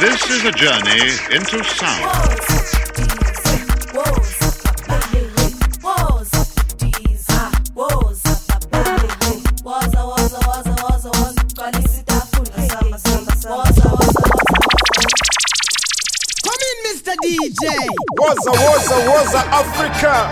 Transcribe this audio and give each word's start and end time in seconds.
This 0.00 0.30
is 0.30 0.44
a 0.44 0.52
journey 0.52 1.10
into 1.34 1.64
sound. 1.64 3.18
Come 16.44 16.62
in, 16.68 16.78
Mr. 16.86 17.14
DJ. 17.22 17.66
Waza, 18.18 18.50
waza, 18.52 18.96
waza, 19.10 19.40
Africa. 19.50 20.30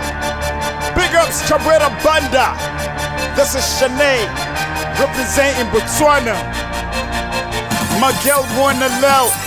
Big 0.95 1.13
ups, 1.15 1.41
Chabwela 1.49 1.89
Banda. 2.03 2.55
This 3.35 3.55
is 3.55 3.63
Shanae, 3.77 4.23
representing 4.97 5.67
Botswana. 5.71 6.35
My 7.99 8.13
girl 8.23 8.45
wanna 8.57 8.87
love 9.01 9.46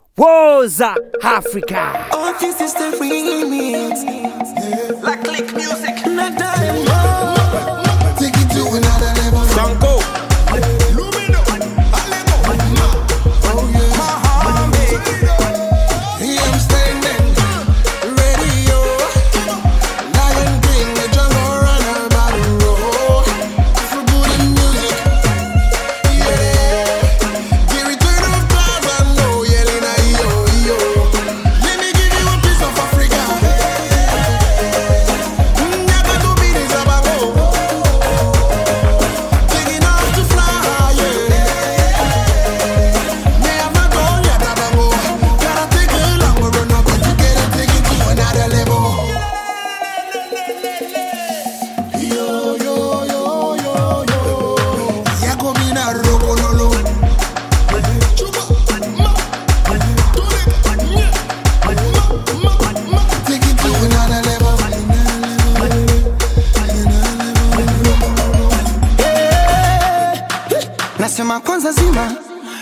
Woza 0.17 0.95
Africa. 1.23 2.07
Oh, 2.11 2.37
this 2.39 2.59
is 2.61 2.73
the 2.73 2.97
remix. 2.99 4.03
Like 5.01 5.23
click 5.23 5.53
music. 5.55 6.50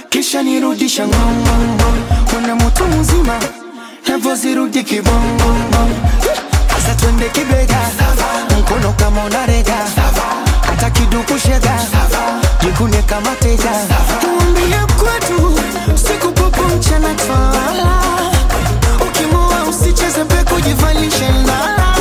Kisha 0.10 0.44
nirudisha 0.44 1.08
ngongongo 1.08 1.94
kuna 2.30 2.56
mutu 2.56 2.88
mzima 2.88 3.40
navozirudi 4.08 4.84
kibongongo 4.84 5.90
sasa 6.76 6.96
twende 6.96 7.30
kibega 7.30 7.78
mkono 8.60 8.94
kama 8.94 9.24
unarega 9.24 9.76
hata 10.68 10.90
kidukushega 10.90 11.80
jikune 12.62 13.02
kama 13.02 13.36
teja 13.36 13.72
tuambie 14.22 14.80
kwetu 15.00 15.60
siku 16.08 16.32
popo 16.32 16.64
mchana 16.64 17.14
twala 17.16 18.02
ukimoa 19.08 19.64
usicheze 19.70 20.26
peku 20.26 20.62
jivalishe 20.62 21.30
ndala 21.30 21.96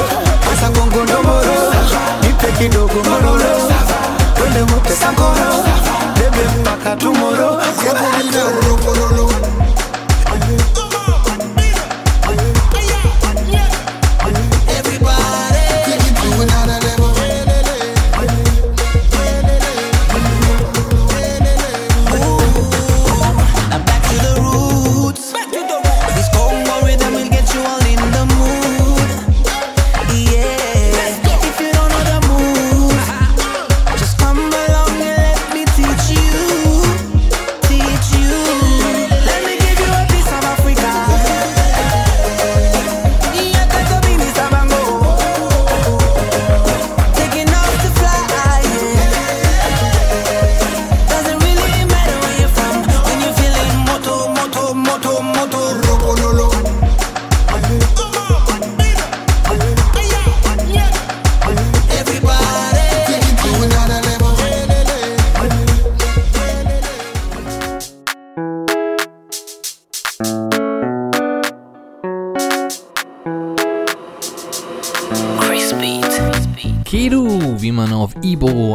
asa 0.53 0.69
gongo 0.71 1.05
ndomoro 1.05 1.75
nipe 2.23 2.53
kidogo 2.59 2.95
mororo 3.11 3.73
twende 4.37 4.61
mote 4.73 4.95
sankoro 6.43 7.50
bebe 7.82 9.38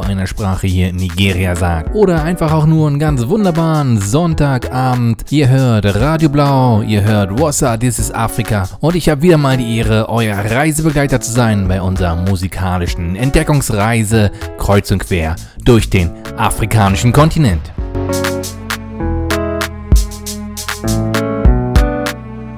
mpaka 0.01 0.07
tumoro 0.13 0.27
Sprache 0.27 0.67
hier 0.67 0.89
in 0.89 0.95
Nigeria 0.95 1.55
sagt. 1.55 1.93
Oder 1.95 2.23
einfach 2.23 2.51
auch 2.51 2.65
nur 2.65 2.87
einen 2.87 2.99
ganz 2.99 3.27
wunderbaren 3.27 3.99
Sonntagabend. 3.99 5.23
Ihr 5.29 5.49
hört 5.49 5.85
Radio 5.95 6.29
Blau, 6.29 6.81
ihr 6.81 7.03
hört 7.03 7.39
Wassa, 7.39 7.77
This 7.77 7.99
is 7.99 8.11
Africa. 8.11 8.67
Und 8.79 8.95
ich 8.95 9.09
habe 9.09 9.21
wieder 9.21 9.37
mal 9.37 9.57
die 9.57 9.77
Ehre, 9.77 10.09
euer 10.09 10.37
Reisebegleiter 10.37 11.19
zu 11.19 11.31
sein 11.31 11.67
bei 11.67 11.81
unserer 11.81 12.15
musikalischen 12.15 13.15
Entdeckungsreise 13.15 14.31
kreuz 14.57 14.91
und 14.91 14.99
quer 14.99 15.35
durch 15.63 15.89
den 15.89 16.09
afrikanischen 16.37 17.11
Kontinent. 17.11 17.61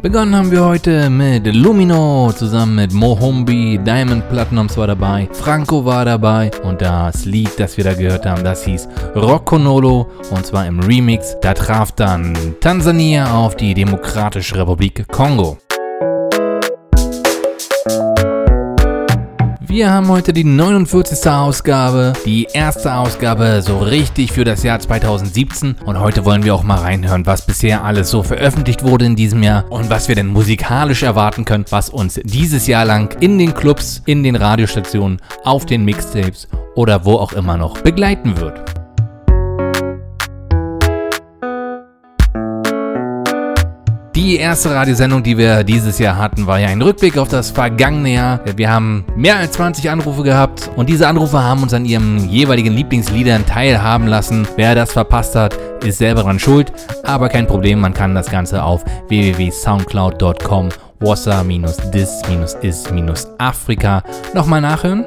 Begonnen 0.05 0.35
haben 0.35 0.51
wir 0.51 0.63
heute 0.63 1.09
mit 1.09 1.47
Lumino 1.47 2.31
zusammen 2.31 2.75
mit 2.75 2.94
Mohombi, 2.94 3.80
Diamond 3.83 4.30
Platinums 4.30 4.77
war 4.77 4.85
dabei, 4.85 5.27
Franco 5.31 5.83
war 5.83 6.06
dabei 6.06 6.51
und 6.62 6.80
das 6.80 7.25
Lied, 7.25 7.59
das 7.59 7.75
wir 7.75 7.85
da 7.85 7.95
gehört 7.95 8.27
haben, 8.27 8.44
das 8.44 8.65
hieß 8.65 8.88
Rocconolo 9.15 10.07
und 10.30 10.45
zwar 10.45 10.68
im 10.68 10.80
Remix. 10.80 11.35
Da 11.41 11.56
traf 11.56 11.91
dann 11.91 12.38
Tansania 12.62 13.33
auf 13.33 13.56
die 13.56 13.74
Demokratische 13.74 14.57
Republik 14.57 15.07
Kongo. 15.07 15.57
Wir 19.75 19.92
haben 19.92 20.07
heute 20.07 20.31
die 20.31 20.45
49. 20.45 21.30
Ausgabe, 21.30 22.13
die 22.25 22.48
erste 22.54 22.94
Ausgabe 22.94 23.62
so 23.62 23.80
richtig 23.80 24.31
für 24.31 24.45
das 24.45 24.63
Jahr 24.63 24.80
2017 24.80 25.75
und 25.86 26.00
heute 26.00 26.24
wollen 26.24 26.45
wir 26.45 26.56
auch 26.56 26.63
mal 26.63 26.80
reinhören, 26.80 27.25
was 27.25 27.45
bisher 27.45 27.83
alles 27.83 28.10
so 28.10 28.24
veröffentlicht 28.24 28.83
wurde 28.83 29.04
in 29.04 29.18
diesem 29.18 29.44
Jahr 29.44 29.69
und 29.69 29.89
was 29.89 30.07
wir 30.07 30.16
denn 30.16 30.27
musikalisch 30.27 31.04
erwarten 31.04 31.44
können, 31.44 31.66
was 31.72 31.89
uns 31.89 32.22
dieses 32.24 32.68
Jahr 32.68 32.86
lang 32.86 33.18
in 33.19 33.38
den 33.38 33.54
Clubs, 33.54 34.01
in 34.06 34.24
den 34.24 34.38
Radiostationen, 34.38 35.19
auf 35.44 35.66
den 35.66 35.83
Mixtapes 35.83 36.48
oder 36.75 37.04
wo 37.04 37.16
auch 37.16 37.33
immer 37.33 37.57
noch 37.57 37.81
begleiten 37.81 38.39
wird. 38.39 38.84
Die 44.15 44.38
erste 44.38 44.73
Radiosendung, 44.73 45.21
die 45.23 45.38
wir 45.38 45.65
dieses 45.65 46.00
Jahr 46.00 46.17
hatten, 46.17 46.47
war 46.47 46.57
ja 46.57 46.69
ein 46.69 46.81
Rückblick 46.81 47.17
auf 47.17 47.27
das 47.27 47.51
vergangene 47.51 48.13
Jahr. 48.13 48.39
Wir 48.56 48.71
haben 48.71 49.03
mehr 49.17 49.35
als 49.35 49.51
20 49.51 49.89
Anrufe 49.89 50.23
gehabt 50.23 50.71
und 50.77 50.88
diese 50.88 51.09
Anrufe 51.09 51.44
haben 51.44 51.63
uns 51.63 51.73
an 51.73 51.83
ihren 51.83 52.29
jeweiligen 52.29 52.71
Lieblingsliedern 52.71 53.45
teilhaben 53.45 54.07
lassen. 54.07 54.47
Wer 54.56 54.73
das 54.73 54.94
verpasst 54.94 55.35
hat, 55.35 55.57
ist 55.83 55.97
selber 55.97 56.23
dran 56.23 56.39
schuld, 56.39 56.71
aber 57.03 57.27
kein 57.27 57.45
Problem, 57.45 57.81
man 57.81 57.94
kann 57.94 58.15
das 58.15 58.31
Ganze 58.31 58.63
auf 58.63 58.85
www.soundcloud.com 59.09 60.69
wasser-dis-is-afrika 61.01 64.01
nochmal 64.33 64.61
nachhören. 64.61 65.03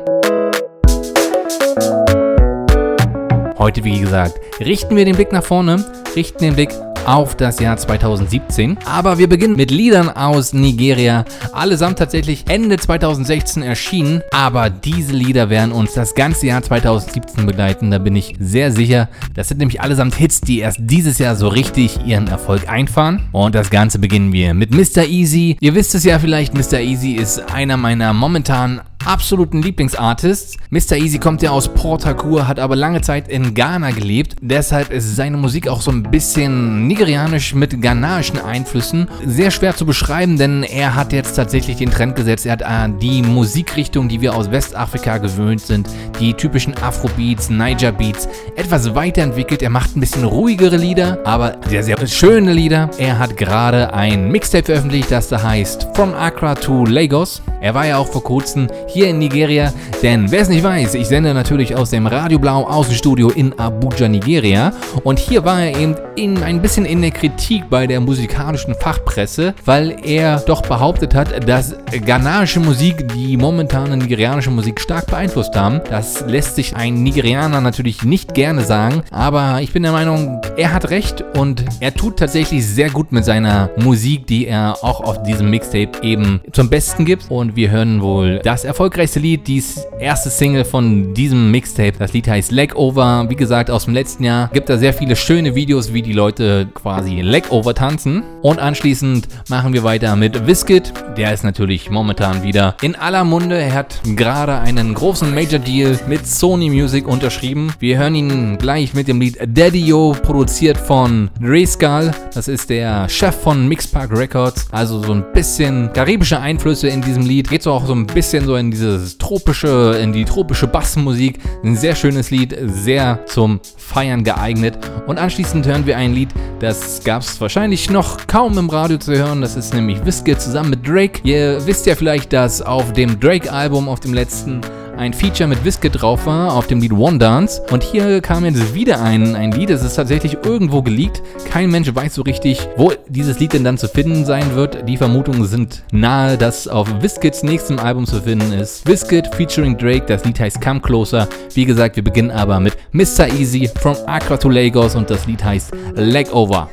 Heute, 3.56 3.84
wie 3.84 4.00
gesagt, 4.00 4.34
richten 4.60 4.96
wir 4.96 5.06
den 5.06 5.16
Blick 5.16 5.32
nach 5.32 5.44
vorne, 5.44 5.82
richten 6.14 6.44
den 6.44 6.54
Blick 6.54 6.68
auf 7.06 7.36
das 7.36 7.60
Jahr 7.60 7.76
2017. 7.76 8.78
Aber 8.84 9.18
wir 9.18 9.28
beginnen 9.28 9.56
mit 9.56 9.70
Liedern 9.70 10.08
aus 10.08 10.52
Nigeria, 10.52 11.24
allesamt 11.52 11.98
tatsächlich 11.98 12.44
Ende 12.48 12.76
2016 12.76 13.62
erschienen. 13.62 14.22
Aber 14.30 14.70
diese 14.70 15.12
Lieder 15.12 15.50
werden 15.50 15.72
uns 15.72 15.94
das 15.94 16.14
ganze 16.14 16.46
Jahr 16.46 16.62
2017 16.62 17.46
begleiten, 17.46 17.90
da 17.90 17.98
bin 17.98 18.16
ich 18.16 18.34
sehr 18.38 18.72
sicher. 18.72 19.08
Das 19.34 19.48
sind 19.48 19.58
nämlich 19.58 19.80
allesamt 19.80 20.14
Hits, 20.14 20.40
die 20.40 20.60
erst 20.60 20.78
dieses 20.80 21.18
Jahr 21.18 21.36
so 21.36 21.48
richtig 21.48 21.98
ihren 22.06 22.28
Erfolg 22.28 22.68
einfahren. 22.68 23.28
Und 23.32 23.54
das 23.54 23.70
Ganze 23.70 23.98
beginnen 23.98 24.32
wir 24.32 24.54
mit 24.54 24.70
Mr. 24.72 25.04
Easy. 25.06 25.56
Ihr 25.60 25.74
wisst 25.74 25.94
es 25.94 26.04
ja 26.04 26.18
vielleicht, 26.18 26.54
Mr. 26.54 26.80
Easy 26.80 27.12
ist 27.12 27.52
einer 27.52 27.76
meiner 27.76 28.12
momentan 28.12 28.80
absoluten 29.04 29.62
Lieblingsartists. 29.62 30.56
Mr. 30.70 30.96
Easy 30.96 31.18
kommt 31.18 31.42
ja 31.42 31.50
aus 31.50 31.68
Port 31.68 32.04
Harcourt, 32.04 32.46
hat 32.46 32.58
aber 32.58 32.76
lange 32.76 33.00
Zeit 33.00 33.28
in 33.28 33.54
Ghana 33.54 33.90
gelebt. 33.90 34.36
Deshalb 34.40 34.90
ist 34.90 35.16
seine 35.16 35.36
Musik 35.36 35.68
auch 35.68 35.80
so 35.80 35.90
ein 35.90 36.02
bisschen 36.02 36.86
nigerianisch 36.86 37.54
mit 37.54 37.80
ghanaischen 37.80 38.40
Einflüssen. 38.40 39.08
Sehr 39.24 39.50
schwer 39.50 39.74
zu 39.74 39.86
beschreiben, 39.86 40.36
denn 40.36 40.62
er 40.62 40.94
hat 40.94 41.12
jetzt 41.12 41.34
tatsächlich 41.34 41.76
den 41.76 41.90
Trend 41.90 42.16
gesetzt. 42.16 42.46
Er 42.46 42.52
hat 42.52 42.62
äh, 42.62 42.92
die 43.00 43.22
Musikrichtung, 43.22 44.08
die 44.08 44.20
wir 44.20 44.34
aus 44.34 44.50
Westafrika 44.50 45.18
gewöhnt 45.18 45.60
sind, 45.60 45.88
die 46.20 46.34
typischen 46.34 46.76
Afrobeats, 46.76 47.50
Niger 47.50 47.92
Beats, 47.92 48.28
etwas 48.56 48.94
weiterentwickelt. 48.94 49.62
Er 49.62 49.70
macht 49.70 49.96
ein 49.96 50.00
bisschen 50.00 50.24
ruhigere 50.24 50.76
Lieder, 50.76 51.18
aber 51.24 51.56
sehr, 51.68 51.82
sehr 51.82 52.06
schöne 52.06 52.52
Lieder. 52.52 52.90
Er 52.98 53.18
hat 53.18 53.36
gerade 53.36 53.92
ein 53.94 54.30
Mixtape 54.30 54.64
veröffentlicht, 54.64 55.10
das 55.10 55.28
da 55.28 55.42
heißt 55.42 55.88
From 55.94 56.14
Accra 56.14 56.54
to 56.54 56.84
Lagos. 56.84 57.42
Er 57.60 57.74
war 57.74 57.86
ja 57.86 57.96
auch 57.96 58.06
vor 58.06 58.22
kurzem 58.22 58.68
hier 58.88 59.08
in 59.08 59.18
Nigeria, 59.18 59.72
denn 60.02 60.30
wer 60.30 60.40
es 60.40 60.48
nicht 60.48 60.62
weiß, 60.62 60.94
ich 60.94 61.06
sende 61.06 61.34
natürlich 61.34 61.74
aus 61.74 61.90
dem 61.90 62.06
Radio 62.06 62.38
Blau 62.38 62.64
Außenstudio 62.64 63.30
in 63.30 63.58
Abuja, 63.58 64.08
Nigeria. 64.08 64.72
Und 65.02 65.18
hier 65.18 65.44
war 65.44 65.60
er 65.60 65.76
eben 65.76 65.96
in, 66.16 66.42
ein 66.42 66.62
bisschen 66.62 66.84
in 66.84 67.02
der 67.02 67.10
Kritik 67.10 67.68
bei 67.68 67.86
der 67.86 68.00
musikalischen 68.00 68.74
Fachpresse, 68.74 69.54
weil 69.64 69.96
er 70.04 70.38
doch 70.40 70.62
behauptet 70.62 71.14
hat, 71.14 71.48
dass 71.48 71.74
ghanaische 71.90 72.60
Musik 72.60 73.08
die 73.14 73.36
momentane 73.36 73.96
nigerianische 73.96 74.50
Musik 74.50 74.80
stark 74.80 75.06
beeinflusst 75.06 75.56
haben. 75.56 75.80
Das 75.90 76.24
lässt 76.26 76.56
sich 76.56 76.76
ein 76.76 77.02
Nigerianer 77.02 77.60
natürlich 77.60 78.04
nicht 78.04 78.34
gerne 78.34 78.62
sagen, 78.62 79.02
aber 79.10 79.60
ich 79.62 79.72
bin 79.72 79.82
der 79.82 79.92
Meinung, 79.92 80.40
er 80.56 80.72
hat 80.72 80.90
recht 80.90 81.24
und 81.36 81.64
er 81.80 81.92
tut 81.92 82.18
tatsächlich 82.18 82.64
sehr 82.64 82.90
gut 82.90 83.12
mit 83.12 83.24
seiner 83.24 83.70
Musik, 83.76 84.26
die 84.28 84.46
er 84.46 84.76
auch 84.82 85.00
auf 85.00 85.22
diesem 85.24 85.50
Mixtape 85.50 86.02
eben 86.02 86.40
zum 86.52 86.70
Besten 86.70 87.04
gibt. 87.04 87.30
Und 87.30 87.56
wir 87.56 87.70
hören 87.70 88.00
wohl 88.00 88.38
das 88.44 88.64
Erfolg 88.64 88.77
erfolgreichste 88.78 89.18
Lied, 89.18 89.48
die 89.48 89.60
erste 89.98 90.30
Single 90.30 90.64
von 90.64 91.12
diesem 91.12 91.50
Mixtape. 91.50 91.94
Das 91.98 92.12
Lied 92.12 92.28
heißt 92.28 92.52
Legover. 92.52 93.26
Wie 93.28 93.34
gesagt, 93.34 93.72
aus 93.72 93.86
dem 93.86 93.94
letzten 93.94 94.22
Jahr. 94.22 94.50
Gibt 94.52 94.68
da 94.68 94.78
sehr 94.78 94.94
viele 94.94 95.16
schöne 95.16 95.56
Videos, 95.56 95.92
wie 95.92 96.00
die 96.00 96.12
Leute 96.12 96.68
quasi 96.74 97.20
Legover 97.20 97.74
tanzen. 97.74 98.22
Und 98.40 98.60
anschließend 98.60 99.26
machen 99.48 99.72
wir 99.72 99.82
weiter 99.82 100.14
mit 100.14 100.46
Wizkid. 100.46 100.92
Der 101.16 101.34
ist 101.34 101.42
natürlich 101.42 101.90
momentan 101.90 102.44
wieder 102.44 102.76
in 102.80 102.94
aller 102.94 103.24
Munde. 103.24 103.58
Er 103.58 103.74
hat 103.74 104.00
gerade 104.14 104.60
einen 104.60 104.94
großen 104.94 105.34
Major 105.34 105.58
Deal 105.58 105.98
mit 106.06 106.24
Sony 106.24 106.70
Music 106.70 107.08
unterschrieben. 107.08 107.72
Wir 107.80 107.98
hören 107.98 108.14
ihn 108.14 108.58
gleich 108.58 108.94
mit 108.94 109.08
dem 109.08 109.20
Lied 109.20 109.38
Daddy-O, 109.44 110.12
produziert 110.22 110.78
von 110.78 111.30
Skull. 111.66 112.12
Das 112.32 112.46
ist 112.46 112.70
der 112.70 113.08
Chef 113.08 113.34
von 113.34 113.66
Mixpark 113.66 114.16
Records. 114.16 114.68
Also 114.70 115.02
so 115.02 115.14
ein 115.14 115.24
bisschen 115.32 115.92
karibische 115.92 116.38
Einflüsse 116.38 116.86
in 116.86 117.02
diesem 117.02 117.24
Lied. 117.24 117.50
Geht 117.50 117.64
so 117.64 117.72
auch 117.72 117.84
so 117.84 117.92
ein 117.92 118.06
bisschen 118.06 118.44
so 118.44 118.54
in 118.54 118.67
in 118.68 118.72
dieses 118.72 119.16
tropische, 119.16 119.98
in 120.02 120.12
die 120.12 120.26
tropische 120.26 120.66
Bassmusik. 120.66 121.38
Ein 121.64 121.74
sehr 121.74 121.94
schönes 121.94 122.30
Lied, 122.30 122.54
sehr 122.66 123.24
zum 123.24 123.60
Feiern 123.78 124.24
geeignet. 124.24 124.78
Und 125.06 125.18
anschließend 125.18 125.66
hören 125.66 125.86
wir 125.86 125.96
ein 125.96 126.12
Lied, 126.12 126.28
das 126.60 127.02
gab 127.02 127.22
es 127.22 127.40
wahrscheinlich 127.40 127.88
noch 127.88 128.26
kaum 128.26 128.58
im 128.58 128.68
Radio 128.68 128.98
zu 128.98 129.16
hören. 129.16 129.40
Das 129.40 129.56
ist 129.56 129.72
nämlich 129.72 130.04
Whiskey 130.04 130.36
zusammen 130.36 130.70
mit 130.70 130.86
Drake. 130.86 131.20
Ihr 131.24 131.64
wisst 131.66 131.86
ja 131.86 131.94
vielleicht, 131.94 132.32
dass 132.34 132.60
auf 132.60 132.92
dem 132.92 133.18
Drake-Album, 133.18 133.88
auf 133.88 134.00
dem 134.00 134.12
letzten, 134.12 134.60
ein 134.98 135.12
Feature 135.12 135.48
mit 135.48 135.64
Whisky 135.64 135.88
drauf 135.88 136.26
war 136.26 136.52
auf 136.54 136.66
dem 136.66 136.80
Lied 136.80 136.92
One 136.92 137.18
Dance. 137.18 137.62
Und 137.70 137.82
hier 137.82 138.20
kam 138.20 138.44
jetzt 138.44 138.74
wieder 138.74 139.00
ein, 139.00 139.36
ein 139.36 139.52
Lied, 139.52 139.70
es 139.70 139.82
ist 139.82 139.94
tatsächlich 139.94 140.38
irgendwo 140.44 140.82
geleakt. 140.82 141.22
Kein 141.50 141.70
Mensch 141.70 141.94
weiß 141.94 142.14
so 142.14 142.22
richtig, 142.22 142.68
wo 142.76 142.92
dieses 143.08 143.38
Lied 143.38 143.52
denn 143.52 143.64
dann 143.64 143.78
zu 143.78 143.88
finden 143.88 144.24
sein 144.24 144.56
wird. 144.56 144.88
Die 144.88 144.96
Vermutungen 144.96 145.44
sind 145.46 145.84
nahe, 145.92 146.36
dass 146.36 146.66
auf 146.66 146.88
Wizkids 147.00 147.44
nächstem 147.44 147.78
Album 147.78 148.06
zu 148.06 148.20
finden 148.20 148.52
ist. 148.52 148.86
Wizkid 148.86 149.28
featuring 149.34 149.78
Drake, 149.78 150.06
das 150.06 150.24
Lied 150.24 150.40
heißt 150.40 150.60
Come 150.60 150.80
Closer. 150.80 151.28
Wie 151.54 151.64
gesagt, 151.64 151.96
wir 151.96 152.04
beginnen 152.04 152.32
aber 152.32 152.58
mit 152.58 152.76
Mr. 152.92 153.28
Easy 153.38 153.70
from 153.80 153.96
Accra 154.06 154.36
to 154.36 154.48
Lagos 154.48 154.96
und 154.96 155.08
das 155.08 155.26
Lied 155.26 155.42
heißt 155.44 155.70
Leg 155.94 156.34
Over. 156.34 156.68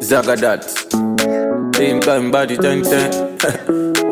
Zagadat. 0.00 0.64
Same 1.76 2.00
time 2.00 2.30
body. 2.30 2.56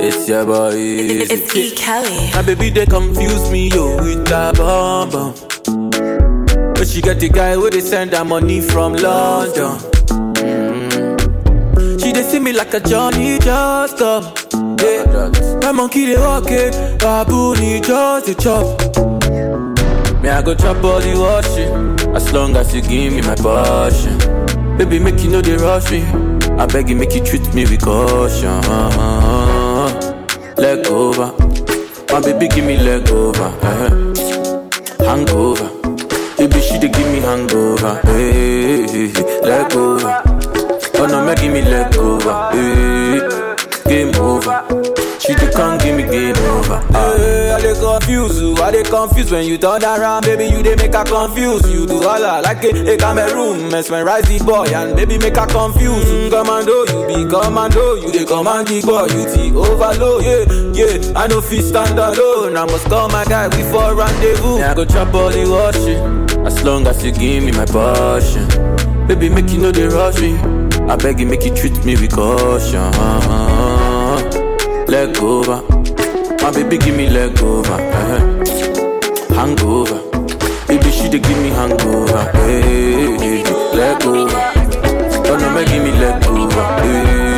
It's 0.02 0.28
your 0.28 0.46
boy. 0.46 0.72
It's, 0.74 1.30
it's 1.30 1.54
E. 1.56 1.70
Kelly. 1.76 2.30
My 2.34 2.42
baby, 2.42 2.70
they 2.70 2.86
confuse 2.86 3.50
me, 3.50 3.68
yo, 3.68 3.96
with 3.96 4.26
that 4.28 4.56
bomb 4.56 5.10
bomb. 5.10 5.34
But 6.74 6.88
she 6.88 7.02
got 7.02 7.18
the 7.18 7.28
guy 7.28 7.56
where 7.58 7.70
they 7.70 7.80
send 7.80 8.12
her 8.12 8.24
money 8.24 8.62
from 8.62 8.94
London. 8.94 9.76
Mm. 10.40 12.00
She 12.02 12.12
they 12.12 12.22
see 12.22 12.38
me 12.38 12.52
like 12.54 12.72
a 12.72 12.80
Johnny 12.80 13.38
just 13.40 13.98
come. 13.98 14.24
Yeah. 14.80 15.30
My 15.62 15.72
monkey 15.72 16.06
they 16.06 16.16
walking, 16.16 16.72
baboon 16.98 17.58
he 17.58 17.80
just 17.80 18.28
a 18.28 18.34
chop. 18.34 18.80
Me 20.22 20.30
I 20.30 20.40
go 20.40 20.54
chop 20.54 20.82
all 20.82 21.00
the 21.00 21.12
washing, 21.18 22.14
as 22.16 22.32
long 22.32 22.56
as 22.56 22.74
you 22.74 22.80
give 22.80 23.12
me 23.12 23.20
my 23.20 23.34
passion. 23.34 24.16
Baby, 24.78 24.98
make 24.98 25.22
you 25.22 25.30
know 25.30 25.42
they 25.42 25.56
rush 25.56 25.90
me. 25.90 26.02
I 26.58 26.66
beg 26.66 26.88
you, 26.88 26.96
make 26.96 27.14
you 27.14 27.22
treat 27.22 27.54
me 27.54 27.64
with 27.64 27.82
caution 27.82 28.60
leg 30.60 30.86
over. 30.88 31.32
My 32.12 32.20
baby 32.20 32.48
give 32.48 32.64
me 32.64 32.76
leg 32.76 33.08
over. 33.10 33.44
Uh-huh. 33.44 33.90
Hangover. 35.04 35.68
Baby 36.36 36.60
she 36.60 36.78
dey 36.78 36.88
give 36.88 37.08
me 37.12 37.20
hangover. 37.20 38.00
Hey, 38.04 38.86
hey, 38.86 39.08
hey, 39.08 39.40
leg 39.42 39.72
over. 39.74 40.22
Oh 40.96 41.06
no, 41.06 41.24
me 41.26 41.34
give 41.36 41.52
me 41.52 41.62
leg 41.62 41.94
over. 41.96 42.50
Hey, 42.52 43.20
game 43.20 43.29
over. 44.20 44.64
She 45.20 45.34
dey 45.34 45.50
come 45.52 45.76
give 45.78 45.96
me 45.96 46.04
game 46.04 46.36
over. 46.56 46.80
Hey, 46.92 47.50
I 47.52 47.60
dey 47.60 47.74
confuse 47.78 48.40
you, 48.40 48.54
I 48.56 48.70
dey 48.70 48.82
confuse 48.82 49.30
when 49.30 49.44
you 49.46 49.58
turn 49.58 49.84
around, 49.84 50.24
baby. 50.24 50.46
You 50.46 50.62
they 50.62 50.76
make 50.76 50.94
her 50.94 51.04
confuse. 51.04 51.62
You 51.70 51.86
do 51.86 51.96
all 52.02 52.24
I 52.24 52.40
like 52.40 52.64
a, 52.64 52.94
a 52.94 52.96
Cameroon, 52.96 53.70
mesmerize 53.70 54.24
the 54.24 54.42
boy 54.44 54.66
and 54.74 54.96
baby 54.96 55.18
make 55.18 55.36
her 55.36 55.46
confuse. 55.46 56.04
Mm, 56.04 56.30
commando, 56.30 56.84
you 56.88 57.06
be 57.06 57.30
commando, 57.30 57.94
you 57.96 58.10
dey 58.12 58.24
command 58.24 58.68
the 58.68 58.80
boy, 58.80 59.06
you 59.12 59.24
the 59.28 59.58
overload. 59.58 60.24
Yeah, 60.24 60.44
yeah, 60.72 61.12
I 61.20 61.26
know 61.26 61.40
fit 61.42 61.62
stand 61.64 61.98
alone. 61.98 62.56
I 62.56 62.64
must 62.64 62.86
call 62.86 63.08
my 63.10 63.24
guy 63.26 63.48
before 63.48 63.94
rendezvous. 63.94 64.58
Yeah, 64.58 64.70
I 64.72 64.74
go 64.74 64.84
chop 64.86 65.12
all 65.14 65.28
the 65.30 65.44
washing, 65.48 66.46
as 66.46 66.64
long 66.64 66.86
as 66.86 67.04
you 67.04 67.12
give 67.12 67.44
me 67.44 67.52
my 67.52 67.66
passion. 67.66 68.48
Baby, 69.06 69.28
make 69.28 69.50
you 69.50 69.58
know 69.58 69.70
they 69.70 69.86
rush 69.86 70.18
me. 70.20 70.34
I 70.88 70.96
beg 70.96 71.20
you, 71.20 71.26
make 71.26 71.44
you 71.44 71.54
treat 71.54 71.84
me 71.84 71.94
with 71.94 72.12
caution 72.14 72.90
leg 74.90 75.16
over. 75.22 75.62
My 76.42 76.50
baby 76.52 76.76
give 76.76 76.96
me 76.96 77.08
leg 77.08 77.40
over. 77.42 77.72
Uh-huh. 77.74 79.34
Hangover. 79.36 80.00
Baby 80.66 80.90
she 80.90 81.08
dey 81.08 81.20
give 81.20 81.38
me 81.38 81.50
hangover. 81.50 82.22
Hey, 82.32 82.60
hey, 82.62 83.16
hey. 83.18 83.76
leg 83.78 84.02
over. 84.04 84.42
Oh 85.30 85.36
no, 85.38 85.64
give 85.64 85.82
me 85.84 85.92
leg 85.92 86.26
over. 86.26 86.64
Hey, 86.82 87.29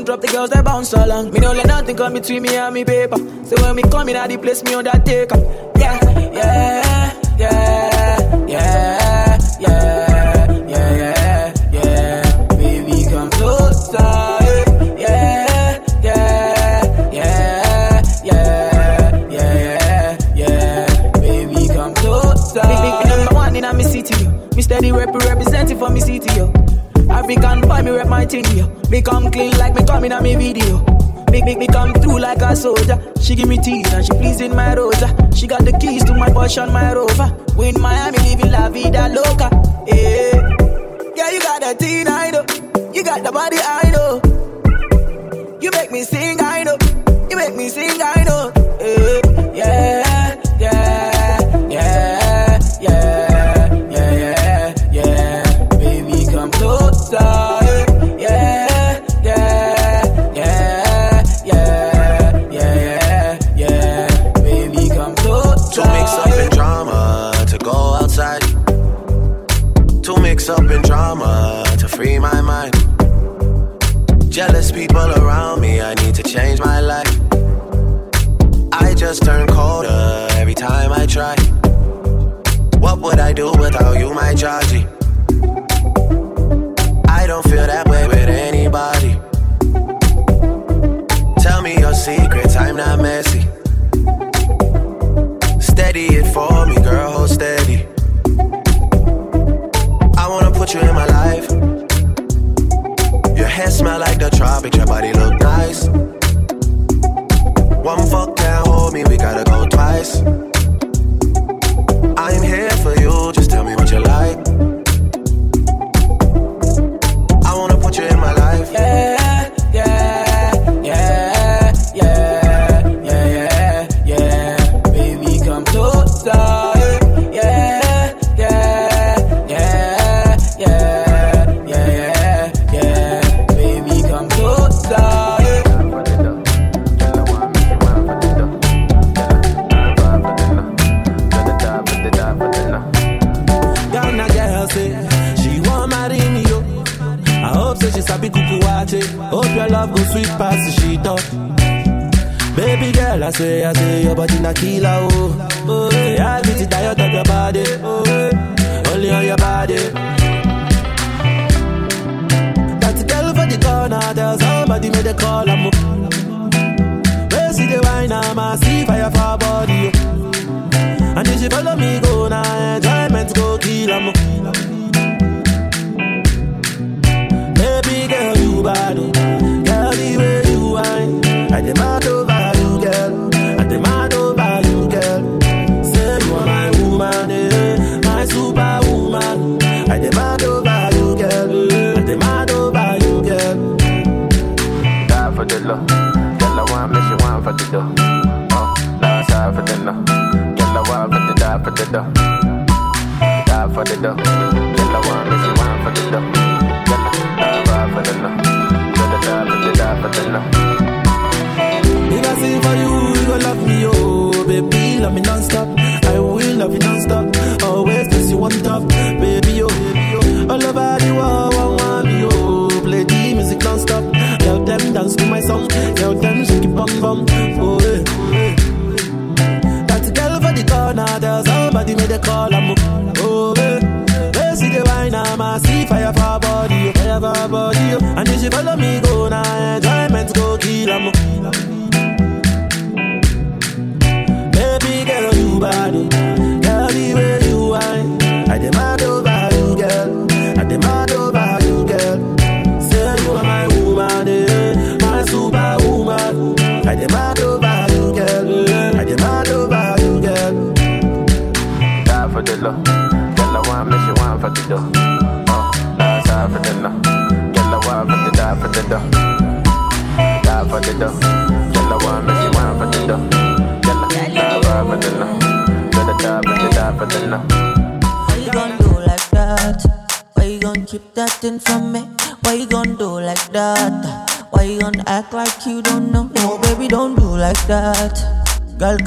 couldn't 0.00 0.06
drop 0.06 0.20
the 0.20 0.28
girls 0.28 0.50
that 0.50 0.64
bounce 0.64 0.92
along. 0.92 1.30
Me 1.30 1.40
no 1.40 1.52
let 1.52 1.66
nothing 1.66 1.96
come 1.96 2.14
between 2.14 2.42
me 2.42 2.56
and 2.56 2.74
me 2.74 2.84
paper. 2.84 3.18
So 3.44 3.60
when 3.62 3.76
me 3.76 3.82
come 3.82 4.08
in, 4.08 4.16
I 4.16 4.26
the 4.28 4.38
place 4.38 4.62
me 4.62 4.74
on 4.74 4.84
that 4.84 5.04
take. 5.04 5.30
Yeah, 5.76 6.30
yeah. 6.32 6.79
soldier. 32.60 32.98
She 33.20 33.34
give 33.34 33.48
me 33.48 33.56
tears 33.56 33.92
and 33.92 34.04
she 34.04 34.12
pleasing 34.12 34.54
my 34.54 34.74
rosa. 34.74 35.08
She 35.34 35.46
got 35.46 35.64
the 35.64 35.72
keys 35.72 36.04
to 36.04 36.14
my 36.14 36.28
Porsche 36.28 36.62
and 36.62 36.72
my 36.72 36.92
Rover. 36.92 37.34
We 37.56 37.70
in 37.70 37.80
Miami 37.80 38.18
living 38.18 38.50
la 38.52 38.68
vida 38.68 39.08
loca. 39.08 39.48
Yeah, 39.86 40.32
girl, 41.16 41.32
you 41.32 41.40
got 41.40 41.60
that 41.62 41.78
teen, 41.78 42.06
I 42.06 42.30
know. 42.30 42.44
You 42.92 43.02
got 43.02 43.24
the 43.24 43.32
body, 43.32 43.56
I 43.58 43.90
know. 43.90 44.20
You 45.60 45.70
make 45.72 45.90
me 45.90 46.02
sing, 46.02 46.38
I 46.40 46.62
know. 46.64 46.76
You 47.30 47.36
make 47.36 47.56
me 47.56 47.68
sing, 47.70 48.00
I 48.02 48.14
know. 48.16 48.19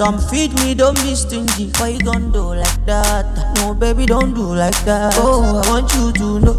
Come 0.03 0.19
feed 0.19 0.51
me, 0.59 0.73
don't 0.75 0.95
be 1.01 1.15
stingy. 1.15 1.71
Why 1.77 1.87
you 1.95 1.99
gon' 1.99 2.29
do 2.31 2.55
like 2.55 2.85
that? 2.85 3.55
No, 3.57 3.73
baby, 3.73 4.05
don't 4.05 4.33
do 4.33 4.53
like 4.53 4.77
that. 4.83 5.13
Oh, 5.17 5.61
I 5.63 5.69
want 5.69 5.93
you 5.95 6.11
to 6.19 6.39
know. 6.43 6.57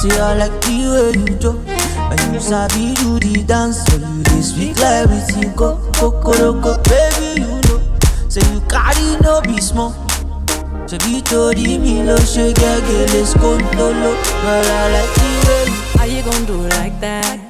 See, 0.00 0.12
I 0.12 0.34
like 0.38 0.54
the 0.62 0.76
way 0.94 1.10
you 1.18 1.34
do. 1.44 1.52
And 2.10 2.20
you 2.34 2.38
sabi 2.40 2.94
do 3.02 3.18
the 3.18 3.42
dance, 3.42 3.82
so 3.86 3.96
you 3.98 4.22
dey 4.22 4.40
speak 4.42 4.78
like 4.78 5.08
with 5.10 5.56
go, 5.56 5.70
go, 6.00 6.10
go, 6.22 6.52
go, 6.60 6.72
baby, 6.86 7.42
you 7.42 7.54
know. 7.66 7.78
Say 8.28 8.42
you 8.52 8.60
carry 8.70 9.08
no 9.26 9.40
be 9.42 9.60
small. 9.60 9.92
Ṣebí 10.86 11.22
torí 11.30 11.78
mi 11.82 11.94
ló 12.06 12.14
ṣe 12.32 12.46
gẹ́gẹ́ 12.60 13.08
lè 13.12 13.20
skóńtóló 13.32 14.10
Girl, 14.42 14.68
I 14.78 14.84
like 14.94 15.14
the 15.18 15.30
way 15.46 15.64
you 15.66 15.98
How 15.98 16.04
you 16.14 16.22
gon' 16.28 16.44
do 16.50 16.56
like 16.78 16.96
that? 17.00 17.40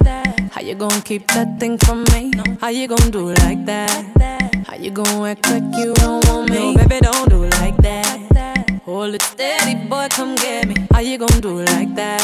How 0.54 0.62
you 0.62 0.74
gon' 0.76 1.02
keep 1.02 1.26
that 1.34 1.58
thing 1.60 1.76
from 1.84 2.04
me? 2.12 2.30
How 2.62 2.68
you 2.68 2.86
gon' 2.86 3.10
do 3.10 3.34
like 3.42 3.66
that? 3.66 4.33
How 4.74 4.80
you 4.80 4.90
gon' 4.90 5.24
act 5.24 5.48
like 5.50 5.62
you 5.76 5.94
don't 5.94 6.26
want 6.26 6.50
me? 6.50 6.74
No, 6.74 6.74
baby, 6.74 6.98
don't 7.00 7.30
do 7.30 7.44
like 7.60 7.76
that. 7.76 8.80
Hold 8.84 9.14
it 9.14 9.22
steady, 9.22 9.76
boy, 9.88 10.08
come 10.10 10.34
get 10.34 10.66
me. 10.66 10.74
How 10.90 10.98
you 10.98 11.16
gon' 11.16 11.40
do 11.40 11.62
like 11.62 11.94
that? 11.94 12.20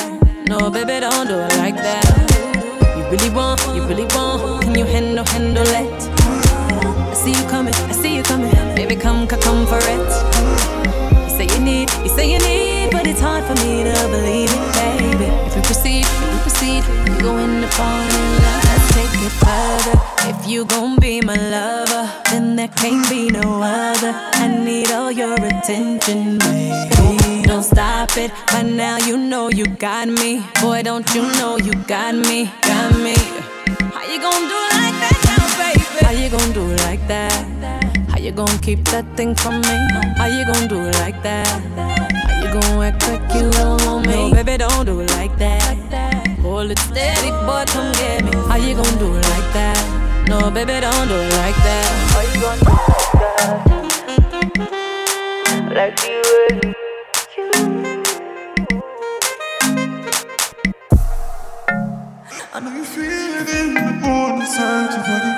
No, 0.48 0.68
baby, 0.68 0.98
don't 0.98 1.28
do 1.28 1.36
like 1.62 1.76
that. 1.76 2.04
You 2.96 3.04
really 3.08 3.30
want, 3.30 3.60
you 3.72 3.84
really 3.84 4.04
want. 4.16 4.64
Can 4.64 4.74
you 4.74 4.84
handle, 4.84 5.24
handle 5.26 5.62
it? 5.62 6.02
I 6.10 7.14
see 7.14 7.30
you 7.30 7.48
coming, 7.48 7.72
I 7.72 7.92
see 7.92 8.16
you 8.16 8.24
coming. 8.24 8.50
Baby, 8.74 8.96
come, 8.96 9.28
come, 9.28 9.40
come 9.40 9.64
for 9.64 9.78
it. 9.78 10.10
You 11.22 11.30
say 11.30 11.46
you 11.54 11.64
need, 11.64 11.88
you 12.02 12.08
say 12.08 12.32
you 12.32 12.40
need, 12.40 12.79
but 12.90 13.06
it's 13.06 13.20
hard 13.20 13.44
for 13.44 13.54
me 13.64 13.84
to 13.84 13.94
believe 14.08 14.50
it, 14.52 14.64
baby. 14.74 15.28
If 15.46 15.56
we 15.56 15.62
proceed, 15.62 16.04
if 16.04 16.20
we 16.22 16.38
proceed, 16.46 16.82
you 17.08 17.20
go 17.20 17.38
in 17.38 17.60
the 17.60 17.68
fall 17.68 18.00
in 18.18 18.26
love. 18.42 18.64
Let's 18.68 18.88
take 18.94 19.14
it 19.28 19.34
further. 19.44 19.96
If 20.30 20.46
you 20.48 20.64
gon' 20.64 20.98
be 20.98 21.20
my 21.20 21.36
lover, 21.36 22.10
then 22.30 22.56
there 22.56 22.68
can't 22.68 23.08
be 23.08 23.30
no 23.30 23.62
other. 23.62 24.12
I 24.14 24.46
need 24.48 24.90
all 24.90 25.10
your 25.10 25.34
attention, 25.34 26.38
baby. 26.38 27.42
Don't 27.44 27.62
stop 27.62 28.16
it. 28.16 28.30
By 28.52 28.62
now 28.62 28.98
you 28.98 29.16
know 29.16 29.48
you 29.48 29.66
got 29.66 30.08
me. 30.08 30.42
Boy, 30.60 30.82
don't 30.82 31.08
you 31.14 31.22
know 31.38 31.58
you 31.58 31.72
got 31.86 32.14
me, 32.14 32.50
got 32.62 32.96
me. 32.98 33.16
How 33.94 34.04
you 34.12 34.20
gon' 34.20 34.44
do 34.52 34.58
like 34.78 34.96
that 35.02 35.18
now, 35.28 35.44
baby? 35.60 36.04
How 36.04 36.12
you 36.12 36.28
gon' 36.30 36.52
do 36.52 36.64
like 36.86 37.06
that? 37.08 37.32
How 38.10 38.18
you 38.18 38.32
gon' 38.32 38.58
keep 38.58 38.84
that 38.86 39.06
thing 39.16 39.34
from 39.34 39.60
me? 39.60 39.76
How 40.16 40.26
you 40.26 40.44
gon' 40.44 40.68
do 40.68 40.90
like 41.00 41.22
that? 41.22 42.19
How 42.50 42.56
you 42.56 42.62
gon' 42.62 42.82
act 42.82 43.06
like 43.06 43.22
you 43.32 43.48
don't 43.52 43.80
want 43.86 44.06
me? 44.08 44.12
No, 44.12 44.34
baby, 44.34 44.56
don't 44.56 44.84
do 44.84 44.98
it 44.98 45.10
like 45.12 45.38
that. 45.38 45.76
Hold 46.42 46.72
it 46.72 46.78
steady, 46.80 47.30
boy, 47.46 47.64
come 47.68 47.92
get 47.92 48.24
me. 48.24 48.32
How 48.48 48.56
you 48.56 48.74
gon' 48.74 48.98
do 48.98 49.14
it 49.14 49.22
like 49.22 49.52
that? 49.52 49.78
No, 50.28 50.50
baby, 50.50 50.80
don't 50.80 51.06
do 51.06 51.14
it 51.14 51.32
like 51.34 51.54
that. 51.54 51.86
How 52.10 52.22
you 52.26 52.40
gon' 52.42 52.58
do 52.58 52.72
it 52.74 52.88
like 52.98 53.14
that? 53.22 53.54
Like 55.76 55.96
the 56.02 56.10
way 56.26 56.74
I 62.52 62.58
know 62.58 62.72
you 62.74 62.84
feel 62.84 63.06
it 63.06 63.48
in 63.48 63.74
the 63.74 63.80
morning, 64.02 64.40
inside 64.40 64.90
your 64.90 65.04
body. 65.06 65.32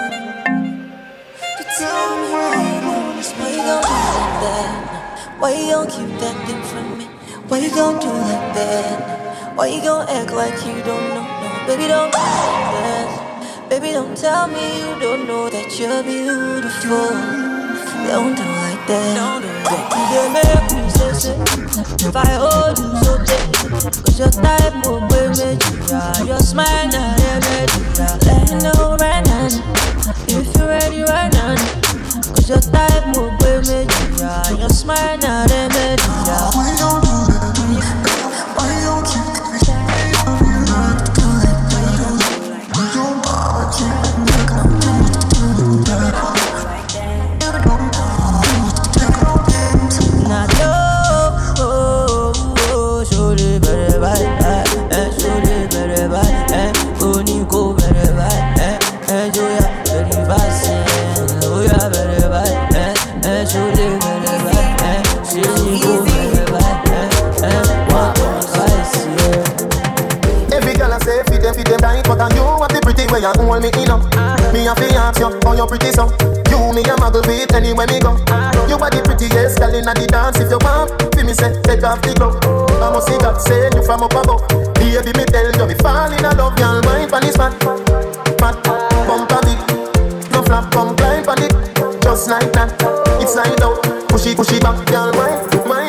You 1.59 1.64
tell 1.77 2.09
me 2.16 2.25
why 2.33 2.57
you 2.57 2.88
want 2.88 3.16
this, 3.18 3.31
why 3.33 3.48
you 3.51 3.57
gon' 3.59 3.83
do 3.83 3.88
like 3.90 4.40
that? 4.40 4.91
Why 5.42 5.59
you 5.59 5.72
gon' 5.72 5.88
keep 5.90 6.20
that 6.20 6.38
thing 6.46 6.62
from 6.70 6.98
me? 6.98 7.05
Why 7.48 7.59
you 7.59 7.70
gon' 7.74 7.98
do 7.98 8.07
like 8.07 8.55
that? 8.55 9.57
Why 9.57 9.66
you 9.66 9.83
gon' 9.83 10.09
act 10.09 10.31
like 10.31 10.55
you 10.64 10.78
don't 10.87 11.02
know? 11.11 11.26
No, 11.42 11.66
baby, 11.66 11.88
don't 11.88 12.12
do 12.12 12.18
like 12.22 12.70
that. 12.78 13.68
Baby, 13.68 13.90
don't 13.90 14.16
tell 14.16 14.46
me 14.46 14.62
you 14.78 15.00
don't 15.00 15.26
know 15.26 15.50
that 15.50 15.66
you're 15.81 16.05
beautiful. 16.05 17.11
Don't 18.07 18.38
do 18.38 18.46
like 18.62 18.87
that. 18.87 19.18
Don't 19.18 19.42
do 19.42 19.50
that. 19.66 19.90
You 20.14 20.31
make 20.31 20.78
me 20.78 20.88
say, 20.94 21.11
say, 21.11 22.07
if 22.07 22.14
I 22.14 22.38
hold 22.38 22.78
you 22.78 22.94
so 23.02 23.18
tight, 23.26 23.98
cause 23.98 24.18
your 24.20 24.31
type 24.31 24.87
will 24.87 25.02
bring 25.11 25.35
me 25.42 25.59
to 25.59 26.22
Your 26.24 26.38
smile 26.38 26.87
not 26.87 27.18
remedy. 27.18 27.83
Let 27.98 28.46
me 28.46 28.62
know 28.62 28.94
right 28.94 29.26
now, 29.26 29.50
if 30.31 30.55
you're 30.55 30.68
ready 30.68 31.02
right 31.02 31.33
now. 31.35 31.57
Cause 32.31 32.48
your 32.48 32.61
type 32.61 33.16
will 33.16 33.41
your 34.22 34.68
smile 34.68 35.18
not 35.18 35.50
a 35.50 35.68
melody. 35.68 37.01
Way 73.12 73.20
you 73.20 73.33
hold 73.37 73.61
me 73.61 73.68
in 73.77 73.92
up 73.92 74.01
Me 74.57 74.64
a 74.64 74.72
fi 74.75 74.88
ask 74.96 75.20
you, 75.20 75.29
how 75.44 75.53
you 75.53 75.66
pretty 75.68 75.92
so. 75.92 76.09
You 76.48 76.72
me 76.72 76.81
a 76.88 76.96
muggle 76.96 77.20
with 77.29 77.53
anywhere 77.55 77.87
me 77.87 78.01
go. 78.01 78.16
You 78.68 78.81
are 78.81 78.88
the 78.88 79.05
prettiest 79.05 79.61
girl 79.61 79.75
inna 79.75 79.92
the 79.92 80.09
dance. 80.09 80.40
If 80.40 80.48
you 80.48 80.59
want, 80.64 80.96
fi 81.14 81.22
me 81.22 81.33
say, 81.37 81.53
take 81.62 81.85
off 81.85 82.01
the 82.01 82.16
glove. 82.16 82.40
I 82.81 82.88
must 82.90 83.07
see 83.07 83.18
God 83.18 83.37
say 83.40 83.68
you 83.77 83.85
from 83.85 84.03
up 84.03 84.16
above. 84.16 84.44
Baby 84.77 85.12
me 85.16 85.25
tell 85.25 85.48
you, 85.48 85.66
me 85.66 85.75
fall 85.81 86.12
in 86.12 86.22
love 86.22 86.59
Y'all 86.59 86.81
mind 86.85 87.11
pon 87.11 87.22
this 87.22 87.37
fat, 87.37 87.53
fat 88.38 88.55
Bump 89.09 89.33
a 89.33 89.38
bit, 89.40 89.59
no 90.33 90.42
flap, 90.42 90.70
come 90.70 90.94
climb 90.96 91.25
pon 91.25 91.42
it. 91.42 91.53
Just 92.03 92.29
like 92.29 92.53
that, 92.53 92.70
it's 93.20 93.35
like 93.35 93.61
out 93.62 93.81
Push 94.09 94.27
it, 94.27 94.37
push 94.37 94.53
it 94.53 94.62
back, 94.62 94.77
mind, 94.92 95.16
mind, 95.16 95.66
mind, 95.66 95.81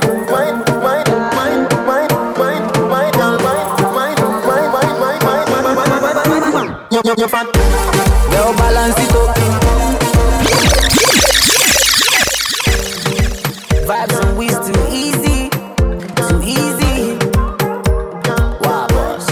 mind, 7.18 7.20
you, 7.20 7.24
you, 7.24 7.24
you 7.24 7.28
fat 7.28 7.48
Yo, 8.32 8.54
balance 8.58 9.00
it 9.00 9.16
up. 9.16 9.36
Vibes 13.86 14.16
and 14.24 14.38
we's 14.38 14.58
too 14.60 14.82
easy, 14.92 15.50
too 16.16 16.42
easy. 16.42 17.18
Wow, 18.62 18.88
boss. 18.90 19.28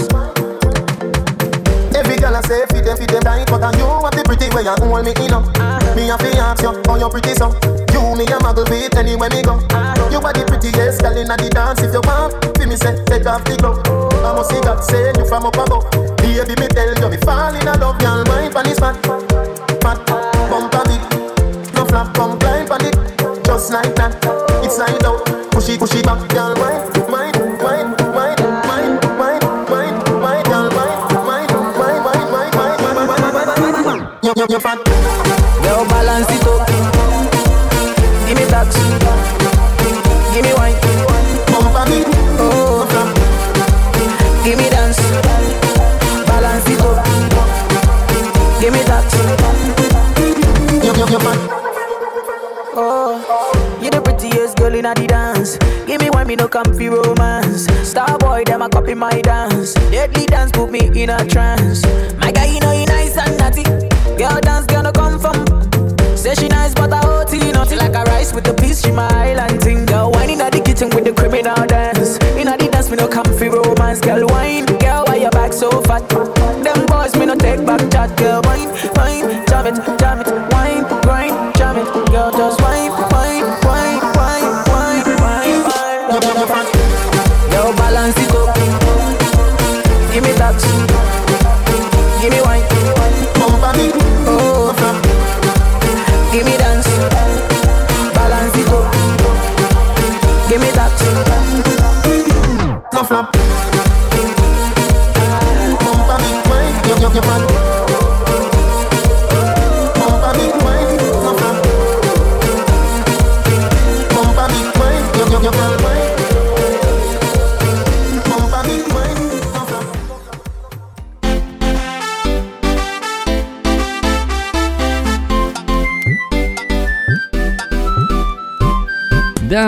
Every 1.96 2.16
girl 2.16 2.36
I 2.36 2.40
say 2.42 2.66
feed 2.70 2.84
them, 2.84 2.96
feed 2.96 3.10
them 3.10 3.22
tight 3.22 3.46
But 3.48 3.62
I 3.62 3.76
you 3.78 3.84
have 3.84 4.10
the 4.12 4.22
pretty 4.24 4.54
way 4.54 4.62
you 4.62 4.70
hold 4.70 5.04
me 5.04 5.12
in 5.24 5.32
up 5.32 5.44
ah. 5.56 5.81
Me 5.94 6.08
a 6.08 6.16
fi 6.18 6.32
ask 6.38 6.62
you, 6.62 6.72
how 6.86 6.96
you 6.96 7.08
pretty 7.08 7.34
so 7.34 7.52
You 7.92 8.00
me 8.16 8.24
a 8.24 8.36
muggle 8.40 8.68
with 8.70 8.96
anywhere 8.96 9.28
me 9.30 9.42
go. 9.42 9.60
You 10.08 10.18
are 10.20 10.32
the 10.32 10.44
prettiest 10.46 11.02
girl 11.02 11.16
inna 11.16 11.36
the 11.36 11.48
dance 11.50 11.82
If 11.82 11.92
you 11.92 12.00
want, 12.04 12.32
fi 12.56 12.64
me 12.66 12.76
say, 12.76 12.96
take 13.04 13.26
off 13.26 13.44
the 13.44 13.56
glove 13.56 13.80
I 14.24 14.32
must 14.34 14.50
see 14.50 14.60
God 14.60 14.80
say 14.82 15.12
you 15.16 15.26
from 15.26 15.46
up 15.46 15.56
above. 15.56 15.84
Baby 16.18 16.54
me 16.60 16.66
tell 16.68 16.88
you, 16.88 17.08
me 17.08 17.18
fall 17.18 17.54
in 17.54 17.64
love 17.66 18.00
Y'all 18.00 18.24
mind 18.24 18.52
pon 18.54 18.64
this 18.64 18.78
fat, 18.78 18.96
fat 19.84 20.00
Bump 20.48 20.74
a 20.74 20.80
bit, 20.88 21.02
no 21.74 21.84
flap, 21.84 22.14
come 22.14 22.38
climb 22.38 22.66
pon 22.66 22.84
it. 22.84 22.96
Just 23.44 23.72
like 23.72 23.94
that, 23.96 24.16
it's 24.64 24.78
like 24.78 25.02
out 25.04 25.24
Push 25.52 25.68
it, 25.68 25.78
push 25.78 25.94
it 25.94 26.06
back, 26.06 26.20
y'all 26.32 26.56
mind, 26.56 26.91
no 56.52 56.62
comfy 56.62 56.88
romance. 56.88 57.66
Star 57.88 58.18
boy, 58.18 58.42
them 58.44 58.62
a 58.62 58.68
copy 58.68 58.94
my 58.94 59.20
dance. 59.22 59.74
Deadly 59.90 60.26
dance 60.26 60.52
put 60.52 60.70
me 60.70 60.90
in 61.02 61.10
a 61.10 61.24
trance. 61.26 61.84
My 62.18 62.32
guy, 62.32 62.46
you 62.46 62.60
know 62.60 62.72
you 62.72 62.86
nice 62.86 63.16
and 63.16 63.36
naughty. 63.38 63.62
Girl 64.16 64.38
dance 64.40 64.66
gonna 64.66 64.92
come 64.92 65.18
from. 65.18 65.46
Say 66.16 66.34
she 66.34 66.48
nice, 66.48 66.74
but 66.74 66.92
I 66.92 67.00
OT 67.06 67.52
nothing 67.52 67.78
like 67.78 67.94
a 67.94 68.04
rice 68.04 68.32
with 68.32 68.44
the 68.44 68.54
piece. 68.54 68.82
She 68.82 68.92
my 68.92 69.08
island 69.08 69.62
thing. 69.62 69.86
Girl, 69.86 70.10
wine 70.10 70.30
inna 70.30 70.50
the 70.50 70.60
kitchen 70.60 70.90
with 70.90 71.04
the 71.04 71.12
criminal 71.12 71.66
dance. 71.66 72.18
Inna 72.36 72.56
the 72.56 72.68
dance, 72.70 72.90
me 72.90 72.96
no 72.96 73.08
comfy 73.08 73.48
romance. 73.48 74.00
Girl, 74.00 74.26
wine, 74.28 74.66
girl, 74.66 75.04
why 75.06 75.16
your 75.16 75.30
back 75.30 75.52
so 75.52 75.70
fat? 75.82 76.08
Them 76.08 76.86
boys, 76.86 77.14
me 77.16 77.26
no 77.26 77.34
take 77.34 77.64
back 77.64 77.80
chat. 77.90 78.16
Girl, 78.18 78.41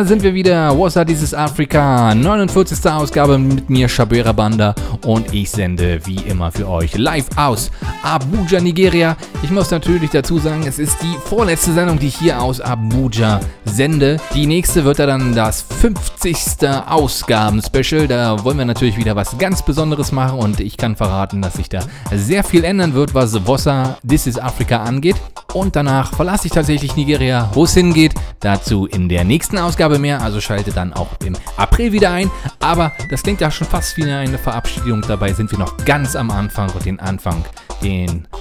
Sind 0.07 0.23
wir 0.23 0.35
wieder. 0.35 0.77
What's 0.77 0.99
dieses 1.07 1.33
Afrika? 1.33 2.15
49. 2.15 2.93
Ausgabe 2.93 3.39
mit 3.39 3.71
mir, 3.71 3.89
Shabera 3.89 4.33
Banda. 4.33 4.75
Und 5.07 5.33
ich 5.33 5.51
sende 5.51 5.99
wie 6.05 6.17
immer 6.29 6.53
für 6.53 6.69
euch 6.69 6.99
live 6.99 7.27
aus 7.37 7.71
Abuja, 8.05 8.61
Nigeria. 8.61 9.17
Ich 9.43 9.51
muss 9.51 9.71
natürlich 9.71 10.11
dazu 10.11 10.39
sagen, 10.39 10.65
es 10.67 10.79
ist 10.79 11.03
die 11.03 11.17
vorletzte 11.25 11.73
Sendung, 11.73 11.99
die 11.99 12.09
ich 12.09 12.17
hier 12.17 12.41
aus 12.41 12.61
Abuja 12.61 13.41
sende. 13.65 14.19
Die 14.35 14.47
nächste 14.47 14.85
wird 14.85 14.99
dann 14.99 15.35
das 15.35 15.63
50. 15.63 16.69
Ausgaben-Special. 16.87 18.07
Da 18.07 18.45
wollen 18.45 18.59
wir 18.59 18.67
natürlich 18.67 18.99
wieder 18.99 19.17
was 19.17 19.39
ganz 19.39 19.63
Besonderes 19.63 20.13
machen. 20.13 20.39
Und 20.39 20.61
ich 20.61 20.77
kann 20.77 20.97
verraten, 20.97 21.41
dass 21.41 21.55
sich 21.55 21.71
da 21.71 21.81
sehr 22.13 22.45
viel 22.45 22.65
ändern 22.65 22.93
wird, 22.93 23.15
was 23.15 23.47
Vossa 23.47 23.97
This 24.07 24.27
is 24.27 24.39
Africa 24.39 24.83
angeht. 24.83 25.17
Und 25.55 25.75
danach 25.77 26.13
verlasse 26.15 26.49
ich 26.49 26.53
tatsächlich 26.53 26.97
Nigeria. 26.97 27.49
Wo 27.55 27.65
es 27.65 27.75
hingeht, 27.75 28.15
dazu 28.41 28.87
in 28.87 29.09
der 29.09 29.25
nächsten 29.25 29.57
Ausgabe 29.57 29.99
mehr. 29.99 30.21
Also 30.21 30.41
schalte 30.41 30.73
dann 30.73 30.93
auch 30.93 31.09
im 31.25 31.37
April 31.57 31.93
wieder 31.93 32.11
ein. 32.11 32.31
Aber 32.61 32.93
das 33.11 33.23
klingt 33.23 33.41
ja 33.41 33.51
schon 33.51 33.67
fast 33.67 33.97
wie 33.97 34.05
eine 34.05 34.37
Verabschiedung. 34.39 35.01
Dabei 35.09 35.33
sind 35.33 35.51
wir 35.51 35.59
noch 35.59 35.77
ganz 35.85 36.17
am 36.17 36.31
Anfang. 36.31 36.71
Und 36.71 36.85
den 36.85 37.01
Anfang, 37.01 37.45
den 37.83 37.94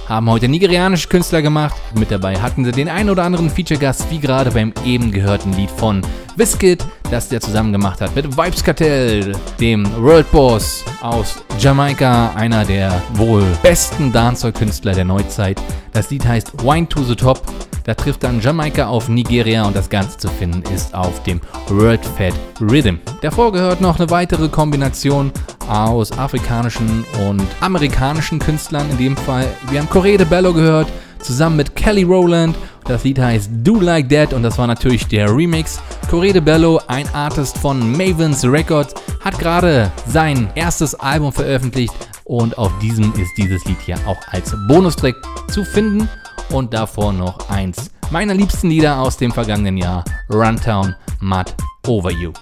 haben 0.08 0.28
heute 0.30 0.48
nigerianische 0.48 1.08
Künstler 1.08 1.42
gemacht. 1.42 1.74
Mit 1.94 2.10
dabei 2.10 2.38
hatten 2.40 2.64
sie 2.64 2.72
den 2.72 2.88
ein 2.88 3.08
oder 3.08 3.24
anderen 3.24 3.50
Feature-Gast, 3.50 4.10
wie 4.10 4.18
gerade 4.18 4.50
beim 4.50 4.72
eben 4.84 5.10
gehörten 5.10 5.52
Lied 5.54 5.70
von 5.70 6.02
Wizkid, 6.36 6.84
das 7.10 7.28
der 7.28 7.40
zusammen 7.40 7.72
gemacht 7.72 8.00
hat 8.00 8.14
mit 8.16 8.36
Vibes 8.36 8.64
Cartel, 8.64 9.36
dem 9.60 9.86
World 10.02 10.30
Boss 10.32 10.84
aus 11.00 11.42
Jamaika, 11.58 12.32
einer 12.34 12.64
der 12.64 13.00
wohl 13.14 13.44
besten 13.62 14.12
Dancehall-Künstler 14.12 14.94
der 14.94 15.04
Neuzeit. 15.04 15.60
Das 15.92 16.10
Lied 16.10 16.26
heißt 16.26 16.64
Wine 16.64 16.88
to 16.88 17.02
the 17.04 17.14
Top. 17.14 17.42
Da 17.84 17.94
trifft 17.94 18.24
dann 18.24 18.40
Jamaika 18.40 18.86
auf 18.86 19.08
Nigeria 19.08 19.64
und 19.66 19.76
das 19.76 19.90
Ganze 19.90 20.16
zu 20.16 20.28
finden 20.28 20.62
ist 20.74 20.94
auf 20.94 21.22
dem 21.22 21.40
World 21.68 22.00
Fat 22.16 22.32
Rhythm. 22.60 22.96
Davor 23.20 23.52
gehört 23.52 23.82
noch 23.82 24.00
eine 24.00 24.10
weitere 24.10 24.48
Kombination 24.48 25.30
aus 25.68 26.12
afrikanischen 26.12 27.04
und 27.28 27.42
amerikanischen 27.60 28.38
Künstlern 28.38 28.88
in 28.90 28.98
dem 28.98 29.16
Fall. 29.16 29.46
Wir 29.70 29.80
haben 29.80 29.88
Correa 29.88 30.16
de 30.16 30.26
Bello 30.26 30.52
gehört, 30.52 30.88
zusammen 31.20 31.56
mit 31.56 31.74
Kelly 31.74 32.02
Rowland. 32.02 32.56
Das 32.84 33.04
Lied 33.04 33.18
heißt 33.18 33.50
Do 33.62 33.80
Like 33.80 34.08
That 34.10 34.32
und 34.32 34.42
das 34.42 34.58
war 34.58 34.66
natürlich 34.66 35.06
der 35.06 35.34
Remix. 35.34 35.80
Correa 36.10 36.32
de 36.32 36.40
Bello, 36.40 36.80
ein 36.88 37.08
Artist 37.14 37.56
von 37.58 37.92
Mavens 37.92 38.44
Records, 38.44 38.94
hat 39.24 39.38
gerade 39.38 39.90
sein 40.06 40.50
erstes 40.54 40.94
Album 40.94 41.32
veröffentlicht 41.32 41.94
und 42.24 42.56
auf 42.58 42.72
diesem 42.80 43.12
ist 43.14 43.32
dieses 43.36 43.64
Lied 43.64 43.80
hier 43.84 43.98
auch 44.06 44.18
als 44.30 44.54
Bonustrack 44.68 45.16
zu 45.50 45.64
finden. 45.64 46.08
Und 46.50 46.74
davor 46.74 47.12
noch 47.12 47.48
eins 47.48 47.90
meiner 48.10 48.34
liebsten 48.34 48.68
Lieder 48.68 49.00
aus 49.00 49.16
dem 49.16 49.32
vergangenen 49.32 49.78
Jahr, 49.78 50.04
Runtown 50.30 50.94
Mud 51.20 51.54
Over 51.86 52.10
You. 52.10 52.32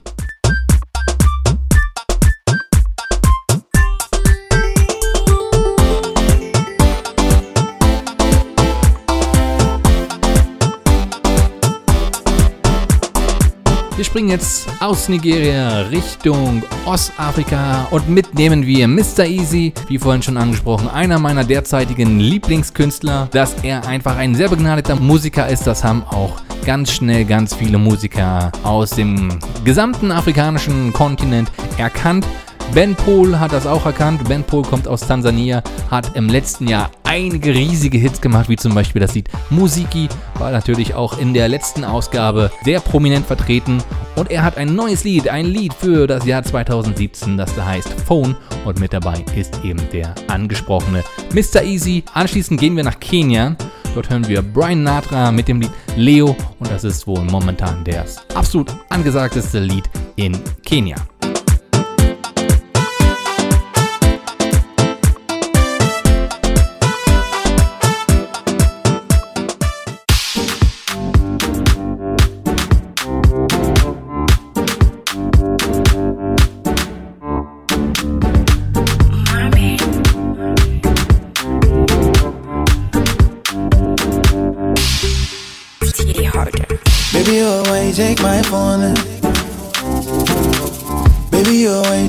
Wir 14.02 14.06
springen 14.06 14.30
jetzt 14.30 14.66
aus 14.80 15.08
Nigeria 15.08 15.82
Richtung 15.82 16.64
Ostafrika 16.86 17.86
und 17.92 18.08
mitnehmen 18.08 18.66
wir 18.66 18.88
Mr. 18.88 19.26
Easy, 19.26 19.72
wie 19.86 19.96
vorhin 19.96 20.20
schon 20.20 20.36
angesprochen, 20.36 20.88
einer 20.88 21.20
meiner 21.20 21.44
derzeitigen 21.44 22.18
Lieblingskünstler. 22.18 23.28
Dass 23.30 23.54
er 23.62 23.86
einfach 23.86 24.16
ein 24.16 24.34
sehr 24.34 24.48
begnadeter 24.48 24.96
Musiker 24.96 25.46
ist, 25.46 25.68
das 25.68 25.84
haben 25.84 26.02
auch 26.02 26.40
ganz 26.64 26.90
schnell 26.90 27.24
ganz 27.24 27.54
viele 27.54 27.78
Musiker 27.78 28.50
aus 28.64 28.90
dem 28.90 29.38
gesamten 29.64 30.10
afrikanischen 30.10 30.92
Kontinent 30.92 31.52
erkannt. 31.78 32.26
Ben 32.74 32.94
Pol 32.94 33.38
hat 33.38 33.52
das 33.52 33.66
auch 33.66 33.84
erkannt. 33.84 34.26
Ben 34.28 34.42
Pol 34.42 34.62
kommt 34.62 34.88
aus 34.88 35.00
Tansania, 35.00 35.62
hat 35.90 36.16
im 36.16 36.30
letzten 36.30 36.66
Jahr 36.66 36.90
einige 37.04 37.54
riesige 37.54 37.98
Hits 37.98 38.18
gemacht, 38.22 38.48
wie 38.48 38.56
zum 38.56 38.74
Beispiel 38.74 39.00
das 39.00 39.14
Lied 39.14 39.28
Musiki, 39.50 40.08
war 40.38 40.50
natürlich 40.50 40.94
auch 40.94 41.18
in 41.18 41.34
der 41.34 41.48
letzten 41.48 41.84
Ausgabe 41.84 42.50
sehr 42.64 42.80
prominent 42.80 43.26
vertreten. 43.26 43.82
Und 44.16 44.30
er 44.30 44.42
hat 44.42 44.56
ein 44.56 44.74
neues 44.74 45.04
Lied, 45.04 45.28
ein 45.28 45.44
Lied 45.44 45.74
für 45.74 46.06
das 46.06 46.24
Jahr 46.24 46.42
2017, 46.42 47.36
das 47.36 47.54
da 47.54 47.66
heißt 47.66 47.92
Phone. 48.06 48.36
Und 48.64 48.80
mit 48.80 48.94
dabei 48.94 49.22
ist 49.36 49.62
eben 49.62 49.80
der 49.92 50.14
angesprochene 50.28 51.04
Mr. 51.34 51.62
Easy. 51.62 52.04
Anschließend 52.14 52.58
gehen 52.58 52.74
wir 52.74 52.84
nach 52.84 52.98
Kenia. 53.00 53.54
Dort 53.94 54.08
hören 54.08 54.26
wir 54.26 54.40
Brian 54.40 54.82
Natra 54.82 55.30
mit 55.30 55.46
dem 55.46 55.60
Lied 55.60 55.72
Leo 55.96 56.34
und 56.58 56.70
das 56.70 56.84
ist 56.84 57.06
wohl 57.06 57.20
momentan 57.24 57.84
das 57.84 58.26
absolut 58.34 58.74
angesagteste 58.88 59.58
Lied 59.58 59.84
in 60.16 60.40
Kenia. 60.64 60.96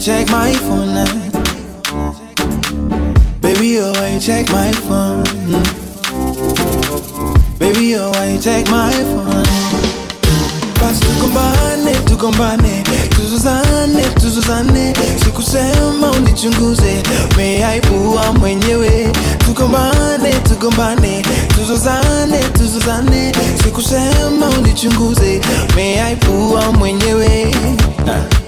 Check 0.03 0.29
my 0.29 0.51
phone. 0.51 1.05
Baby, 3.41 3.77
Why 3.79 4.09
you 4.13 4.19
check 4.19 4.49
my 4.51 4.71
phone. 4.71 5.23
Baby, 7.59 7.95
why 7.95 8.25
you 8.33 8.39
take 8.39 8.69
my 8.69 8.91
phone. 8.91 9.45
Basi 10.79 10.99
tukombane, 11.05 11.93
tukombane, 12.05 12.83
tuzuzane, 13.15 14.03
tuzuzane, 14.19 14.93
sikusema 15.23 16.11
unichunguze, 16.11 17.03
meaibua 17.37 18.33
mwenyewe. 18.33 19.11
Tukombane, 19.45 20.31
tukombane, 20.49 21.23
tuzuzane, 21.55 22.37
tuzuzane, 22.53 23.31
sikusema 23.63 24.49
unichunguze, 24.59 25.41
meaibua 25.75 26.71
mwenyewe. 26.71 27.55
Ah. 28.07 28.42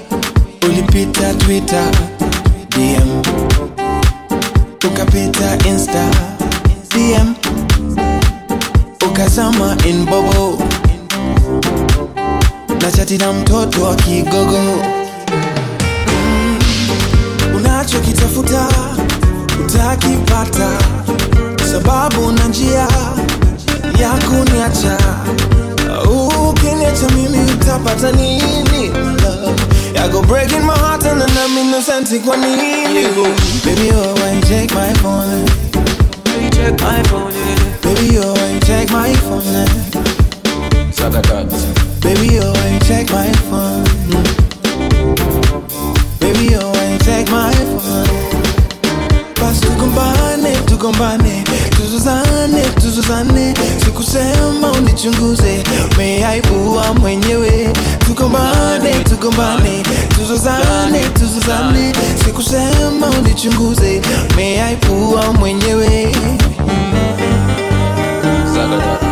Ulipita 0.65 1.33
Twitter, 1.39 1.91
DM, 2.69 3.21
ukapita 4.87 5.57
Insta, 5.67 6.05
DM, 6.89 7.35
ukazama 9.07 9.77
in 9.85 10.05
bubble 10.05 10.57
na 12.81 12.91
chati 12.91 13.17
na 13.17 13.33
mtoto 13.33 13.83
wa 13.83 13.95
kigogo 13.95 14.57
mm. 16.07 16.57
unachokitafuta 17.55 18.67
utakipata, 19.65 20.69
sababu 21.71 22.31
na 22.31 22.47
njia 22.47 22.87
ya 23.99 24.09
kuniacha. 24.09 24.97
Ukiniacha 26.49 27.09
mimi 27.15 27.51
utapata 27.53 28.11
nini? 28.11 28.91
Ya 30.05 30.11
go 30.11 30.21
breaking 30.21 30.63
my 30.63 30.77
heart 30.77 31.03
and 31.05 31.19
then 31.19 31.29
I'm 31.33 31.57
innocent 31.57 32.09
kwa 32.23 32.37
nini? 32.37 32.85
Baby, 33.65 33.89
oh, 33.91 34.13
why 34.21 34.33
you 34.35 34.41
take 34.41 34.71
my 34.75 34.93
phone? 35.01 35.47
You 36.43 36.49
check 36.51 36.79
my 36.79 37.01
phone. 37.09 37.33
Baby, 37.81 38.19
oh, 38.21 38.33
why 38.33 38.51
you 38.53 38.59
take 38.59 38.91
my 38.91 39.13
phone? 39.25 39.41
Baby, 42.01 42.37
oh, 42.37 42.53
why 42.53 42.67
you 42.69 42.79
take 42.85 43.09
my 43.09 43.31
phone? 43.49 43.83
Baby, 46.19 46.55
oh, 46.55 46.69
why 46.71 46.85
you 46.91 46.99
take 46.99 47.29
my 47.31 47.51
phone? 47.81 48.05
Basi 49.35 49.61
tugombane, 49.65 50.53
tugombane, 50.67 51.33
tuzuzane, 51.33 51.34
tuzuzane, 52.95 53.53
sikusema 53.85 54.71
unichunguze, 54.71 55.63
umeaibua 55.95 56.93
mwenyewe. 56.93 57.73
Tugombane, 58.05 58.93
tugombane, 59.09 59.83
tuzuzane, 60.15 60.99
tuzuzane, 61.13 61.93
sikusema 62.25 63.09
unichunguze, 63.19 64.01
umeaibua 64.33 65.33
mwenyewe. 65.33 66.15
My 68.67 69.04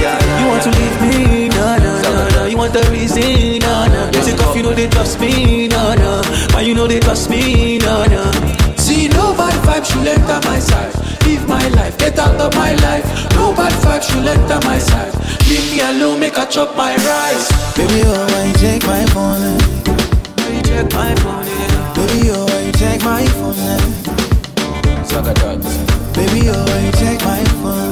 yeah. 0.00 0.40
You 0.40 0.46
want 0.48 0.62
to 0.64 0.70
leave 0.70 1.00
me? 1.02 1.48
No, 1.48 1.76
no, 1.78 2.02
no, 2.02 2.28
no. 2.36 2.44
You 2.46 2.56
want 2.56 2.72
the 2.72 2.82
reason? 2.90 3.58
No, 3.60 3.86
no. 3.86 4.06
You 4.14 4.20
take 4.24 4.40
off, 4.42 4.56
you 4.56 4.62
know 4.62 4.72
they 4.74 4.88
trust 4.88 5.20
me? 5.20 5.68
No, 5.68 5.94
no. 5.94 6.22
Why 6.52 6.60
you 6.62 6.74
know 6.74 6.86
they 6.86 7.00
trust 7.00 7.30
me? 7.30 7.78
No, 7.78 8.04
no. 8.06 8.30
See, 8.76 9.08
no 9.08 9.34
bad 9.36 9.54
vibe 9.64 9.84
should 9.84 10.06
enter 10.06 10.40
my 10.48 10.58
side. 10.58 10.94
Leave 11.24 11.46
my 11.48 11.66
life, 11.68 11.96
get 11.98 12.18
out 12.18 12.40
of 12.40 12.54
my 12.54 12.74
life. 12.76 13.04
No 13.34 13.52
bad 13.54 13.72
vibe 13.84 14.02
should 14.02 14.26
enter 14.26 14.60
my 14.66 14.78
side. 14.78 15.14
Leave 15.48 15.70
me 15.72 15.80
alone, 15.80 16.20
make 16.20 16.38
I 16.38 16.44
chop 16.46 16.76
my 16.76 16.94
rice. 16.96 17.48
Baby, 17.76 18.02
oh, 18.04 18.26
why 18.32 18.44
you 18.46 18.54
take 18.54 18.84
my 18.86 19.04
phone? 19.14 19.58
You 20.54 20.62
check 20.62 20.92
my 20.92 21.14
phone. 21.22 21.46
Baby, 21.94 22.30
oh, 22.32 22.46
why 22.46 22.60
you 22.66 22.72
take 22.72 23.02
my 23.04 23.24
phone? 23.26 23.56
Baby, 26.14 26.48
oh, 26.50 26.64
why 26.66 26.80
you 26.86 26.92
take 26.92 27.20
my 27.24 27.44
phone? 27.62 27.89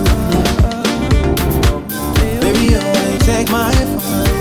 Take 3.28 3.50
my 3.50 3.70
phone? 4.00 4.38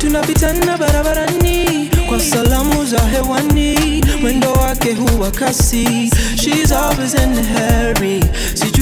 Tunapitana 0.00 0.76
barabarani 0.78 1.90
kwa 2.08 2.20
salamu 2.20 2.84
za 2.86 2.98
hewani, 3.00 4.04
mwendo 4.20 4.52
wake 4.52 4.94
huwa 4.94 5.30
kasi. 5.30 6.10
She's 6.36 6.72
always 6.72 7.14
in 7.14 7.38
a 7.38 7.42
hurry, 7.42 8.24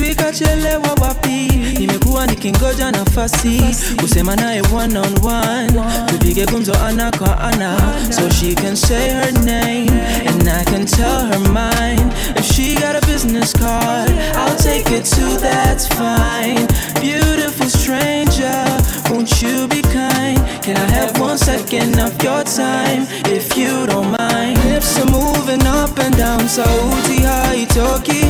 sijui 0.06 0.14
kachelewa 0.14 0.88
wapi. 1.00 1.48
Nimekuwa 1.78 2.26
nikingoja 2.26 2.90
nafasi. 2.90 3.62
Kusema 4.00 4.36
naye 4.36 4.62
one 4.74 4.98
on 4.98 5.14
one, 5.24 5.72
tupige 6.06 6.46
gumzo 6.46 6.74
ana 6.86 7.10
kwa 7.10 7.40
ana, 7.40 7.76
so 8.10 8.30
she 8.30 8.54
can 8.54 8.76
say 8.76 9.08
her 9.10 9.32
name. 9.32 9.90
And 10.28 10.48
I 10.48 10.64
can 10.64 10.86
tell 10.86 11.26
her 11.26 11.38
mine. 11.38 12.12
If 12.36 12.44
she 12.52 12.74
got 12.74 12.94
a 12.96 13.06
business 13.06 13.52
card, 13.52 14.10
I'll 14.36 14.56
take 14.56 14.90
it 14.96 15.04
too. 15.04 15.38
That's 15.40 15.86
fine. 15.88 16.66
Beautiful 17.00 17.68
stranger, 17.68 18.64
won't 19.10 19.42
you 19.42 19.66
be 19.68 19.82
kind? 19.82 20.38
Can 20.62 20.76
I 20.76 20.90
have 20.90 21.18
one 21.20 21.38
second 21.38 21.98
of 22.00 22.12
your 22.22 22.44
time, 22.44 23.06
if 23.26 23.56
you 23.56 23.86
don't 23.86 24.10
mind? 24.18 24.58
Hips 24.58 24.98
are 24.98 25.10
moving 25.10 25.66
up 25.66 25.98
and 25.98 26.16
down, 26.16 26.48
sauti 26.48 27.22
haitoki, 27.22 28.24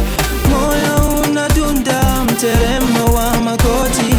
mteremo 2.47 3.05
wa 3.15 3.37
magoti. 3.41 4.15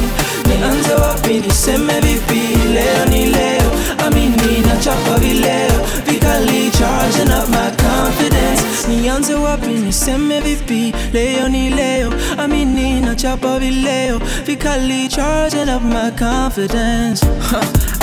Nianze 0.47 0.93
wapi, 0.93 1.33
niseme 1.33 1.93
vipi? 1.99 2.57
Leo 2.73 3.05
ni 3.09 3.25
leo, 3.25 3.71
amini 4.07 4.59
nachapa 4.67 5.17
vileo, 5.19 5.87
vikali 6.05 6.71
charging 6.71 7.31
up 7.31 7.49
my 7.49 7.71
confidence. 7.71 8.87
Nianze 8.87 9.33
wapi, 9.33 9.67
niseme 9.67 10.39
vipi? 10.41 10.93
Leo 11.13 11.47
ni 11.49 11.69
leo, 11.69 12.13
amini 12.37 13.01
nachapa 13.01 13.59
vileo, 13.59 14.21
vikali 14.45 15.07
charging 15.07 15.69
up 15.75 15.81
my 15.83 16.11
confidence. 16.11 17.25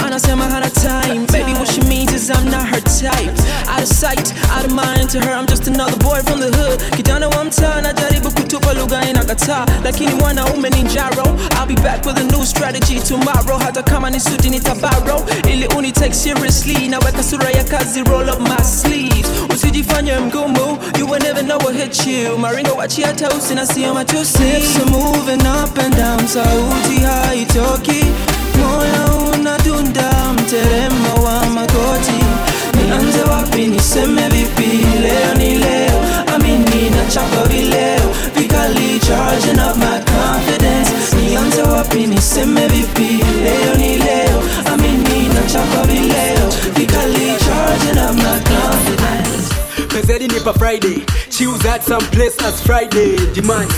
Huh. 0.04 0.10
Anasema 0.10 0.44
hana 0.44 0.70
time. 0.70 1.26
Baby 1.32 1.52
what 1.54 1.68
she 1.68 1.80
means 1.82 2.12
is 2.12 2.30
I'm 2.30 2.44
not 2.50 2.68
her 2.68 2.80
type. 2.80 3.32
Out 3.68 3.82
of 3.82 3.88
sight, 3.88 4.32
out 4.50 4.64
of 4.64 4.72
mind 4.72 5.10
To 5.10 5.20
her 5.20 5.32
I'm 5.32 5.46
just 5.46 5.66
another 5.66 5.96
boy 5.98 6.20
from 6.22 6.40
the 6.40 6.50
hood. 6.56 6.80
Kijana 6.96 7.28
wa 7.28 7.44
mtaa 7.44 7.80
najaribu 7.80 8.30
kutupa 8.30 8.72
lugha 8.74 9.04
inakataa 9.10 9.66
Lakini 9.84 10.22
wanaume 10.22 10.70
ni 10.70 10.82
njaro 10.82 11.24
I'll 11.58 11.66
be 11.66 11.74
back 11.82 12.04
with 12.06 12.18
a 12.18 12.22
new 12.24 12.44
strategy 12.44 13.00
tomorrow. 13.00 13.58
Hata 13.58 13.82
kama 13.82 14.10
ni 14.10 14.20
suti 14.20 14.50
ni 14.50 14.60
tabaro 14.60 15.22
Ili 15.48 15.66
uni 15.66 15.92
take 15.92 16.14
seriously. 16.14 16.88
Naweka 16.88 17.22
sura 17.22 17.50
ya 17.50 17.64
kazi 17.64 18.02
roll 18.02 18.28
up 18.30 18.40
my 18.40 18.64
sleeves. 18.64 19.28
Usijifanye 19.54 20.12
mgumu 20.18 20.78
You 20.98 21.06
will 21.06 21.22
never 21.22 21.42
know 21.42 21.58
what 21.58 21.74
hit 21.76 22.06
you. 22.06 22.38
Maringo 22.38 22.72
wachi 22.74 23.02
hata 23.02 23.28
usina 23.30 23.66
sio 23.66 23.94
matusi 23.94 24.38
Hips 24.38 24.76
are 24.76 24.90
moving 24.90 25.46
up 25.46 25.78
and 25.78 25.96
down 25.96 26.28
Sauti 26.28 27.00
haitoki 27.00 28.04
Moyo 28.58 29.23
mteremo 30.54 31.14
wa 31.24 31.46
magoti 31.46 32.24
nianze 32.86 33.22
wapi 33.22 33.66
niseme 33.66 34.28
vipi? 34.28 34.86
Leo 35.02 35.34
ni 35.38 35.58
leo. 35.58 36.00
Amini 36.34 36.90
na 36.90 37.04
chapa 37.10 37.44
vileo. 37.48 38.14
Vikali 38.36 39.00
charging 39.00 39.60
up 39.60 39.76
my 39.76 39.98
confidence. 40.04 41.16
Nianze 41.16 41.62
wapi 41.62 42.06
niseme 42.06 42.66
vipi? 42.68 43.24
Leo 43.44 43.74
ni 43.78 43.98
leo. 43.98 44.42
Amini 44.72 45.28
na 45.28 45.42
chapa 45.52 45.82
vileo. 45.86 46.48
Vikali 46.76 47.36
charging 47.38 47.98
up 48.00 48.14
my 48.14 48.40
confidence. 48.40 49.54
Pezedi 49.88 50.28
nipa 50.28 50.52
Friday. 50.54 51.04
Was 51.52 51.66
at 51.66 51.82
some 51.84 52.04
place 52.10 52.36
as 52.44 52.60
Friday. 52.62 53.16
Demands 53.34 53.74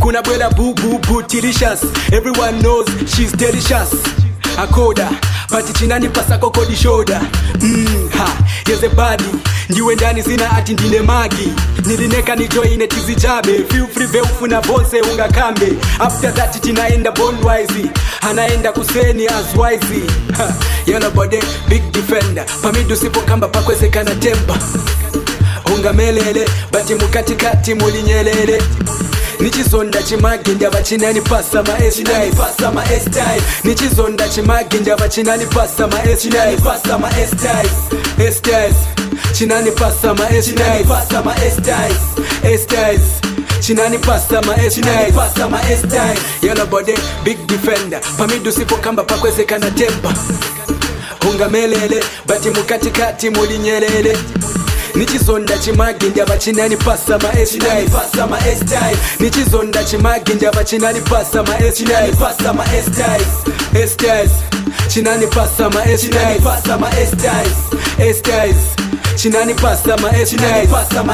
Kuna 0.00 0.22
bwela 0.22 0.48
boo 0.50 0.72
boo 0.74 0.98
boo 0.98 1.22
delicious 1.22 1.84
Everyone 2.12 2.58
knows 2.62 2.86
she's 3.14 3.32
delicious 3.32 3.90
Akoda 4.58 5.08
Pati 5.50 5.72
chinani 5.72 6.08
pasako 6.08 6.50
kodi 6.50 6.76
shoda. 6.76 7.20
Mm, 7.60 8.08
ha, 8.18 8.28
yeze 8.68 8.88
badi 8.88 9.24
ndiwe 9.68 9.94
ndani 9.94 10.22
zina 10.22 10.50
ati 10.52 10.72
ndine 10.72 11.00
magi. 11.00 11.52
Nilineka 11.86 12.36
nijoine 12.36 12.86
tizijabe 12.86 13.52
feel 13.68 13.86
free 13.94 14.06
veufuna 14.06 14.60
bonse 14.60 15.00
unga 15.00 15.28
kambe. 15.28 15.72
After 16.00 16.34
that 16.34 16.60
tinaenda 16.60 17.10
bonwise 17.12 17.90
anaenda 18.20 18.72
kuseni 18.72 19.26
as 19.26 19.56
wise. 19.56 20.02
Ha, 20.36 20.52
yellow 20.86 21.10
body 21.10 21.38
big 21.68 21.82
defender. 21.92 22.44
Pamidu 22.62 22.96
sipokamba 22.96 23.48
pakwezekana 23.48 24.14
tempa. 24.14 24.56
Unga 25.74 25.92
melele 25.92 26.48
bati 26.72 26.94
mukatikati 26.94 27.74
mulinyelele 27.74 28.62
nichizonda 29.40 30.02
chimage 30.02 30.50
ndava 30.54 30.82
chinanipasa 30.82 31.62
maestife 31.62 33.42
nichizonda 33.64 34.28
chimage 34.28 34.78
ndava 34.78 35.08
chinanipasa 35.08 35.86
maestife 35.88 36.50
chinanipasa 39.32 40.14
maestife 41.22 43.00
chinani 43.50 43.98
pasa 45.08 45.50
ma 45.50 45.60
yellow 46.42 46.66
body 46.66 46.92
big 47.24 47.38
defender 47.46 48.00
pamidi 48.18 48.48
usipokamba 48.48 49.02
pakwezekana 49.04 49.70
tempa 49.70 50.14
hungamelele 51.24 52.04
bati 52.26 52.50
mukatikati 52.50 53.30
muli 53.30 53.58
nyelele 53.58 54.18
nikizonda 54.94 55.58
chimagi 55.58 56.06
ndaba 56.06 56.36
pasa 56.76 58.26
ma 58.26 58.38
s-dive 58.38 58.96
nikizonda 59.20 59.84
chimagi 59.84 60.34
ndaba 60.34 60.64
chinani 60.64 61.00
pasa 61.00 61.42
ma 61.42 61.58
chinani 61.68 62.12
pasa 62.12 62.52
ma 62.52 62.64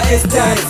s-dive 0.03 0.61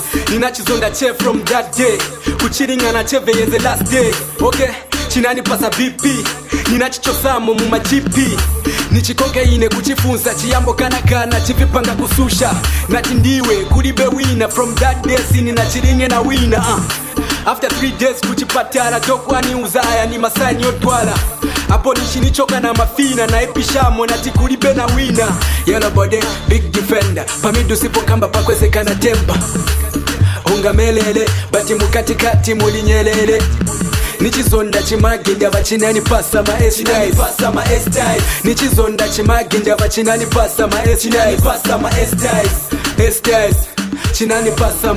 chizonda 0.51 0.91
che 0.91 1.15
from 1.15 1.43
that 1.45 1.77
day 1.79 1.99
kuchiringana 2.43 3.05
cheveyenze 3.05 3.59
last 3.59 3.83
day 3.91 4.13
okay 4.41 4.69
chinanipasa 5.09 5.71
bp 5.71 6.05
ninachicosamo 6.73 7.55
mumajipi 7.55 8.37
nichikogeine 8.91 9.69
kuchifunza 9.69 10.35
chiyambo 10.35 10.75
kana 10.75 11.41
chivipanga 11.41 11.93
kususha 11.93 12.51
nati 12.97 13.15
ndiwe 13.15 13.57
kulibe 13.57 14.07
wina 14.07 14.49
from 14.49 14.75
that 14.75 15.07
day 15.07 15.19
sini 15.33 15.53
nachiringe 15.53 16.09
na 16.09 16.21
wina 16.21 16.59
uh. 16.59 16.81
after 17.53 17.71
three 17.71 17.93
days 17.93 18.21
kuchipatala 18.29 19.01
tokwani 19.01 19.55
uzaya 19.55 20.07
ni 20.07 20.19
masani 20.19 20.63
yotwala 20.63 21.15
apo 21.71 21.95
nichinichoka 21.95 22.61
na 22.61 22.75
mafina 22.75 23.27
naepishamo 23.27 24.07
nati 24.07 24.31
kulibe 24.31 24.75
na 24.75 24.87
wina 24.87 25.29
yelobode 25.67 26.25
big 26.49 26.71
defender. 26.73 27.25
Pamidusipokamba 27.43 28.29
pakwezekana 28.29 28.95
temba 28.95 29.35
ungamelele 30.55 31.29
bati 31.53 31.75
mukatikati 31.75 32.55
mulinyelele 32.55 33.43
nichizonda 34.27 34.83
chimage 34.83 35.31
ndava 35.35 35.63
chinanipasa 35.63 36.43
maestis 36.43 36.85
nichizonda 38.45 39.09
chimage 39.09 39.59
ndava 39.59 39.89
chinanipasa 39.89 40.67
maestis 40.67 41.13
chinanipasa 44.13 44.95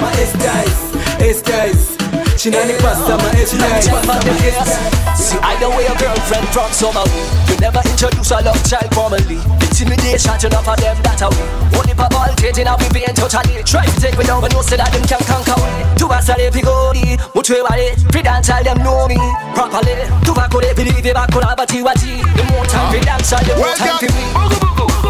maestis 0.00 2.01
pasa 2.50 3.14
ma 3.14 3.30
styles 3.30 3.50
chinani 3.50 3.86
pasa 3.86 4.02
ma 4.06 5.14
See, 5.14 5.38
I 5.38 5.54
know 5.60 5.70
where 5.70 5.86
your 5.86 5.94
girlfriend 5.94 6.48
from 6.50 6.72
summer 6.72 7.06
uh, 7.06 7.46
You 7.46 7.54
never 7.62 7.78
introduce 7.86 8.32
a 8.32 8.42
love 8.42 8.58
child 8.66 8.90
formally. 8.90 9.38
Intimidation 9.62 10.34
to 10.40 10.46
enough 10.50 10.66
of 10.66 10.76
them 10.82 10.98
that 11.06 11.22
uh, 11.22 11.30
away 11.30 11.46
Only 11.78 11.94
for 11.94 12.08
all 12.10 12.32
taking 12.34 12.66
out 12.66 12.82
we 12.82 12.88
being 12.90 13.14
totally 13.14 13.62
Try 13.62 13.86
to 13.86 13.94
take 14.00 14.18
me 14.18 14.24
down 14.24 14.40
but 14.42 14.50
no 14.50 14.62
say 14.62 14.74
that 14.74 14.90
them 14.90 15.06
can 15.06 15.22
conquer 15.22 15.54
me. 15.54 15.70
Tu 15.94 16.08
vas 16.08 16.26
aller 16.34 16.50
pigori, 16.50 17.14
muchwe 17.30 17.62
wale 17.62 17.94
Free 18.10 18.22
dance 18.26 18.50
all 18.50 18.64
them 18.64 18.82
know 18.82 19.06
me 19.06 19.20
properly. 19.54 19.94
Tu 20.26 20.34
vas 20.34 20.48
couler 20.50 20.74
believe 20.74 21.06
you 21.06 21.14
back 21.14 21.30
on 21.36 21.46
abati 21.46 21.78
wati 21.78 22.26
The 22.34 22.42
more 22.50 22.66
time 22.66 22.90
free 22.90 23.06
dance 23.06 23.30
the 23.30 23.54
more 23.54 23.70
time 23.78 24.02
me 24.02 24.24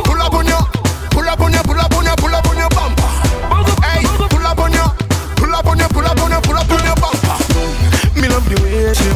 Pull 0.05 0.21
up 0.21 0.35
on 0.35 0.45
your, 0.45 0.61
pull 1.09 1.25
up 1.25 1.41
on 1.41 1.53
your, 1.53 1.65
pull 1.65 1.81
up 1.81 1.95
on 1.97 2.05
your, 2.05 2.17
pull 2.21 2.35
up 2.35 2.45
on 2.45 2.57
your 2.61 2.69
bumper. 2.77 3.09
Hey, 3.81 4.05
pull 4.29 4.45
up 4.45 4.59
on 4.59 4.73
your, 4.77 4.91
pull 5.41 5.55
up 5.55 5.65
on 5.65 5.79
your, 5.79 5.89
pull 5.89 6.05
up 6.05 6.21
on 6.21 6.29
your, 6.29 6.41
pull 6.43 6.45
up 6.45 6.51
on. 6.51 6.52
Me 6.52 6.52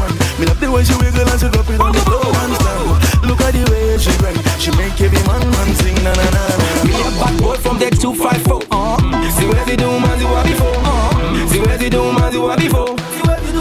run. 0.00 0.12
Me 0.40 0.46
love 0.46 0.60
the 0.60 0.70
way 0.70 0.84
she 0.84 0.94
wiggle 0.96 1.28
and 1.28 1.40
she 1.40 1.48
drop 1.48 1.68
it 1.68 1.80
on 1.80 1.92
the 1.92 2.00
floor 2.08 2.24
and 2.24 2.54
stand. 2.56 3.28
Look 3.28 3.40
at 3.42 3.52
the 3.52 3.64
way 3.70 3.98
she 3.98 4.12
run. 4.24 4.36
She 4.60 4.70
make 4.76 4.96
every 5.00 5.20
man 5.28 5.42
man 5.52 5.68
sing 5.80 5.96
na 6.04 6.12
na 6.16 6.26
na 6.32 6.42
na. 6.56 6.84
Me 6.86 6.94
a 6.96 7.10
bad 7.20 7.34
boy 7.40 7.56
from 7.56 7.78
the 7.78 7.90
254. 7.90 8.62
Uh. 8.70 8.96
See 9.36 9.46
where 9.46 9.64
they 9.64 9.76
do, 9.76 9.88
man, 10.00 10.16
they 10.18 10.24
were 10.24 10.44
before. 10.44 10.76
Uh. 10.80 11.48
See 11.48 11.60
where 11.60 11.76
they 11.78 11.90
do, 11.90 12.02
man, 12.12 12.32
they 12.32 12.38
were 12.38 12.56
before. 12.56 12.96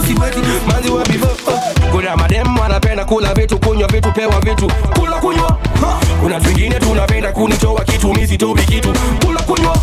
See 0.05 0.15
where 0.15 0.31
they 0.31 0.41
do, 0.41 0.55
man, 0.67 0.79
they 0.83 0.89
were 0.91 1.03
before. 1.05 1.35
Uh. 1.53 1.84
Kuna 1.95 2.15
madem 2.17 2.57
wanapenda 2.59 3.05
kula 3.05 3.33
vitu, 3.33 3.59
kunywa 3.59 3.87
vitu, 3.87 4.11
pewa 4.11 4.39
vitu, 4.39 4.71
kula 4.99 5.11
kunywa. 5.17 5.57
Kuna 6.21 6.39
vingine 6.39 6.75
tunapenda 6.79 7.31
kunitoa 7.31 7.83
kitu, 7.83 8.13
mizi 8.13 8.37
tu 8.37 8.53
kitu, 8.55 8.93
kula 9.25 9.41
kunywa. 9.41 9.77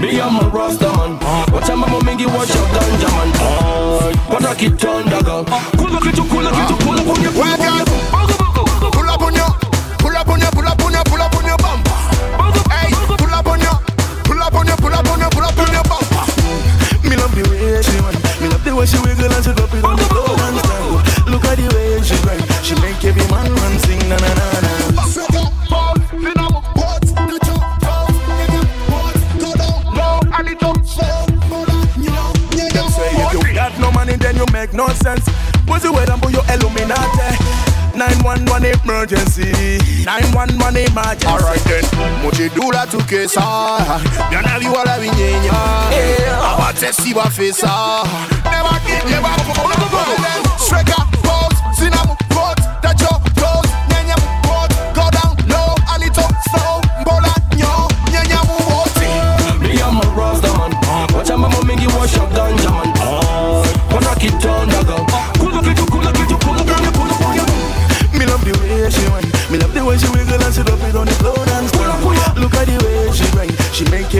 be 0.00 0.08
a 0.20 0.28
rasta 0.54 0.92
man, 0.96 1.18
wacha 1.54 1.76
mambo 1.76 2.00
mengi, 2.00 2.26
wacha 2.26 2.54
ganja 2.54 3.08
man. 3.08 3.32
Pata 4.32 4.54
kitonda 4.54 5.22
girl, 5.22 5.44
kula 5.76 6.00
kitu, 6.00 6.24
kula 6.24 6.50
kitu, 6.50 6.74
kula 6.86 7.02
kunywa, 7.02 7.32
kula 7.32 7.56
kunywa. 7.56 8.31
Make 34.72 34.88
no 34.88 34.88
sense. 34.94 35.26
Was 35.66 35.84
you 35.84 35.92
wedding 35.92 36.18
for 36.18 36.30
your 36.30 36.44
Illuminati? 36.50 37.36
911 37.96 38.80
emergency. 38.84 39.52
911 40.04 40.76
emergency. 40.76 41.26
Alright 41.26 41.60
then, 41.64 41.84
muchidula 42.22 42.86
tukesa 42.86 43.40
ah. 43.42 44.00
Byana 44.30 44.58
biwala 44.58 44.98
binyenya 44.98 45.52
Abatesi 46.42 47.14
bafesa 47.14 47.68
ah. 47.68 48.04
Never 48.44 48.80
give 48.86 49.10
you 49.10 49.20
up 50.98 51.01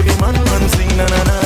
Every 0.04 0.20
man 0.20 0.34
man 0.34 0.68
sing 0.70 0.96
na 0.96 1.06
na 1.06 1.22
na 1.28 1.41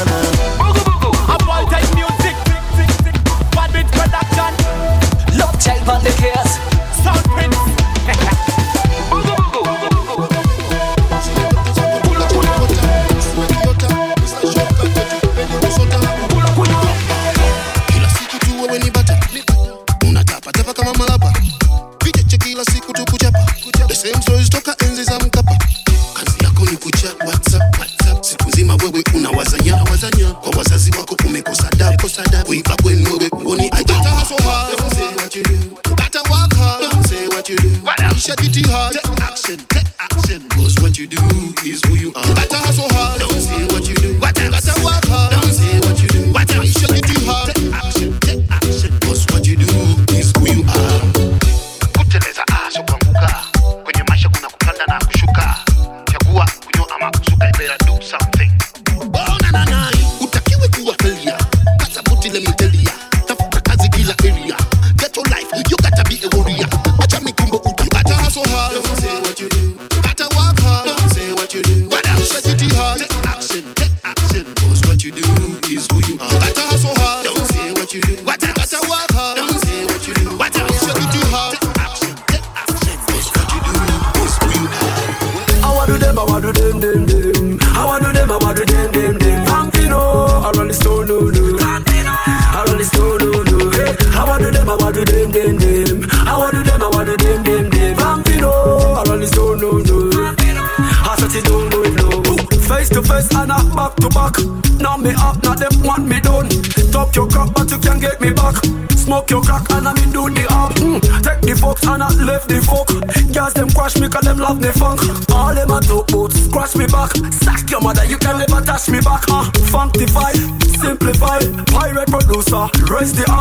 raise 122.97 123.13
the 123.13 123.36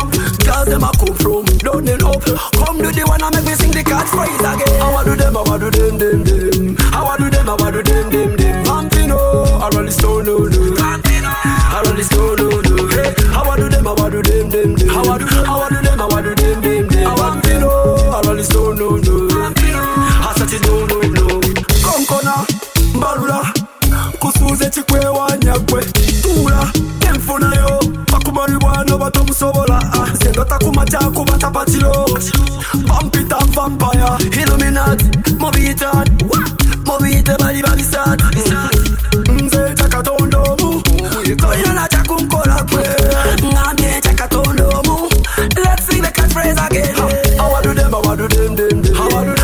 I 48.66 48.68
do 48.70 48.82
them 48.82 49.35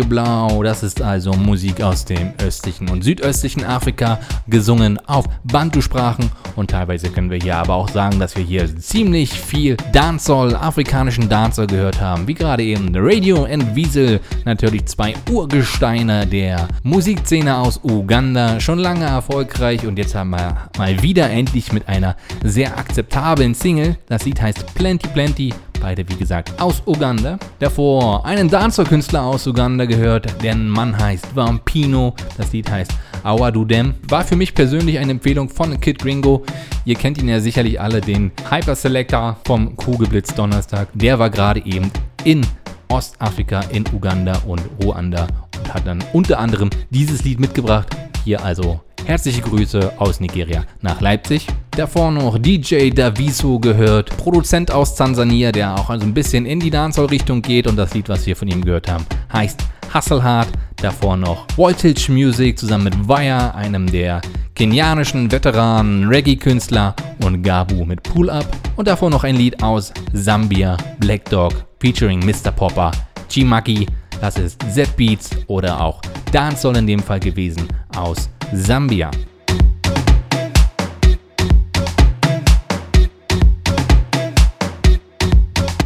Radio 0.00 0.08
Blau. 0.08 0.62
Das 0.62 0.82
ist 0.82 1.02
also 1.02 1.32
Musik 1.32 1.82
aus 1.82 2.06
dem 2.06 2.32
östlichen 2.42 2.88
und 2.88 3.02
südöstlichen 3.02 3.64
Afrika, 3.64 4.18
gesungen 4.46 4.98
auf 5.06 5.26
Bantu-Sprachen. 5.44 6.30
Und 6.56 6.70
teilweise 6.70 7.10
können 7.10 7.30
wir 7.30 7.38
hier 7.38 7.56
aber 7.56 7.74
auch 7.74 7.88
sagen, 7.88 8.18
dass 8.18 8.34
wir 8.36 8.42
hier 8.42 8.74
ziemlich 8.78 9.30
viel 9.30 9.76
Dancehall, 9.92 10.54
afrikanischen 10.54 11.28
Dancehall 11.28 11.66
gehört 11.66 12.00
haben. 12.00 12.26
Wie 12.26 12.34
gerade 12.34 12.62
eben 12.62 12.90
Radio 12.94 13.44
and 13.44 13.74
Wiesel, 13.76 14.20
natürlich 14.46 14.86
zwei 14.86 15.14
Urgesteine 15.30 16.26
der 16.26 16.68
Musikszene 16.82 17.58
aus 17.58 17.80
Uganda. 17.82 18.58
Schon 18.58 18.78
lange 18.78 19.04
erfolgreich 19.04 19.86
und 19.86 19.98
jetzt 19.98 20.14
haben 20.14 20.30
wir 20.30 20.70
mal 20.78 21.02
wieder 21.02 21.28
endlich 21.28 21.72
mit 21.72 21.88
einer 21.88 22.16
sehr 22.42 22.78
akzeptablen 22.78 23.54
Single. 23.54 23.98
Das 24.06 24.24
Lied 24.24 24.40
heißt 24.40 24.74
Plenty 24.74 25.08
Plenty. 25.08 25.52
Beide, 25.80 26.06
wie 26.08 26.16
gesagt, 26.16 26.60
aus 26.60 26.82
Uganda. 26.86 27.38
Davor 27.58 28.24
einen 28.26 28.48
Dancehall-Künstler 28.48 29.22
aus 29.22 29.46
Uganda 29.46 29.86
gehört. 29.86 30.42
Der 30.42 30.54
Mann 30.54 30.96
heißt 30.96 31.34
Vampino. 31.34 32.14
Das 32.36 32.52
Lied 32.52 32.70
heißt 32.70 32.92
Awa 33.22 33.50
Du 33.50 33.64
Dem. 33.64 33.94
War 34.08 34.24
für 34.24 34.36
mich 34.36 34.54
persönlich 34.54 34.98
eine 34.98 35.12
Empfehlung 35.12 35.48
von 35.48 35.80
Kid 35.80 35.98
Gringo. 35.98 36.44
Ihr 36.84 36.96
kennt 36.96 37.18
ihn 37.18 37.28
ja 37.28 37.40
sicherlich 37.40 37.80
alle, 37.80 38.00
den 38.00 38.30
Hyper 38.50 38.74
Selector 38.74 39.38
vom 39.46 39.74
Kugelblitz 39.76 40.34
Donnerstag. 40.34 40.88
Der 40.92 41.18
war 41.18 41.30
gerade 41.30 41.64
eben 41.64 41.90
in 42.24 42.46
Ostafrika, 42.88 43.60
in 43.72 43.84
Uganda 43.92 44.36
und 44.46 44.60
Ruanda 44.82 45.26
und 45.58 45.74
hat 45.74 45.86
dann 45.86 46.04
unter 46.12 46.38
anderem 46.38 46.70
dieses 46.90 47.24
Lied 47.24 47.40
mitgebracht. 47.40 47.88
Hier 48.24 48.44
also 48.44 48.80
herzliche 49.10 49.42
Grüße 49.42 49.94
aus 49.98 50.20
Nigeria 50.20 50.64
nach 50.82 51.00
Leipzig. 51.00 51.44
Davor 51.72 52.12
noch 52.12 52.38
DJ 52.38 52.90
Daviso 52.90 53.58
gehört, 53.58 54.16
Produzent 54.16 54.70
aus 54.70 54.94
Tansania, 54.94 55.50
der 55.50 55.74
auch 55.74 55.90
also 55.90 56.06
ein 56.06 56.14
bisschen 56.14 56.46
in 56.46 56.60
die 56.60 56.70
Dancehall-Richtung 56.70 57.42
geht 57.42 57.66
und 57.66 57.74
das 57.74 57.92
Lied, 57.92 58.08
was 58.08 58.24
wir 58.24 58.36
von 58.36 58.46
ihm 58.46 58.64
gehört 58.64 58.88
haben, 58.88 59.04
heißt 59.32 59.64
Hustle 59.92 60.22
Hard. 60.22 60.46
Davor 60.76 61.16
noch 61.16 61.48
Voltage 61.56 62.12
Music 62.12 62.56
zusammen 62.56 62.84
mit 62.84 63.08
Wire, 63.08 63.52
einem 63.56 63.90
der 63.90 64.20
kenianischen 64.54 65.30
Veteranen 65.32 66.06
Reggae-Künstler 66.06 66.94
und 67.24 67.42
Gabu 67.42 67.84
mit 67.84 68.04
Pull 68.04 68.30
Up. 68.30 68.46
Und 68.76 68.86
davor 68.86 69.10
noch 69.10 69.24
ein 69.24 69.34
Lied 69.34 69.60
aus 69.60 69.92
Sambia, 70.12 70.76
Black 71.00 71.24
Dog 71.24 71.52
featuring 71.80 72.20
Mr. 72.20 72.52
Popper, 72.52 72.92
Chimaki, 73.28 73.88
das 74.20 74.38
ist 74.38 74.62
Z-Beats 74.72 75.30
oder 75.48 75.80
auch 75.80 76.00
Dancehall 76.30 76.76
in 76.76 76.86
dem 76.86 77.00
Fall 77.00 77.18
gewesen 77.18 77.66
aus 77.96 78.30
Sambia. 78.52 79.10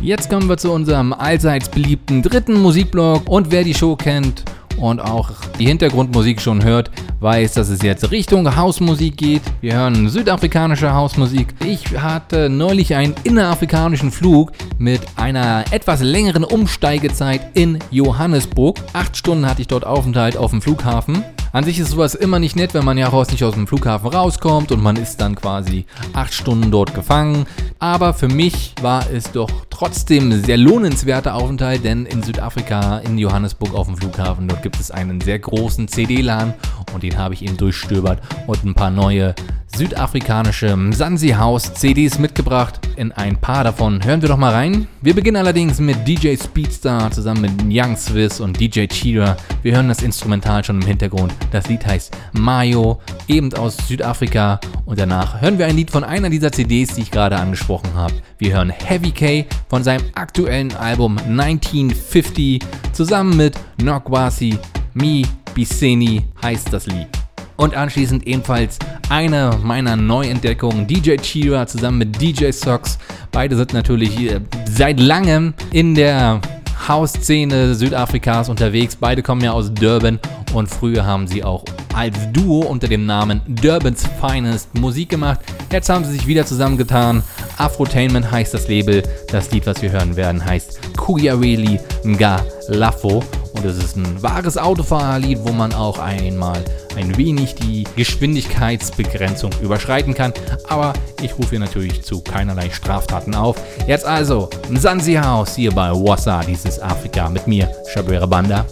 Jetzt 0.00 0.30
kommen 0.30 0.48
wir 0.48 0.56
zu 0.56 0.72
unserem 0.72 1.12
allseits 1.12 1.68
beliebten 1.68 2.22
dritten 2.22 2.60
Musikblog 2.60 3.28
und 3.28 3.50
wer 3.50 3.64
die 3.64 3.74
Show 3.74 3.96
kennt 3.96 4.44
und 4.76 5.00
auch 5.00 5.30
die 5.58 5.66
Hintergrundmusik 5.66 6.40
schon 6.40 6.64
hört, 6.64 6.90
weiß, 7.20 7.54
dass 7.54 7.68
es 7.68 7.82
jetzt 7.82 8.10
Richtung 8.10 8.56
Hausmusik 8.56 9.16
geht. 9.16 9.42
Wir 9.60 9.74
hören 9.74 10.08
südafrikanische 10.08 10.92
Hausmusik. 10.92 11.54
Ich 11.64 11.98
hatte 11.98 12.48
neulich 12.48 12.94
einen 12.94 13.14
innerafrikanischen 13.24 14.10
Flug 14.10 14.52
mit 14.78 15.00
einer 15.16 15.64
etwas 15.70 16.02
längeren 16.02 16.44
Umsteigezeit 16.44 17.40
in 17.54 17.78
Johannesburg. 17.90 18.78
Acht 18.92 19.16
Stunden 19.16 19.46
hatte 19.46 19.62
ich 19.62 19.68
dort 19.68 19.86
Aufenthalt 19.86 20.36
auf 20.36 20.50
dem 20.50 20.60
Flughafen. 20.60 21.24
An 21.54 21.62
sich 21.62 21.78
ist 21.78 21.90
sowas 21.90 22.16
immer 22.16 22.40
nicht 22.40 22.56
nett, 22.56 22.74
wenn 22.74 22.84
man 22.84 22.98
ja 22.98 23.06
raus 23.06 23.30
nicht 23.30 23.44
aus 23.44 23.54
dem 23.54 23.68
Flughafen 23.68 24.08
rauskommt 24.08 24.72
und 24.72 24.82
man 24.82 24.96
ist 24.96 25.20
dann 25.20 25.36
quasi 25.36 25.86
acht 26.12 26.34
Stunden 26.34 26.72
dort 26.72 26.96
gefangen. 26.96 27.46
Aber 27.78 28.12
für 28.12 28.26
mich 28.26 28.74
war 28.82 29.08
es 29.12 29.30
doch 29.30 29.48
trotzdem 29.70 30.32
ein 30.32 30.42
sehr 30.42 30.56
lohnenswerter 30.56 31.36
Aufenthalt, 31.36 31.84
denn 31.84 32.06
in 32.06 32.24
Südafrika, 32.24 32.98
in 32.98 33.18
Johannesburg 33.18 33.72
auf 33.72 33.86
dem 33.86 33.96
Flughafen, 33.96 34.48
dort 34.48 34.64
gibt 34.64 34.80
es 34.80 34.90
einen 34.90 35.20
sehr 35.20 35.38
großen 35.38 35.86
CD-Laden 35.86 36.54
und 36.92 37.04
den 37.04 37.16
habe 37.16 37.34
ich 37.34 37.42
eben 37.42 37.56
durchstöbert 37.56 38.20
und 38.48 38.64
ein 38.64 38.74
paar 38.74 38.90
neue 38.90 39.36
südafrikanische 39.76 40.76
Mzansi 40.76 41.30
House 41.30 41.74
CDs 41.74 42.18
mitgebracht. 42.18 42.80
In 42.96 43.12
ein 43.12 43.36
paar 43.36 43.64
davon 43.64 44.04
hören 44.04 44.22
wir 44.22 44.28
doch 44.28 44.36
mal 44.36 44.52
rein. 44.52 44.86
Wir 45.02 45.14
beginnen 45.14 45.36
allerdings 45.36 45.80
mit 45.80 46.06
DJ 46.06 46.36
Speedstar 46.36 47.10
zusammen 47.10 47.42
mit 47.42 47.52
Young 47.68 47.96
Swiss 47.96 48.40
und 48.40 48.58
DJ 48.58 48.86
Chira. 48.86 49.36
Wir 49.62 49.74
hören 49.74 49.88
das 49.88 50.02
Instrumental 50.02 50.64
schon 50.64 50.80
im 50.80 50.86
Hintergrund. 50.86 51.32
Das 51.50 51.68
Lied 51.68 51.86
heißt 51.86 52.16
Mayo, 52.32 53.00
eben 53.28 53.52
aus 53.54 53.76
Südafrika. 53.88 54.60
Und 54.84 54.98
danach 54.98 55.40
hören 55.40 55.58
wir 55.58 55.66
ein 55.66 55.76
Lied 55.76 55.90
von 55.90 56.04
einer 56.04 56.30
dieser 56.30 56.52
CDs, 56.52 56.94
die 56.94 57.02
ich 57.02 57.10
gerade 57.10 57.36
angesprochen 57.36 57.94
habe. 57.94 58.14
Wir 58.38 58.54
hören 58.54 58.70
Heavy 58.70 59.10
K 59.10 59.46
von 59.68 59.84
seinem 59.84 60.04
aktuellen 60.14 60.74
Album 60.76 61.18
1950 61.18 62.60
zusammen 62.92 63.36
mit 63.36 63.54
Nokwasi 63.82 64.58
Mi 64.94 65.26
Biseni 65.54 66.22
heißt 66.42 66.72
das 66.72 66.86
Lied. 66.86 67.08
Und 67.56 67.76
anschließend 67.76 68.26
ebenfalls 68.26 68.78
eine 69.08 69.52
meiner 69.62 69.96
Neuentdeckungen, 69.96 70.86
DJ 70.86 71.16
Chira 71.16 71.66
zusammen 71.66 71.98
mit 71.98 72.20
DJ 72.20 72.50
Socks. 72.50 72.98
Beide 73.30 73.56
sind 73.56 73.72
natürlich 73.72 74.18
äh, 74.20 74.40
seit 74.68 74.98
langem 74.98 75.54
in 75.72 75.94
der 75.94 76.40
House-Szene 76.88 77.74
Südafrikas 77.74 78.48
unterwegs. 78.48 78.96
Beide 78.96 79.22
kommen 79.22 79.42
ja 79.42 79.52
aus 79.52 79.72
Durban 79.72 80.18
und 80.54 80.68
früher 80.68 81.04
haben 81.04 81.26
sie 81.26 81.44
auch 81.44 81.64
als 81.94 82.16
Duo 82.32 82.60
unter 82.60 82.88
dem 82.88 83.06
Namen 83.06 83.40
Durbans 83.46 84.04
Finest 84.20 84.74
Musik 84.74 85.10
gemacht. 85.10 85.40
Jetzt 85.70 85.88
haben 85.88 86.04
sie 86.04 86.12
sich 86.12 86.26
wieder 86.26 86.46
zusammengetan. 86.46 87.22
Afrotainment 87.56 88.30
heißt 88.30 88.54
das 88.54 88.68
Label. 88.68 89.02
Das 89.30 89.50
Lied, 89.50 89.66
was 89.66 89.82
wir 89.82 89.90
hören 89.92 90.16
werden, 90.16 90.44
heißt 90.44 90.96
Kuyareli 90.96 91.78
Nga 92.04 92.44
Lafo. 92.68 93.22
Und 93.54 93.64
es 93.64 93.78
ist 93.78 93.96
ein 93.96 94.22
wahres 94.22 94.58
Autofahrerlied, 94.58 95.38
wo 95.42 95.52
man 95.52 95.72
auch 95.72 95.98
einmal 95.98 96.62
ein 96.96 97.16
wenig 97.16 97.54
die 97.54 97.84
Geschwindigkeitsbegrenzung 97.96 99.52
überschreiten 99.62 100.14
kann. 100.14 100.32
Aber 100.68 100.92
ich 101.22 101.36
rufe 101.38 101.50
hier 101.50 101.60
natürlich 101.60 102.02
zu 102.02 102.20
keinerlei 102.20 102.70
Straftaten 102.70 103.34
auf. 103.34 103.56
Jetzt 103.86 104.06
also 104.06 104.50
Mzansi 104.68 105.14
House 105.14 105.54
hier 105.54 105.70
bei 105.70 105.90
Wassa, 105.90 106.40
dieses 106.40 106.80
Afrika 106.80 107.28
mit 107.28 107.46
mir, 107.46 107.70
Shabera 107.92 108.26
Banda. 108.26 108.66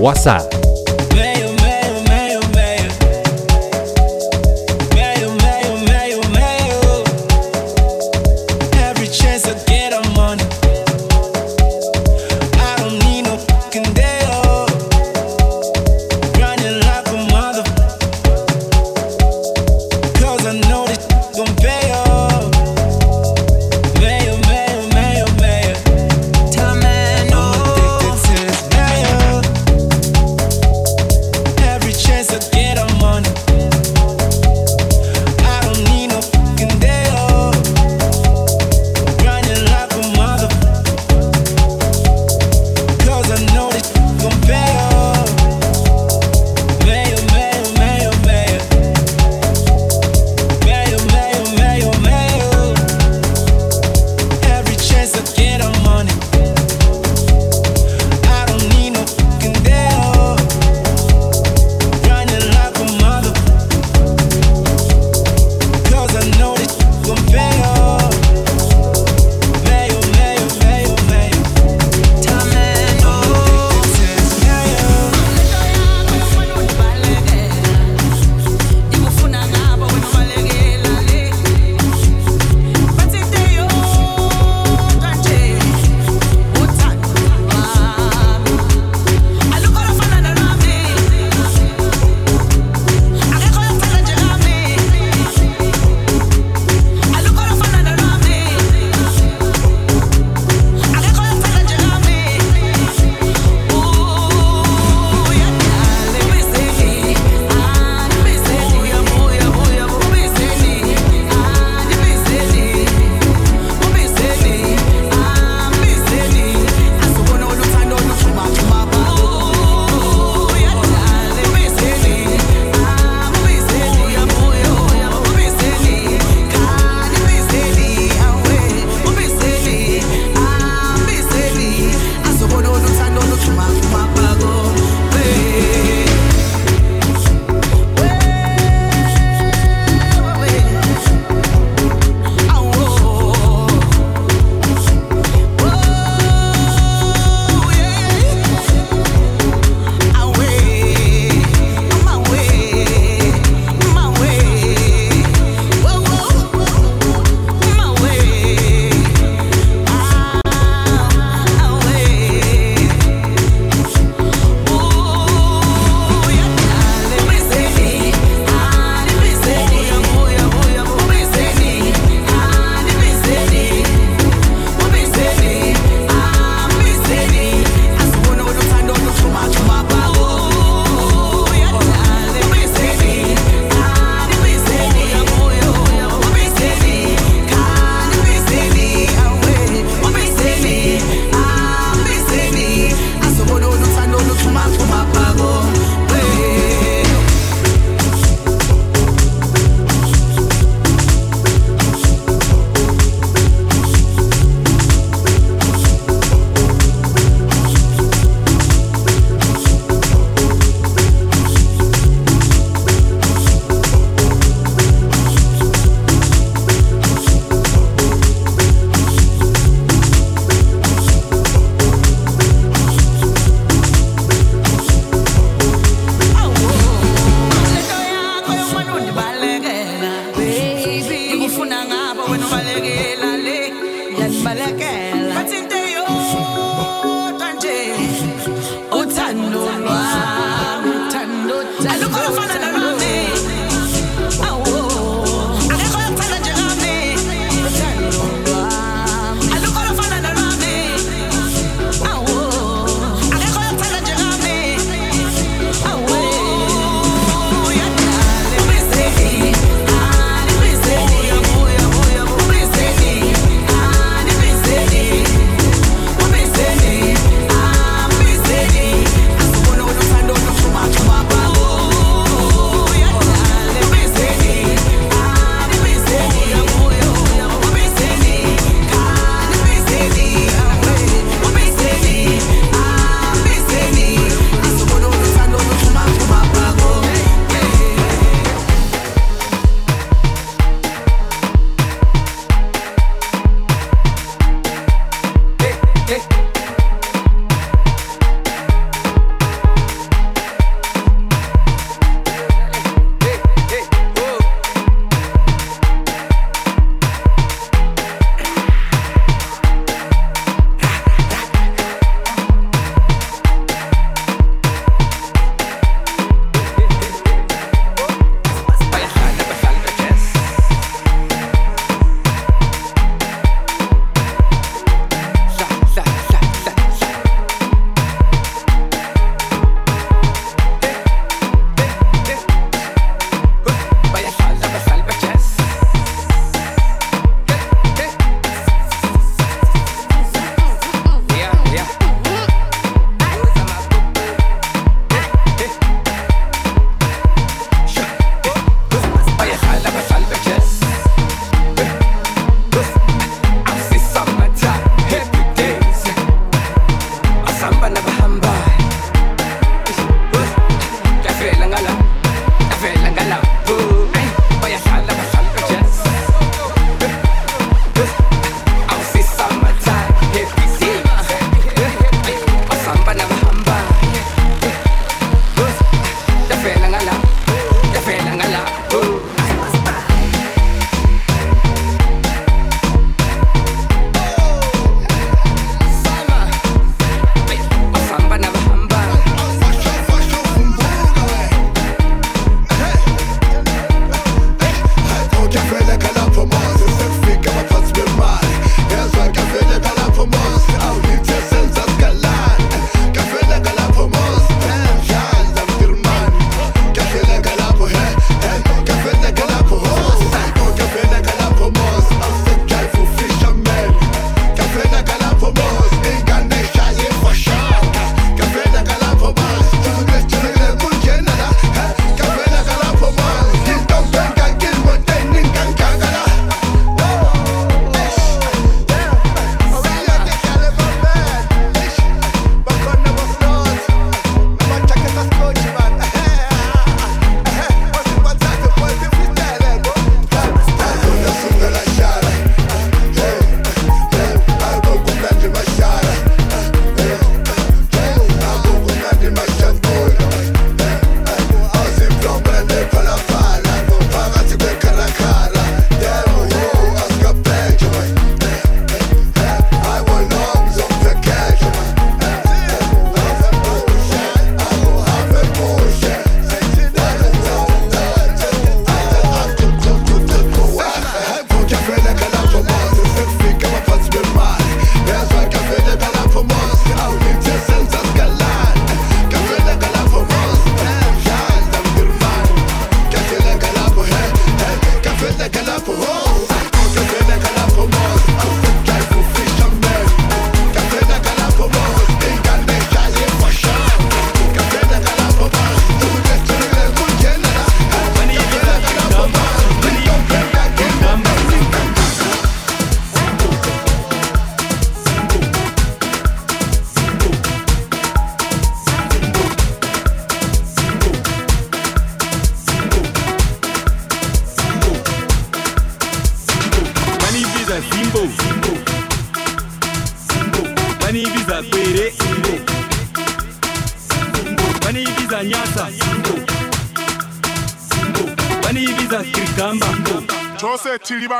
Wassa. 0.00 0.55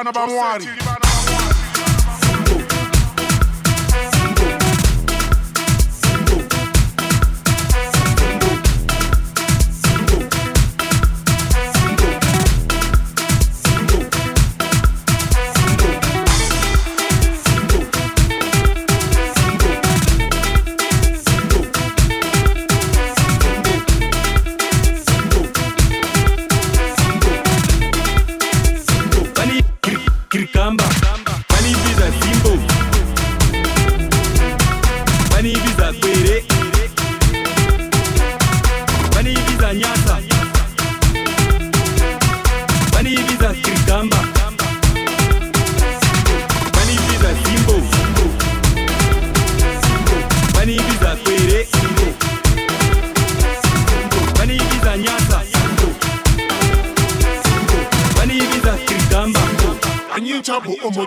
Banibiza 0.05 0.37
kirikamba 0.61 0.86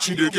she 0.09 0.15
did 0.15 0.38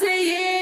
see 0.00 0.32
it. 0.32 0.59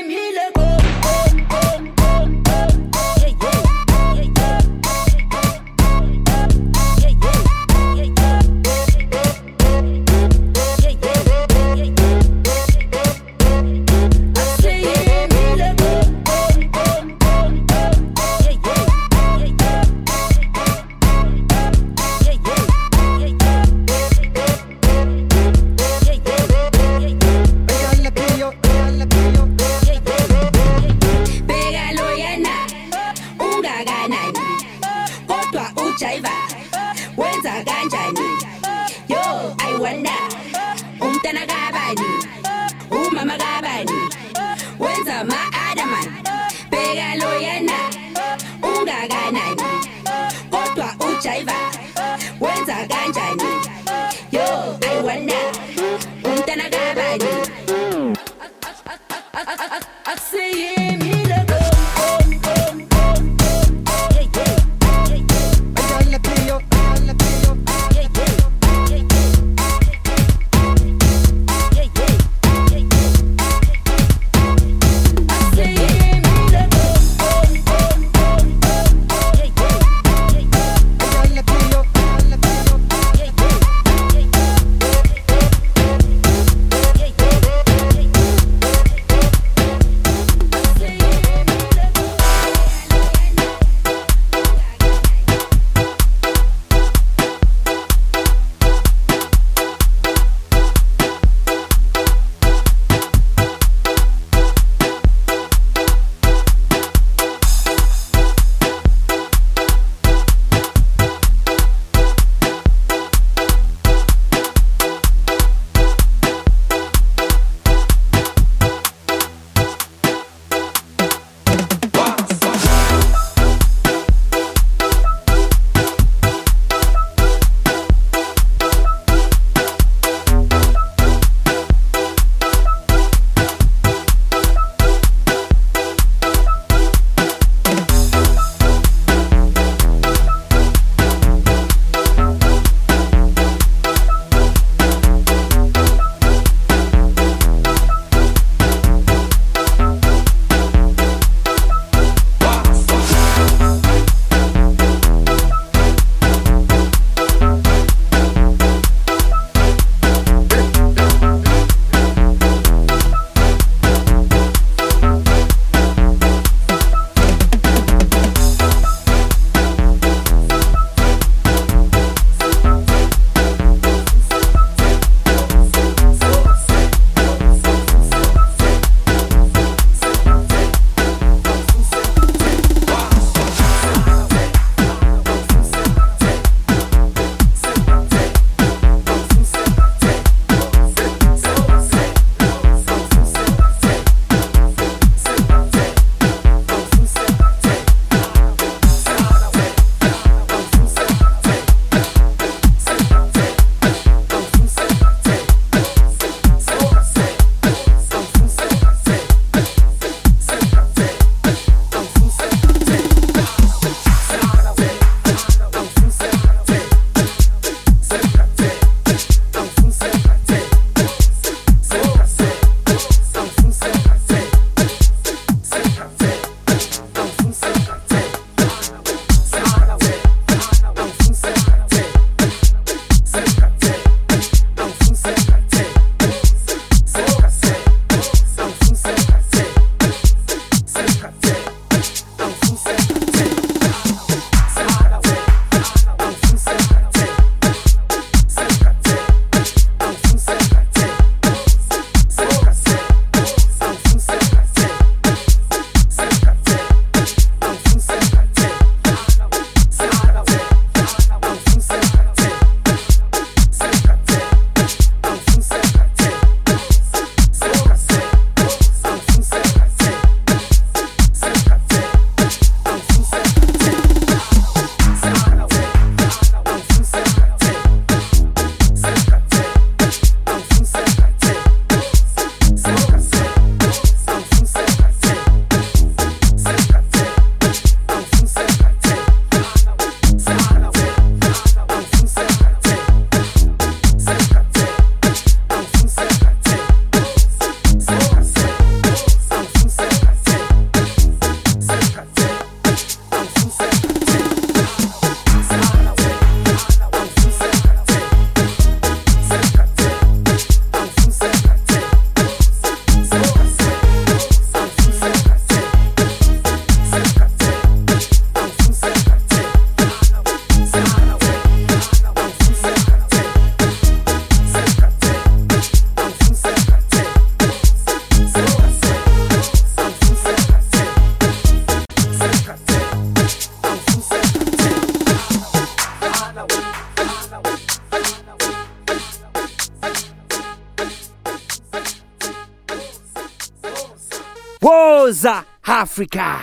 Africa. 346.18 346.58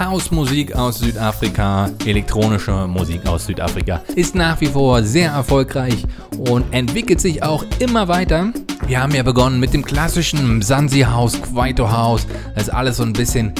Hausmusik 0.00 0.74
aus 0.74 1.00
Südafrika, 1.00 1.90
elektronische 2.06 2.86
Musik 2.86 3.26
aus 3.26 3.44
Südafrika 3.44 4.02
ist 4.14 4.34
nach 4.34 4.58
wie 4.62 4.68
vor 4.68 5.02
sehr 5.02 5.32
erfolgreich 5.32 6.06
und 6.38 6.64
entwickelt 6.72 7.20
sich 7.20 7.42
auch 7.42 7.62
immer 7.78 8.08
weiter. 8.08 8.54
Wir 8.86 9.02
haben 9.02 9.14
ja 9.14 9.22
begonnen 9.22 9.60
mit 9.60 9.74
dem 9.74 9.84
klassischen 9.84 10.56
Mzansi 10.56 11.00
House, 11.00 11.38
Kwaito 11.42 11.92
House. 11.92 12.26
Das 12.54 12.68
ist 12.68 12.70
alles 12.70 12.96
so 12.96 13.02
ein 13.02 13.12
bisschen 13.12 13.52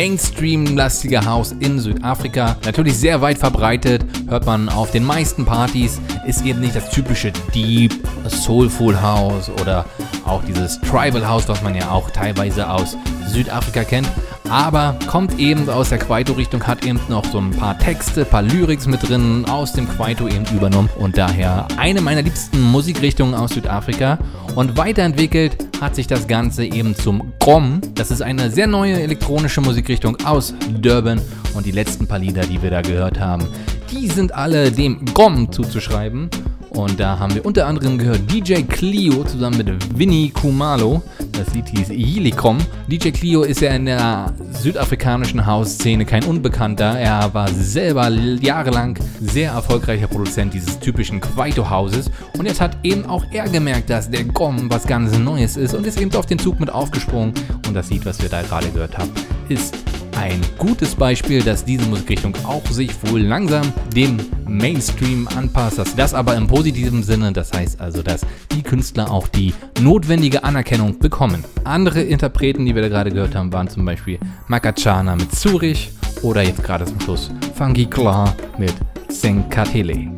Mainstream-lastiger 0.00 1.26
House 1.26 1.54
in 1.60 1.78
Südafrika. 1.78 2.56
Natürlich 2.64 2.96
sehr 2.96 3.20
weit 3.20 3.36
verbreitet, 3.36 4.02
hört 4.28 4.46
man 4.46 4.70
auf 4.70 4.90
den 4.92 5.04
meisten 5.04 5.44
Partys. 5.44 6.00
Ist 6.26 6.42
eben 6.46 6.60
nicht 6.60 6.74
das 6.74 6.88
typische 6.88 7.32
Deep, 7.54 7.92
Soulful 8.26 8.98
House 8.98 9.50
oder 9.60 9.84
auch 10.24 10.42
dieses 10.44 10.80
Tribal 10.80 11.28
House, 11.28 11.46
was 11.48 11.60
man 11.60 11.74
ja 11.74 11.90
auch 11.90 12.10
teilweise 12.12 12.70
aus 12.70 12.96
Südafrika 13.26 13.84
kennt. 13.84 14.08
Aber 14.48 14.96
kommt 15.06 15.38
eben 15.38 15.68
aus 15.68 15.90
der 15.90 15.98
Kwaito-Richtung, 15.98 16.66
hat 16.66 16.86
eben 16.86 16.98
noch 17.10 17.26
so 17.26 17.36
ein 17.36 17.50
paar 17.50 17.78
Texte, 17.78 18.24
paar 18.24 18.40
Lyrics 18.40 18.86
mit 18.86 19.06
drin, 19.06 19.44
aus 19.50 19.74
dem 19.74 19.86
Kwaito 19.86 20.28
eben 20.28 20.46
übernommen 20.56 20.88
und 20.98 21.18
daher 21.18 21.68
eine 21.76 22.00
meiner 22.00 22.22
liebsten 22.22 22.58
Musikrichtungen 22.62 23.34
aus 23.34 23.50
Südafrika. 23.50 24.18
Und 24.54 24.78
weiterentwickelt 24.78 25.58
hat 25.78 25.94
sich 25.94 26.06
das 26.06 26.26
Ganze 26.26 26.64
eben 26.64 26.96
zum 26.96 27.29
Grom. 27.40 27.80
Das 27.94 28.10
ist 28.10 28.20
eine 28.20 28.50
sehr 28.50 28.66
neue 28.66 29.00
elektronische 29.00 29.62
Musikrichtung 29.62 30.16
aus 30.24 30.54
Durban 30.80 31.20
und 31.54 31.64
die 31.64 31.70
letzten 31.70 32.06
paar 32.06 32.18
Lieder, 32.18 32.42
die 32.42 32.62
wir 32.62 32.70
da 32.70 32.82
gehört 32.82 33.18
haben, 33.18 33.48
die 33.90 34.08
sind 34.08 34.34
alle 34.34 34.70
dem 34.70 35.04
Grom 35.06 35.50
zuzuschreiben. 35.50 36.28
Und 36.68 37.00
da 37.00 37.18
haben 37.18 37.34
wir 37.34 37.44
unter 37.44 37.66
anderem 37.66 37.98
gehört 37.98 38.30
DJ 38.30 38.62
Clio 38.62 39.24
zusammen 39.24 39.56
mit 39.56 39.98
Vinny 39.98 40.30
Kumalo. 40.32 41.02
Das 41.32 41.52
Lied 41.54 41.68
hieß 41.70 41.88
Yilikom. 41.88 42.58
DJ 42.86 43.10
Clio 43.10 43.42
ist 43.42 43.60
ja 43.60 43.70
in 43.70 43.86
der 43.86 44.32
südafrikanischen 44.52 45.44
House-Szene 45.44 46.04
kein 46.04 46.24
Unbekannter. 46.24 46.98
Er 46.98 47.32
war 47.34 47.48
selber 47.48 48.10
jahrelang 48.10 48.98
sehr 49.20 49.52
erfolgreicher 49.52 50.06
Produzent 50.06 50.54
dieses 50.54 50.78
typischen 50.78 51.20
Kwaito-Houses. 51.20 52.10
Und 52.38 52.46
jetzt 52.46 52.60
hat 52.60 52.76
eben 52.82 53.04
auch 53.06 53.24
er 53.32 53.48
gemerkt, 53.48 53.90
dass 53.90 54.10
der 54.10 54.24
Gom 54.24 54.70
was 54.70 54.86
ganz 54.86 55.16
Neues 55.18 55.56
ist 55.56 55.74
und 55.74 55.86
ist 55.86 56.00
eben 56.00 56.14
auf 56.14 56.26
den 56.26 56.38
Zug 56.38 56.58
mit 56.60 56.70
aufgesprungen. 56.70 57.34
Und 57.66 57.74
das 57.74 57.90
Lied, 57.90 58.04
was 58.06 58.20
wir 58.22 58.28
da 58.28 58.42
gerade 58.42 58.68
gehört 58.70 58.96
haben, 58.98 59.10
ist 59.48 59.74
ein 60.18 60.40
gutes 60.58 60.94
Beispiel, 60.94 61.42
dass 61.42 61.64
diese 61.64 61.86
Musikrichtung 61.86 62.34
auch 62.44 62.66
sich 62.66 62.90
wohl 63.10 63.20
langsam 63.22 63.72
dem 63.94 64.18
Mainstream 64.46 65.26
anpasst. 65.36 65.78
Das- 65.78 65.94
Das 65.96 66.12
aber 66.14 66.34
im 66.36 66.46
positiven 66.46 67.02
Sinne. 67.02 67.32
Das 67.32 67.52
heißt 67.52 67.80
also, 67.80 68.02
dass 68.02 68.20
die 68.52 68.62
Künstler 68.62 69.10
auch 69.10 69.28
die 69.28 69.54
notwendige 69.80 70.44
Anerkennung 70.44 70.98
bekommen. 70.98 71.44
Andere 71.64 72.02
Interpreten, 72.02 72.66
die 72.66 72.74
wir 72.74 72.82
da 72.82 72.88
gerade 72.88 73.10
gehört 73.10 73.34
haben, 73.34 73.52
waren 73.52 73.68
zum 73.68 73.84
Beispiel 73.84 74.18
Makachana 74.48 75.16
mit 75.16 75.34
Zurich 75.34 75.90
oder 76.22 76.42
jetzt 76.42 76.62
gerade 76.62 76.84
zum 76.84 77.00
Schluss 77.00 77.30
Funky 77.54 77.86
Claw 77.86 78.34
mit 78.58 78.74
Senkatele. 79.10 80.08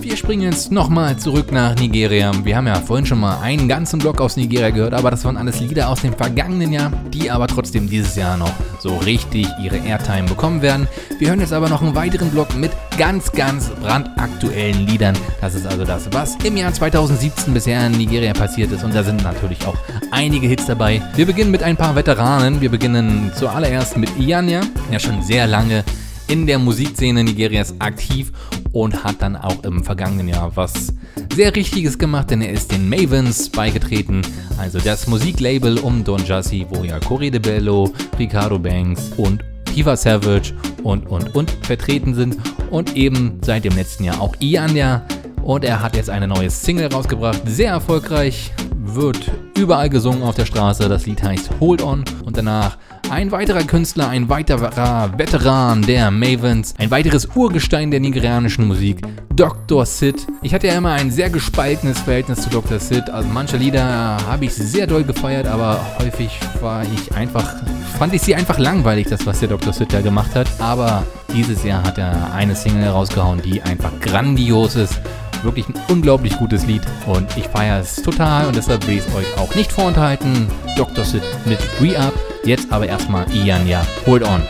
Wir 0.00 0.16
springen 0.16 0.42
jetzt 0.42 0.72
nochmal 0.72 1.16
zurück 1.18 1.52
nach 1.52 1.74
Nigeria. 1.76 2.32
Wir 2.42 2.56
haben 2.56 2.66
ja 2.66 2.74
vorhin 2.76 3.06
schon 3.06 3.20
mal 3.20 3.40
einen 3.40 3.68
ganzen 3.68 3.98
Block 3.98 4.20
aus 4.20 4.36
Nigeria 4.36 4.70
gehört, 4.70 4.94
aber 4.94 5.10
das 5.10 5.24
waren 5.24 5.36
alles 5.36 5.60
Lieder 5.60 5.88
aus 5.88 6.00
dem 6.00 6.14
vergangenen 6.14 6.72
Jahr, 6.72 6.90
die 7.12 7.30
aber 7.30 7.46
trotzdem 7.46 7.88
dieses 7.88 8.16
Jahr 8.16 8.36
noch 8.36 8.52
so 8.78 8.96
richtig 8.98 9.46
ihre 9.60 9.78
Airtime 9.78 10.28
bekommen 10.28 10.62
werden. 10.62 10.88
Wir 11.18 11.28
hören 11.28 11.40
jetzt 11.40 11.52
aber 11.52 11.68
noch 11.68 11.82
einen 11.82 11.94
weiteren 11.94 12.30
Block 12.30 12.54
mit 12.56 12.72
ganz, 12.96 13.32
ganz 13.32 13.70
brandaktuellen 13.70 14.86
Liedern. 14.86 15.16
Das 15.40 15.54
ist 15.54 15.66
also 15.66 15.84
das, 15.84 16.08
was 16.12 16.36
im 16.44 16.56
Jahr 16.56 16.72
2017 16.72 17.54
bisher 17.54 17.86
in 17.86 17.92
Nigeria 17.92 18.32
passiert 18.32 18.72
ist 18.72 18.84
und 18.84 18.94
da 18.94 19.02
sind 19.02 19.22
natürlich 19.22 19.66
auch 19.66 19.76
einige 20.10 20.46
Hits 20.46 20.66
dabei. 20.66 21.02
Wir 21.14 21.26
beginnen 21.26 21.50
mit 21.50 21.62
ein 21.62 21.76
paar 21.76 21.94
Veteranen. 21.94 22.60
Wir 22.60 22.70
beginnen 22.70 23.32
zuallererst 23.34 23.96
mit 23.96 24.16
Ianya, 24.18 24.62
der 24.90 24.98
schon 24.98 25.22
sehr 25.22 25.46
lange 25.46 25.84
in 26.28 26.46
der 26.46 26.58
Musikszene 26.58 27.24
Nigerias 27.24 27.74
aktiv 27.80 28.32
und 28.72 29.04
hat 29.04 29.22
dann 29.22 29.36
auch 29.36 29.64
im 29.64 29.82
vergangenen 29.82 30.28
Jahr 30.28 30.52
was 30.54 30.92
sehr 31.34 31.54
Richtiges 31.54 31.98
gemacht, 31.98 32.30
denn 32.30 32.42
er 32.42 32.52
ist 32.52 32.72
den 32.72 32.88
Mavens 32.88 33.48
beigetreten, 33.48 34.22
also 34.58 34.78
das 34.78 35.06
Musiklabel 35.06 35.78
um 35.78 36.04
Don 36.04 36.24
Jassi, 36.24 36.66
wo 36.68 36.84
ja 36.84 36.98
Corey 37.00 37.30
de 37.30 37.40
Bello, 37.40 37.92
Ricardo 38.18 38.58
Banks 38.58 39.12
und 39.16 39.44
Tiva 39.78 39.96
Savage 39.96 40.54
und 40.82 41.06
und 41.06 41.34
und 41.34 41.50
vertreten 41.62 42.14
sind. 42.14 42.36
Und 42.70 42.96
eben 42.96 43.38
seit 43.42 43.64
dem 43.64 43.76
letzten 43.76 44.04
Jahr 44.04 44.20
auch 44.20 44.34
Ianya. 44.40 45.06
Und 45.42 45.64
er 45.64 45.80
hat 45.80 45.96
jetzt 45.96 46.10
eine 46.10 46.26
neue 46.26 46.50
Single 46.50 46.92
rausgebracht, 46.92 47.40
sehr 47.46 47.70
erfolgreich, 47.70 48.52
wird 48.76 49.30
überall 49.56 49.88
gesungen 49.88 50.22
auf 50.22 50.34
der 50.34 50.46
Straße. 50.46 50.88
Das 50.88 51.06
Lied 51.06 51.22
heißt 51.22 51.50
Hold 51.60 51.82
On. 51.82 52.04
Und 52.24 52.36
danach 52.36 52.76
ein 53.10 53.30
weiterer 53.32 53.62
Künstler, 53.64 54.08
ein 54.08 54.28
weiterer 54.28 55.18
Veteran 55.18 55.82
der 55.82 56.10
Mavens, 56.10 56.74
ein 56.78 56.90
weiteres 56.90 57.26
Urgestein 57.34 57.90
der 57.90 58.00
nigerianischen 58.00 58.66
Musik, 58.66 59.00
Dr. 59.34 59.86
Sid. 59.86 60.26
Ich 60.42 60.52
hatte 60.52 60.66
ja 60.66 60.74
immer 60.74 60.92
ein 60.92 61.10
sehr 61.10 61.30
gespaltenes 61.30 62.00
Verhältnis 62.00 62.42
zu 62.42 62.50
Dr. 62.50 62.78
Sid. 62.78 63.08
Also 63.10 63.28
manche 63.28 63.56
Lieder 63.56 64.18
habe 64.26 64.44
ich 64.44 64.54
sehr 64.54 64.86
doll 64.86 65.04
gefeiert, 65.04 65.46
aber 65.46 65.80
häufig 65.98 66.38
war 66.60 66.82
ich 66.82 67.14
einfach, 67.14 67.56
fand 67.98 68.12
ich 68.14 68.22
sie 68.22 68.34
einfach 68.34 68.58
langweilig, 68.58 69.06
das 69.08 69.26
was 69.26 69.40
der 69.40 69.48
Dr. 69.48 69.72
Sid 69.72 69.92
da 69.92 70.00
gemacht 70.00 70.34
hat. 70.34 70.48
Aber 70.58 71.04
dieses 71.34 71.64
Jahr 71.64 71.82
hat 71.84 71.98
er 71.98 72.32
eine 72.34 72.54
Single 72.54 72.88
rausgehauen, 72.88 73.40
die 73.42 73.62
einfach 73.62 73.92
grandios 74.00 74.76
ist. 74.76 75.00
Wirklich 75.42 75.68
ein 75.68 75.74
unglaublich 75.88 76.36
gutes 76.36 76.66
Lied 76.66 76.82
und 77.06 77.36
ich 77.36 77.46
feiere 77.46 77.80
es 77.80 78.02
total 78.02 78.46
und 78.46 78.56
deshalb 78.56 78.84
will 78.88 78.98
ich 78.98 79.06
es 79.06 79.14
euch 79.14 79.38
auch 79.38 79.54
nicht 79.54 79.70
vorenthalten. 79.70 80.48
Dr. 80.76 81.04
Sid 81.04 81.22
mit 81.46 81.60
Re-Up. 81.80 82.12
Jetzt 82.44 82.70
aber 82.70 82.86
erstmal 82.88 83.26
Ianya. 83.32 83.84
Hold 84.06 84.22
on. 84.22 84.42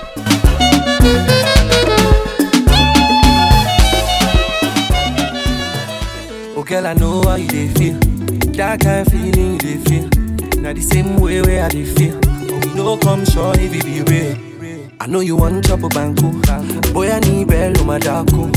Oh 6.56 6.64
girl, 6.66 6.86
I 6.86 6.94
know 6.94 7.22
how 7.22 7.36
you 7.36 7.68
feel. 7.74 7.94
That 8.56 8.80
kind 8.80 9.06
of 9.06 9.12
feeling 9.12 9.52
you 9.54 9.58
dey 9.58 9.76
feel. 9.84 10.08
Now 10.62 10.72
the 10.72 10.80
same 10.82 11.16
way 11.16 11.40
where 11.42 11.64
I 11.64 11.68
dey 11.68 11.84
feel. 11.84 12.18
But 12.20 12.64
we 12.66 12.74
no 12.74 12.96
come 12.98 13.24
sure 13.24 13.54
if 13.58 13.72
it 13.74 13.84
be 13.84 14.02
real. 14.02 14.36
I 15.00 15.06
know 15.06 15.20
you 15.20 15.36
want 15.36 15.64
trouble 15.64 15.88
banku. 15.90 16.42
Boy, 16.92 17.10
I 17.10 17.20
need 17.20 17.48
bello 17.48 17.84
madako. 17.84 18.50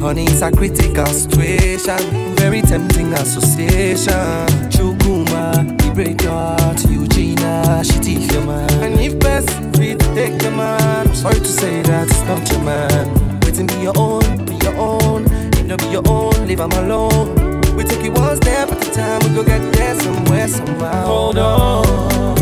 Honey, 0.00 0.24
it's 0.24 0.40
a 0.42 0.50
critical 0.50 1.06
situation. 1.06 1.98
Very 2.36 2.62
tempting 2.62 3.12
association. 3.12 4.46
Chukuma, 4.72 5.76
break 5.94 6.22
your 6.22 6.32
heart. 6.32 6.82
Eugenia, 6.88 7.82
she 7.84 7.98
teach 8.00 8.32
your 8.32 8.44
man. 8.44 8.70
And 8.82 9.00
if 9.00 9.18
best 9.18 9.48
fit 9.76 9.98
take 10.14 10.38
the 10.38 10.50
man, 10.50 11.08
I'm 11.08 11.14
sorry 11.14 11.38
to 11.38 11.44
say 11.44 11.82
that 11.82 12.08
it's 12.08 12.22
not 12.24 12.50
your 12.50 12.62
man. 12.62 13.40
Waiting 13.40 13.66
be 13.66 13.74
your 13.82 13.96
own, 13.96 14.44
be 14.46 14.54
your 14.64 14.74
own. 14.76 15.26
If 15.54 15.66
not 15.66 15.78
be 15.80 15.88
your 15.88 16.02
own, 16.08 16.46
leave 16.46 16.60
him 16.60 16.72
alone. 16.72 17.34
We 17.76 17.84
take 17.84 18.04
it 18.04 18.12
one 18.12 18.36
step 18.36 18.70
at 18.70 18.86
a 18.86 18.90
time, 18.92 19.20
we 19.28 19.34
go 19.34 19.44
get 19.44 19.60
there 19.72 19.98
somewhere, 20.00 20.48
somehow. 20.48 21.06
Hold 21.06 21.38
on, 21.38 22.36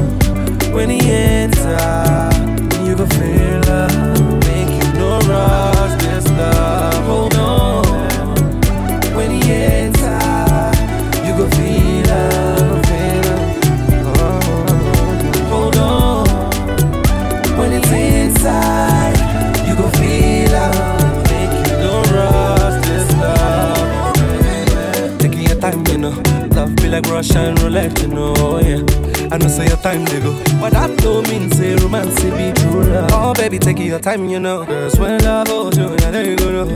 when 0.72 0.90
he 0.90 1.00
enter, 1.10 2.30
you 2.84 2.94
go 2.96 3.06
feel 3.06 3.60
love. 3.66 4.20
Make 4.46 4.82
you 4.82 4.92
no 4.98 5.18
rush 5.20 5.99
like 27.00 27.12
Russian 27.12 27.54
roulette, 27.56 28.00
you 28.02 28.08
know, 28.08 28.60
yeah. 28.60 28.82
I 29.32 29.38
know 29.38 29.48
say 29.48 29.66
your 29.66 29.76
time 29.76 30.04
they 30.06 30.20
go, 30.20 30.32
but 30.60 30.72
that 30.72 30.96
don't 30.98 31.28
mean 31.28 31.50
say 31.50 31.74
romance 31.76 32.20
be 32.22 32.52
true 32.60 32.84
love. 32.84 33.10
Oh 33.12 33.34
baby, 33.34 33.58
take 33.58 33.78
your 33.78 33.98
time, 33.98 34.28
you 34.28 34.40
know. 34.40 34.64
Cause 34.64 34.98
when 34.98 35.22
love 35.22 35.48
holds 35.48 35.78
you, 35.78 35.90
yeah, 35.90 36.10
there 36.10 36.26
you 36.30 36.36
go, 36.36 36.64
no. 36.64 36.74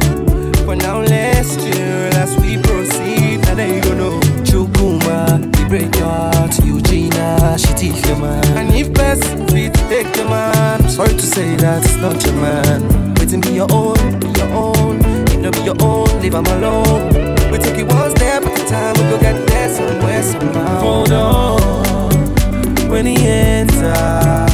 But 0.67 0.79
now 0.79 1.01
let's 1.01 1.57
chill 1.57 2.15
as 2.23 2.37
we 2.39 2.59
proceed, 2.59 3.41
now 3.43 3.55
there 3.55 3.75
you 3.75 3.83
go, 3.83 3.95
no. 3.95 4.21
Chukuma, 4.45 5.53
they 5.53 5.69
break 5.69 5.95
your 5.97 6.07
heart, 6.07 6.59
Eugenia, 6.65 7.59
she 7.59 7.75
teach 7.75 8.07
your 8.07 8.19
man. 8.19 8.45
And 8.57 8.75
if 8.75 8.93
best 8.93 9.25
fit 9.51 9.75
take 9.75 10.15
your 10.17 10.29
man, 10.29 10.89
sorry 10.89 11.15
to 11.15 11.23
say 11.23 11.57
that's 11.57 11.97
not 11.97 12.23
your 12.25 12.35
man. 12.35 13.15
Waiting 13.15 13.41
be 13.41 13.51
your 13.53 13.71
own, 13.71 13.97
be 14.21 14.29
your 14.39 14.49
own. 14.53 15.01
If 15.29 15.41
not 15.41 15.53
be 15.55 15.61
your 15.63 15.77
own, 15.81 16.21
leave 16.21 16.35
him 16.35 16.47
alone. 16.47 17.13
We 17.51 17.59
take 17.59 17.79
it 17.79 17.87
one 17.93 18.11
step 18.17 18.43
at 18.45 18.59
a 18.59 18.65
time, 18.69 18.95
we 18.95 19.11
go 19.11 19.21
get 19.21 19.47
there 19.49 19.54
somewhere, 19.69 20.23
somewhere, 20.23 20.23
somehow. 20.23 20.81
Hold 20.81 21.13
on, 21.13 22.89
when 22.89 23.07
he 23.07 23.17
enter, 23.27 24.47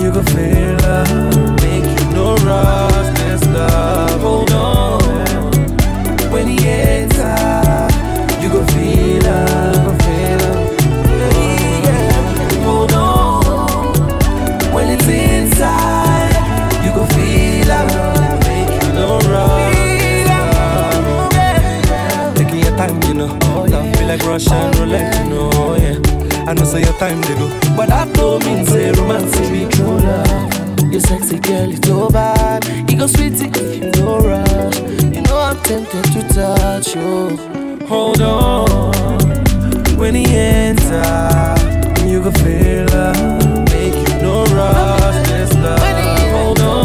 you 0.00 0.10
can 0.12 0.24
feel 0.32 0.76
love. 0.86 1.62
Make 1.62 1.84
you 1.84 2.06
no 2.14 2.34
rush, 2.36 3.18
there's 3.18 3.44
love. 3.48 4.20
Hold 4.20 4.50
on. 4.50 4.53
like 24.16 24.26
Russian 24.28 24.70
roulette, 24.78 25.26
you 25.26 25.50
yeah. 25.82 26.46
I 26.48 26.54
know 26.54 26.64
say 26.64 26.82
your 26.82 26.92
time 26.98 27.20
they 27.22 27.34
go, 27.34 27.48
but 27.76 27.88
that 27.88 28.12
don't 28.14 28.44
mean 28.44 28.64
say 28.64 28.92
romance 28.92 29.36
be 29.50 29.66
true 29.66 29.98
love. 29.98 30.92
You 30.92 31.00
sexy 31.00 31.38
girl, 31.40 31.72
it's 31.72 31.88
over. 31.88 32.60
You 32.88 32.98
go 32.98 33.06
sweetie, 33.08 33.50
if 33.50 33.84
you 33.84 33.92
go 33.92 34.20
rush. 34.20 34.78
You 35.14 35.22
know 35.22 35.38
I'm 35.38 35.56
tempted 35.64 36.04
to 36.12 36.22
touch 36.32 36.94
you. 36.94 37.36
Hold 37.88 38.20
on, 38.20 39.20
when 39.96 40.14
he 40.14 40.24
enter, 40.26 41.56
you 42.06 42.22
go 42.22 42.30
feel 42.30 42.86
love. 42.94 43.64
Make 43.72 43.94
you 43.94 44.22
no 44.22 44.44
rush, 44.44 45.28
this 45.28 45.52
love. 45.54 45.80
Hold 46.30 46.60
on. 46.60 46.83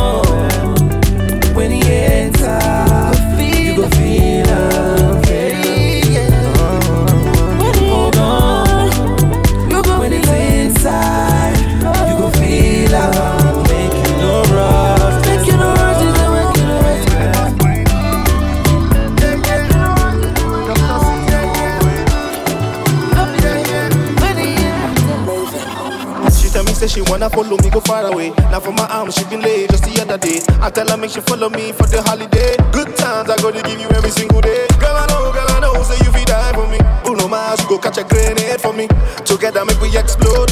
Wanna 27.20 27.30
follow 27.36 27.58
me 27.58 27.70
go 27.70 27.82
far 27.82 28.06
away. 28.06 28.30
Now 28.52 28.60
for 28.60 28.72
my 28.72 28.88
arm 28.88 29.12
she 29.12 29.24
been 29.26 29.42
late 29.42 29.70
just 29.70 29.84
the 29.84 30.02
other 30.02 30.18
day. 30.18 30.40
I 30.62 30.70
tell 30.70 30.88
her 30.88 30.96
make 30.96 31.12
she 31.12 31.20
follow 31.20 31.50
me 31.50 31.74
for 31.74 31.86
the 31.88 32.02
holiday. 32.02 32.56
Good 32.72 32.96
times 32.96 33.30
I 33.30 33.36
gotta 33.38 33.62
give 33.62 33.80
you 33.80 33.90
every 33.90 34.10
single 34.10 34.42
day. 34.42 34.68
Girl 34.80 34.96
I 34.96 35.06
know, 35.08 35.32
girl 35.32 35.50
I 35.50 35.60
know, 35.60 35.84
say 35.84 36.00
you 36.06 36.12
feel 36.12 36.26
die 36.26 36.54
for 36.54 36.68
me. 36.68 36.80
Bruno 37.04 37.28
Mars, 37.28 37.60
you 37.62 37.68
go 37.68 37.78
catch 37.78 37.98
a 37.98 38.04
grenade 38.04 38.62
for 38.62 38.72
me. 38.72 38.88
Together 39.26 39.66
make 39.66 39.82
we 39.82 39.96
explode. 39.98 40.52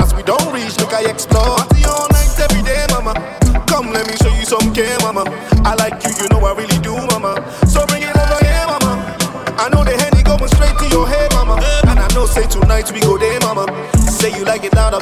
As 0.00 0.12
we 0.14 0.22
don't 0.22 0.52
reach, 0.52 0.76
look 0.80 0.92
I 0.92 1.06
explore. 1.06 1.77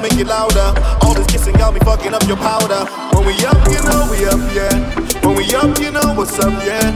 Make 0.08 0.20
it 0.20 0.26
louder. 0.26 0.70
All 1.02 1.14
this 1.14 1.26
kissing 1.26 1.54
got 1.54 1.74
me 1.74 1.80
fucking 1.80 2.14
up 2.14 2.22
your 2.26 2.36
powder. 2.36 2.86
When 3.14 3.26
we 3.26 3.34
up, 3.44 3.58
you 3.66 3.80
know 3.82 4.06
we 4.10 4.22
up, 4.26 4.42
yeah. 4.54 4.74
When 5.26 5.34
we 5.34 5.44
up, 5.54 5.78
you 5.78 5.90
know 5.90 6.14
what's 6.14 6.38
up, 6.38 6.54
yeah. 6.62 6.94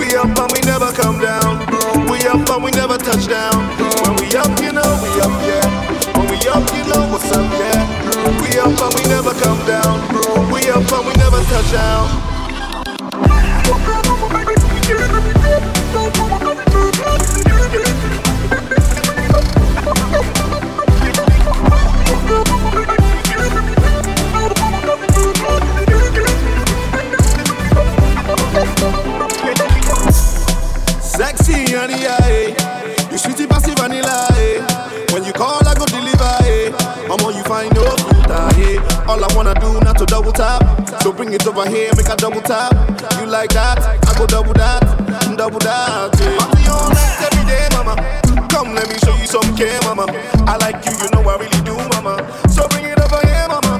We 0.00 0.16
up 0.16 0.32
and 0.32 0.50
we 0.52 0.60
never 0.64 0.92
come 0.92 1.20
down. 1.20 1.60
We 2.08 2.18
up 2.26 2.48
and 2.48 2.64
we 2.64 2.70
never 2.72 2.96
touch 2.96 3.28
down. 3.28 3.56
When 4.04 4.16
we 4.16 4.28
up, 4.36 4.52
you 4.60 4.72
know 4.72 4.88
we 5.04 5.10
up, 5.20 5.34
yeah. 5.44 5.68
When 6.16 6.28
we 6.32 6.38
up, 6.48 6.64
you 6.72 6.84
know 6.88 7.04
what's 7.12 7.30
up, 7.32 7.46
yeah. 7.60 7.84
We 8.40 8.48
up 8.58 8.72
and 8.72 8.92
we 8.96 9.02
never 9.08 9.32
come 9.44 9.60
down. 9.66 10.00
We 10.50 10.70
up 10.70 10.88
and 10.92 11.06
we 11.06 11.12
never 11.20 11.42
touch 11.52 11.70
down. 11.72 12.35
Eh? 31.94 32.54
You 33.12 33.18
sweetie 33.18 33.46
passive 33.46 33.76
vanilla, 33.78 34.26
eh? 34.34 34.58
When 35.12 35.24
you 35.24 35.32
call, 35.32 35.62
I 35.66 35.74
go 35.74 35.86
deliver, 35.86 36.34
eh? 36.42 36.70
Mama, 37.06 37.30
you 37.36 37.44
find 37.44 37.72
no 37.74 37.84
fruit, 38.02 38.26
eh? 38.58 39.06
All 39.06 39.22
I 39.22 39.28
wanna 39.36 39.54
do 39.54 39.78
not 39.80 39.96
to 39.98 40.06
double 40.06 40.32
tap. 40.32 40.62
So 41.02 41.12
bring 41.12 41.32
it 41.32 41.46
over 41.46 41.68
here, 41.68 41.90
make 41.96 42.08
a 42.08 42.16
double 42.16 42.40
tap. 42.40 42.72
You 43.20 43.26
like 43.26 43.50
that? 43.50 43.78
I 43.78 44.18
go 44.18 44.26
double 44.26 44.52
that, 44.54 44.82
double 45.36 45.60
that. 45.60 46.20
Eh? 46.20 46.36
Party 46.36 46.66
all 46.68 46.90
night 46.90 47.30
every 47.30 47.44
day, 47.46 47.68
mama. 47.72 47.94
Come, 48.50 48.74
let 48.74 48.88
me 48.88 48.98
show 48.98 49.14
you 49.16 49.26
some 49.26 49.56
care, 49.56 49.78
mama. 49.82 50.06
I 50.50 50.56
like 50.58 50.84
you, 50.86 50.92
you 50.98 51.08
know 51.14 51.22
I 51.22 51.36
really 51.38 51.62
do, 51.62 51.76
mama. 51.94 52.18
So 52.50 52.66
bring 52.68 52.84
it 52.84 52.98
over 52.98 53.20
here, 53.22 53.46
mama. 53.46 53.78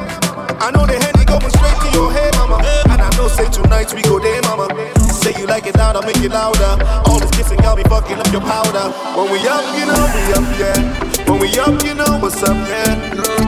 I 0.62 0.70
know 0.70 0.86
the 0.86 0.94
henny 0.94 1.24
going 1.26 1.50
straight 1.50 1.78
to 1.82 1.88
your 1.90 2.12
head, 2.12 2.34
mama. 2.38 2.62
And 2.86 3.02
I 3.02 3.10
know 3.18 3.26
say 3.28 3.50
tonight 3.50 3.92
we 3.92 4.02
go 4.02 4.20
there, 4.20 4.40
mama. 4.42 4.70
Say 5.10 5.34
you 5.40 5.46
like 5.46 5.66
it 5.66 5.74
louder, 5.76 6.06
make 6.06 6.22
it 6.22 6.30
louder. 6.30 6.78
All 7.10 7.15
this 7.46 7.52
kissing 7.52 7.62
got 7.62 7.76
me 7.76 7.84
fucking 7.84 8.18
up 8.18 8.32
your 8.32 8.40
powder. 8.40 8.90
When 9.16 9.30
we 9.30 9.38
up, 9.48 9.64
you 9.78 9.86
know 9.86 10.02
we 10.14 10.22
up, 10.34 10.46
yeah. 10.58 11.30
When 11.30 11.40
we 11.40 11.48
up, 11.58 11.82
you 11.82 11.94
know 11.94 12.18
what's 12.18 12.42
up, 12.42 12.56
yeah. 12.68 12.94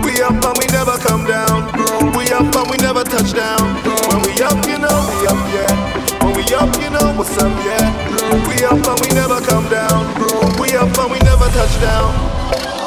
We 0.05 0.23
up 0.23 0.45
and 0.45 0.59
we 0.59 0.67
never 0.67 0.99
come 0.99 1.27
down. 1.27 1.73
We 2.17 2.31
up 2.33 2.55
and 2.55 2.71
we 2.71 2.77
never 2.79 3.05
touch 3.05 3.33
down. 3.33 3.63
When 4.11 4.23
we 4.23 4.33
up, 4.43 4.59
you 4.67 4.79
know 4.79 4.99
we 5.11 5.27
up, 5.27 5.41
yeah. 5.55 6.25
When 6.25 6.35
we 6.37 6.43
up, 6.55 6.75
you 6.81 6.91
know 6.91 7.15
what's 7.17 7.37
up, 7.39 7.53
yeah. 7.65 7.87
We 8.49 8.65
up 8.65 8.87
and 8.87 9.01
we 9.01 9.09
never 9.15 9.41
come 9.41 9.69
down. 9.69 10.07
We 10.61 10.77
up 10.77 10.97
and 10.99 11.11
we 11.11 11.19
never 11.21 11.49
touch 11.51 11.75
down. 11.81 12.78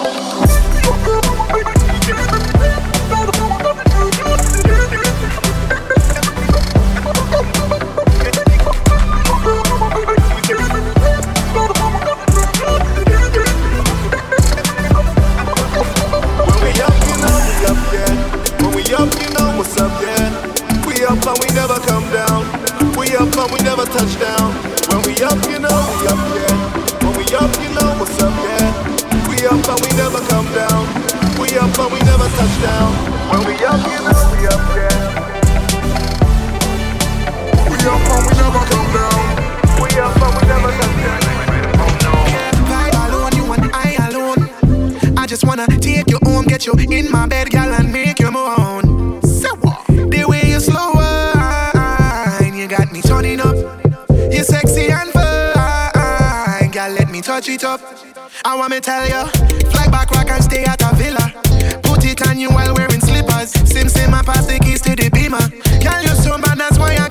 Get 46.62 46.92
you 46.92 46.98
in 46.98 47.12
my 47.12 47.26
bed, 47.28 47.50
girl, 47.50 47.74
and 47.74 47.92
make 47.92 48.20
you 48.20 48.32
moan. 48.32 49.22
Say 49.24 49.50
what? 49.62 49.86
The 49.88 50.26
way 50.28 50.42
you 50.46 50.60
slow 50.60 50.92
wine, 50.94 52.56
you 52.56 52.68
got 52.68 52.92
me 52.92 53.02
turning 53.02 53.40
up. 53.40 53.56
You're 54.32 54.44
sexy 54.44 54.92
and 54.92 55.10
fine, 55.12 56.72
girl, 56.72 56.92
let 56.92 57.10
me 57.10 57.22
touch 57.22 57.50
it 57.50 57.64
up. 57.64 57.82
I 58.46 58.56
want 58.56 58.72
me 58.72 58.80
tell 58.80 59.04
you, 59.08 59.28
fly 59.72 59.88
back 59.88 60.12
rock 60.12 60.30
and 60.30 60.44
stay 60.44 60.64
at 60.64 60.82
a 60.82 60.96
villa. 60.96 61.34
Put 61.84 62.06
it 62.06 62.28
on 62.28 62.40
you 62.40 62.50
while 62.50 62.74
wearing 62.76 63.02
slippers. 63.02 63.52
Sim 63.70 63.90
sim, 63.90 64.14
I 64.14 64.22
pass 64.22 64.46
the 64.46 64.60
keys 64.60 64.82
to 64.82 64.96
the 64.96 65.10
beamer. 65.10 65.42
Girl, 65.82 66.02
you're 66.04 66.16
so 66.16 66.38
bad, 66.38 66.60
that's 66.60 66.78
why 66.78 66.96
I 66.96 67.11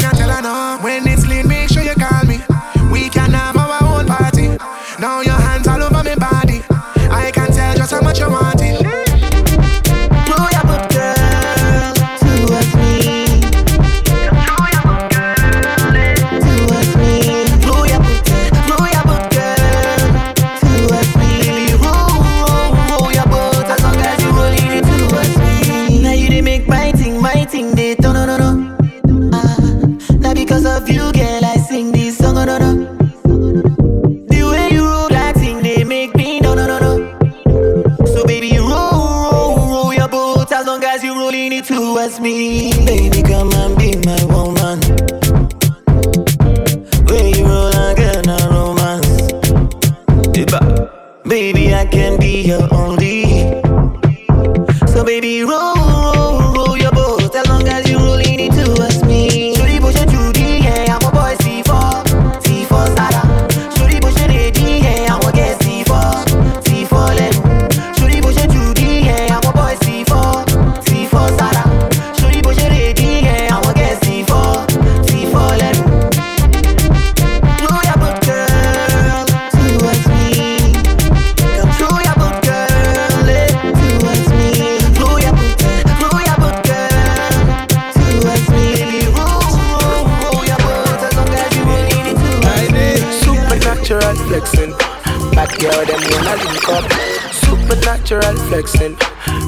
flexing. 98.50 98.96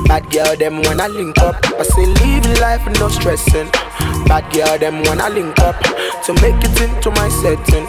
Bad 0.07 0.31
girl 0.31 0.57
them 0.57 0.81
wanna 0.83 1.09
link 1.09 1.37
up. 1.39 1.57
I 1.79 1.83
say 1.83 2.07
living 2.07 2.55
life 2.61 2.87
no 3.01 3.09
stressing. 3.09 3.69
Bad 4.31 4.47
girl 4.55 4.79
them 4.79 5.03
wanna 5.03 5.29
link 5.29 5.59
up 5.59 5.77
to 6.25 6.33
make 6.35 6.63
it 6.63 6.81
into 6.81 7.11
my 7.11 7.29
setting. 7.43 7.87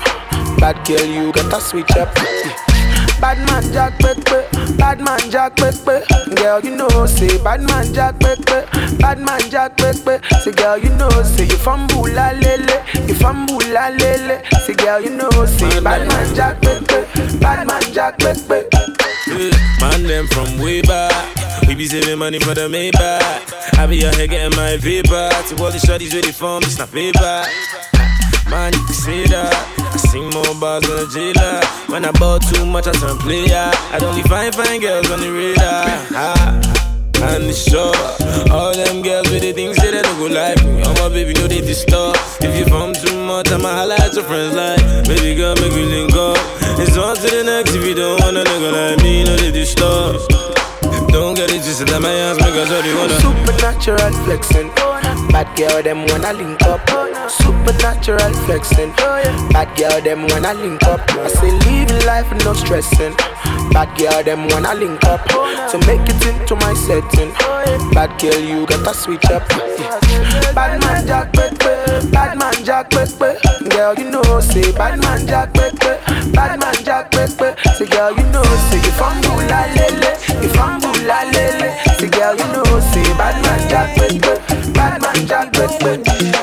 Bad 0.58 0.76
girl 0.88 1.06
you 1.06 1.32
gotta 1.32 1.62
switch 1.62 1.92
up. 1.98 2.10
Bad 3.22 3.38
man 3.48 3.64
Jack 3.72 3.98
Pepe, 4.00 4.42
bad 4.76 5.00
man 5.00 5.30
Jack 5.30 5.56
Pepe. 5.56 6.04
Girl, 6.36 6.60
you 6.60 6.76
know, 6.76 7.06
say 7.06 7.38
bad 7.44 7.62
man 7.62 7.94
Jack 7.94 8.20
Pepe, 8.20 8.66
bad 8.98 9.20
man 9.20 9.40
Jack 9.52 9.78
Pepe. 9.78 10.18
Say 10.42 10.52
girl, 10.52 10.78
you 10.78 10.90
know, 10.98 11.10
say 11.24 11.46
you 11.46 11.58
from 11.58 11.88
Bula 11.88 12.34
Lele, 12.42 12.84
you 13.08 13.14
from 13.14 13.46
Bula 13.46 13.96
Lele. 14.00 14.42
Say 14.66 14.74
girl, 14.74 15.00
you 15.00 15.12
know, 15.12 15.30
say 15.46 15.80
bad 15.80 16.08
man 16.08 16.36
Jack 16.36 16.60
Pepe, 16.62 17.06
bad 17.40 17.68
man 17.68 17.84
Jack 17.94 18.18
Pepe. 18.18 18.68
Yeah, 19.28 19.52
Man, 19.80 20.04
them 20.04 20.28
from 20.28 20.60
way 20.60 20.82
back. 20.82 21.14
We 21.68 21.76
be 21.76 21.86
saving 21.88 22.20
money 22.20 22.40
for 22.40 22.54
the 22.54 22.68
Maybach. 22.68 23.78
I 23.78 23.86
be 23.88 24.06
out 24.06 24.16
here 24.16 24.28
getting 24.28 24.56
my 24.58 24.78
paper. 24.78 25.30
To 25.48 25.64
all 25.64 25.72
the 25.72 25.80
shorties 25.80 26.14
ready 26.14 26.32
for 26.32 26.60
me, 26.60 26.66
it's 26.66 26.78
not 26.78 26.92
paper. 26.92 27.46
Man, 28.50 28.74
you 28.74 28.84
can 28.84 28.94
say 28.94 29.24
that. 29.28 29.54
I 29.80 29.98
sing 29.98 30.30
more 30.30 30.56
bars 30.60 30.84
than 30.84 31.00
a 31.00 31.08
jailer. 31.08 31.62
When 31.88 32.06
I 32.06 32.12
bought 32.12 32.44
too 32.44 32.66
much, 32.66 32.88
I 32.88 32.92
turn 32.92 33.18
player. 33.20 33.72
I 33.92 33.98
don't 34.00 34.16
leave 34.16 34.26
fine, 34.26 34.52
fine 34.52 34.82
girls 34.82 35.10
on 35.10 35.22
the 35.22 35.32
radar. 35.32 36.84
And 37.24 37.46
it's 37.46 37.64
sure 37.64 37.96
All 38.52 38.74
them 38.76 39.02
girls 39.02 39.30
with 39.32 39.44
the 39.44 39.54
things 39.54 39.78
say 39.78 39.92
they 39.92 40.02
don't 40.02 40.20
go 40.20 40.28
like 40.28 40.62
me 40.66 40.82
All 40.84 40.94
my 40.96 41.08
baby 41.08 41.32
know 41.34 41.48
they 41.48 41.62
disturb 41.62 42.18
If 42.42 42.52
you 42.60 42.66
from 42.66 42.92
too 42.92 43.16
much, 43.26 43.50
I'ma 43.50 43.88
at 43.94 44.14
your 44.14 44.26
friends 44.26 44.56
like 44.56 45.08
Baby 45.08 45.36
girl, 45.36 45.56
make 45.56 45.72
me 45.72 45.86
link 45.86 46.12
up 46.14 46.63
It's 46.80 46.98
on 46.98 47.16
to 47.16 47.22
the 47.22 47.44
next 47.44 47.76
if 47.76 47.86
you 47.86 47.94
don't 47.94 48.20
want 48.22 48.38
a 48.38 48.44
nigga 48.44 48.72
like 48.72 49.04
me 49.04 49.24
Know 49.24 49.36
they 49.36 49.52
disturb 49.52 50.16
Don't 51.10 51.36
get 51.36 51.50
it 51.52 51.62
twisted 51.62 51.88
that 51.90 52.02
my 52.02 52.12
ass 52.12 52.38
make 52.40 52.54
a 52.54 52.88
you 52.88 52.96
wanna 52.98 53.20
Supernatural 53.20 54.12
flexing. 54.26 54.93
Bad 55.32 55.56
girl, 55.56 55.82
them 55.84 56.06
wanna 56.08 56.34
link 56.34 56.62
up. 56.64 56.82
Supernatural 57.30 58.34
flexing. 58.46 58.92
Bad 59.52 59.70
girl, 59.78 60.02
them 60.02 60.28
wanna 60.28 60.54
link 60.54 60.84
up. 60.84 61.02
I 61.10 61.28
say 61.28 61.52
living 61.52 62.06
life 62.06 62.30
no 62.46 62.54
stressing. 62.54 63.16
Bad 63.72 63.90
girl, 63.98 64.24
them 64.24 64.48
wanna 64.50 64.74
link 64.76 65.04
up 65.06 65.26
to 65.26 65.78
make 65.88 66.08
it 66.08 66.26
into 66.28 66.56
my 66.56 66.74
setting. 66.74 67.32
Bad 67.94 68.20
girl, 68.22 68.40
you 68.40 68.66
gotta 68.66 68.94
switch 68.94 69.26
up. 69.26 69.48
Bad 70.54 70.80
man 70.82 71.08
Jack 71.08 71.34
Pepe, 71.34 72.10
bad 72.12 72.38
man 72.38 72.54
Jack 72.64 72.90
Pepe. 72.92 73.38
Girl, 73.70 73.96
you 73.96 74.12
know, 74.12 74.40
say 74.40 74.72
bad 74.74 75.00
man 75.02 75.26
Jack 75.26 75.54
Pepe, 75.54 76.32
bad 76.32 76.60
man 76.60 76.76
Jack 76.84 77.12
Pepe. 77.12 77.56
Say 77.74 77.86
girl, 77.88 78.12
you 78.12 78.24
know, 78.32 78.44
say 78.70 78.82
from 78.98 79.20
Bula 79.22 79.66
Lele, 79.76 80.16
from 80.54 80.80
Bula 80.80 81.26
Lele. 81.34 81.74
Say 81.98 82.10
girl, 82.10 82.36
you 82.36 82.48
know, 82.54 82.80
say 82.92 83.04
bad 83.18 83.42
man 83.44 83.70
Jack 83.70 83.96
bad 85.34 85.84
man 85.84 86.04
Jack 86.04 86.43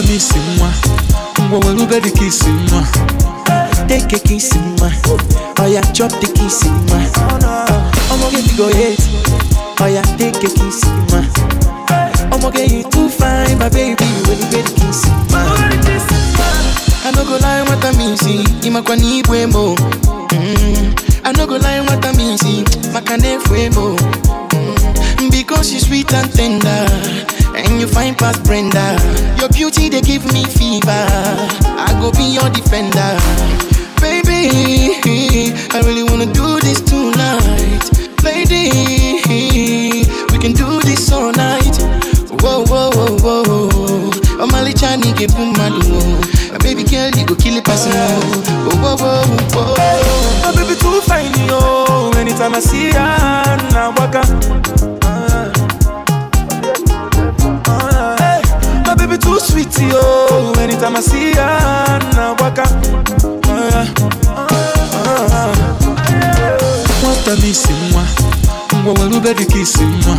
Nwata 0.00 0.12
misi 0.12 0.34
nwa. 0.58 0.72
Ngwa 1.48 1.58
welube 1.58 2.00
dị 2.00 2.10
ka 2.10 2.24
isi 2.24 2.44
nwa. 2.48 2.86
Take 3.88 4.16
a 4.16 4.18
kiss 4.18 4.50
nwa. 4.54 4.90
Oya 5.64 5.82
chop 5.92 6.10
the 6.20 6.26
kiss 6.32 6.64
nwa. 6.64 7.00
Ọmọge 8.10 8.38
you 8.38 8.56
go 8.56 8.66
hate. 8.72 9.02
Oya 9.84 10.02
take 10.16 10.36
a 10.36 10.48
kiss 10.48 10.84
nwa. 11.08 11.24
Ọmọge 12.30 12.72
you 12.72 12.82
too 12.90 13.08
fine 13.10 13.58
my 13.58 13.68
baby 13.68 14.04
welube 14.26 14.62
the 14.62 14.72
kiss 14.80 15.04
nwa. 15.28 15.42
I 17.04 17.10
no 17.12 17.24
go 17.24 17.36
lie 17.36 17.62
what 17.62 17.84
I 17.84 17.92
mean 17.96 18.10
misi 18.10 18.44
ịmakwa 18.62 18.96
na 18.96 19.04
ibu 19.04 19.34
emo. 19.34 19.74
Mm. 20.32 20.94
I 21.24 21.32
no 21.32 21.46
go 21.46 21.58
lie 21.58 21.82
nwata 21.82 22.12
misi 22.12 22.64
maka 22.92 23.16
na 23.16 23.28
efu 23.32 23.54
emo. 23.54 23.96
Mm. 24.50 25.30
because 25.30 25.72
you 25.74 25.80
sweet 25.80 26.12
and 26.14 26.32
tender 26.32 26.86
and 27.64 27.80
you 27.80 27.86
find 27.86 28.16
past 28.16 28.44
Brenda. 28.44 28.96
Your 29.38 29.48
beauty 29.48 29.88
they 29.88 30.00
give 30.00 30.24
me 30.32 30.44
fever. 30.44 31.04
I 31.78 31.88
go 32.00 32.10
be 32.12 32.24
your 32.24 32.48
defender, 32.50 33.12
baby. 34.00 35.52
I 35.72 35.80
really 35.84 36.02
wanna 36.04 36.26
do 36.32 36.60
this 36.60 36.80
tonight, 36.80 37.84
lady. 38.22 40.04
We 40.32 40.38
can 40.38 40.52
do 40.52 40.80
this 40.80 41.10
all 41.12 41.32
night. 41.32 41.76
Whoa, 42.42 42.64
whoa, 42.64 42.90
whoa, 42.90 43.16
whoa. 43.22 44.10
Oh, 44.42 44.46
Mali 44.50 44.72
Chani 44.72 45.16
get 45.16 45.34
boom 45.36 45.52
Baby 46.62 46.84
girl, 46.84 47.10
you 47.10 47.26
go 47.26 47.34
kill 47.34 47.56
it 47.56 47.64
person. 47.64 47.90
Whoa, 47.92 48.96
whoa, 48.96 48.96
whoa, 48.96 49.74
whoa. 49.74 50.42
My 50.44 50.52
baby 50.54 50.78
too 50.78 51.00
fine, 51.02 51.32
yo. 51.48 52.10
Anytime 52.16 52.54
I 52.54 52.60
see 52.60 52.90
her, 52.92 53.56
now 53.72 53.90
waka. 53.96 54.22
Ah. 54.24 54.99
Sweet, 59.64 59.92
yo. 59.92 60.52
Anytime 60.58 60.96
I 60.96 61.00
see 61.00 61.32
her, 61.32 61.98
now 62.14 62.34
waka. 62.38 62.64
Oh, 63.24 63.68
yeah. 63.70 63.86
Ah. 64.26 65.54
Nwata 67.02 67.32
m 67.32 67.44
isi 67.50 67.72
nwa, 67.92 68.04
ngwa 68.82 68.92
welube 68.94 69.34
dị 69.34 69.44
ka 69.46 69.58
isi 69.58 69.82
nwa. 69.84 70.16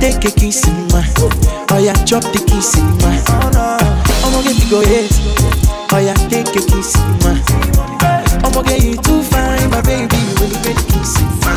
Take 0.00 0.28
a 0.28 0.30
kiss 0.30 0.62
nwa, 0.66 1.04
oya 1.76 1.92
chop 2.04 2.22
the 2.32 2.38
kiss 2.38 2.74
nwa. 2.76 3.12
Ọmọ 4.24 4.42
gị 4.42 4.70
go 4.70 4.80
hate, 4.80 5.14
oya 5.96 6.14
take 6.30 6.56
a 6.58 6.62
kiss 6.62 6.96
nwa. 7.20 7.34
Ọmọ 8.42 8.62
gị 8.66 8.84
you 8.86 8.96
too 8.96 9.22
fine, 9.22 9.68
my 9.70 9.80
baby, 9.82 10.16
welube 10.40 10.74
dị 10.74 10.84
ka 10.92 11.00
isi 11.02 11.20
Everything 11.22 11.47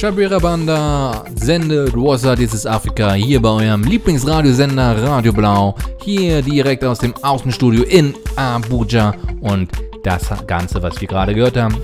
Shabira 0.00 0.38
Banda 0.38 1.24
sendet 1.34 1.92
Wasser, 1.94 2.34
dieses 2.34 2.64
Afrika 2.64 3.12
hier 3.12 3.38
bei 3.42 3.50
eurem 3.50 3.84
Lieblingsradiosender 3.84 5.02
Radio 5.02 5.30
Blau, 5.30 5.74
hier 6.02 6.40
direkt 6.40 6.82
aus 6.84 7.00
dem 7.00 7.12
Außenstudio 7.20 7.82
in 7.82 8.14
Abuja. 8.34 9.14
Und 9.42 9.70
das 10.02 10.22
Ganze, 10.46 10.82
was 10.82 10.98
wir 11.02 11.06
gerade 11.06 11.34
gehört 11.34 11.58
haben, 11.58 11.76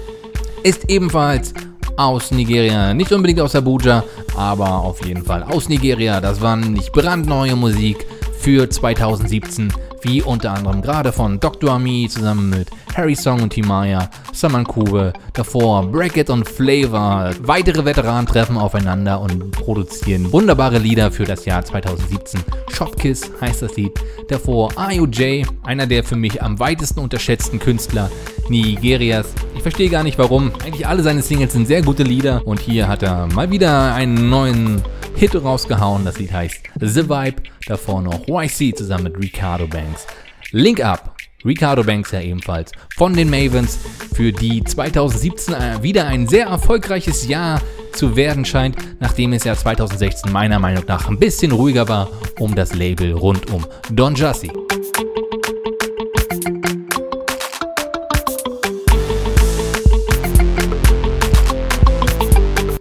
ist 0.63 0.89
ebenfalls 0.89 1.53
aus 1.99 2.31
Nigeria, 2.31 2.95
nicht 2.95 3.13
unbedingt 3.13 3.41
aus 3.41 3.55
Abuja, 3.55 4.03
aber 4.35 4.79
auf 4.79 5.05
jeden 5.05 5.23
Fall 5.23 5.43
aus 5.43 5.69
Nigeria. 5.69 6.19
Das 6.19 6.41
war 6.41 6.57
nicht 6.57 6.93
brandneue 6.93 7.55
Musik 7.55 8.07
für 8.39 8.71
2017, 8.71 9.71
wie 10.03 10.23
unter 10.23 10.53
anderem 10.53 10.83
gerade 10.83 11.13
von 11.13 11.41
Dr. 11.41 11.73
Ami 11.73 12.09
zusammen 12.11 12.51
mit 12.51 12.69
Harry 12.95 13.15
Song 13.15 13.43
und 13.43 13.51
Timaya, 13.51 14.11
Saman 14.33 14.65
Kube, 14.65 15.13
davor 15.33 15.87
Bracket 15.87 16.31
und 16.31 16.49
Flavor. 16.49 17.31
Weitere 17.41 17.85
Veteranen 17.85 18.27
treffen 18.27 18.57
aufeinander 18.57 19.21
und 19.21 19.51
produzieren 19.51 20.33
wunderbare 20.33 20.79
Lieder 20.79 21.11
für 21.11 21.25
das 21.25 21.45
Jahr 21.45 21.65
2017. 21.65 22.41
Shopkiss 22.73 23.31
heißt 23.41 23.63
das 23.63 23.77
Lied. 23.77 23.93
Davor 24.29 24.73
IOJ, 24.79 25.45
einer 25.63 25.87
der 25.87 26.05
für 26.05 26.17
mich 26.17 26.43
am 26.43 26.59
weitesten 26.59 27.01
unterschätzten 27.01 27.59
Künstler 27.59 28.11
Nigerias. 28.49 29.35
Ich 29.55 29.63
verstehe 29.63 29.91
gar 29.91 30.03
nicht 30.03 30.19
warum. 30.19 30.53
Eigentlich 30.65 30.87
alle 30.87 31.03
seine 31.03 31.23
Singles 31.23 31.53
sind 31.53 31.67
sehr 31.67 31.83
gute 31.83 32.03
Lieder 32.03 32.47
und 32.47 32.61
hier 32.61 32.89
hat 32.89 33.03
er 33.03 33.27
mal 33.27 33.51
wieder 33.51 33.95
einen 33.95 34.29
neuen 34.29 34.83
Hit 35.17 35.35
rausgehauen. 35.35 36.05
Das 36.05 36.19
Lied 36.19 36.33
heißt 36.33 36.63
The 36.81 37.09
Vibe. 37.09 37.43
Davor 37.67 38.03
noch 38.03 38.27
YC 38.29 38.77
zusammen 38.77 39.05
mit 39.05 39.19
Ricardo 39.19 39.67
Banks. 39.67 40.07
Link 40.53 40.81
Up. 40.81 41.17
Ricardo 41.45 41.85
Banks 41.85 42.11
ja 42.11 42.21
ebenfalls 42.21 42.73
von 42.97 43.15
den 43.15 43.31
Mavens, 43.31 43.79
für 44.15 44.33
die 44.33 44.65
2017 44.65 45.55
äh, 45.55 45.83
wieder 45.83 46.07
ein 46.07 46.27
sehr 46.27 46.47
erfolgreiches 46.47 47.29
Jahr 47.29 47.61
zu 47.93 48.17
werden 48.17 48.45
scheint, 48.45 48.77
nachdem 49.01 49.33
es 49.33 49.45
ja 49.45 49.55
2016 49.55 50.33
meiner 50.33 50.59
Meinung 50.59 50.85
nach 50.89 51.09
ein 51.09 51.19
bisschen 51.19 51.53
ruhiger 51.53 51.89
war 51.89 52.09
um 52.39 52.55
das 52.55 52.75
Label 52.75 53.13
rund 53.13 53.51
um 53.53 53.65
Don 53.91 54.15
Jussie. 54.15 54.51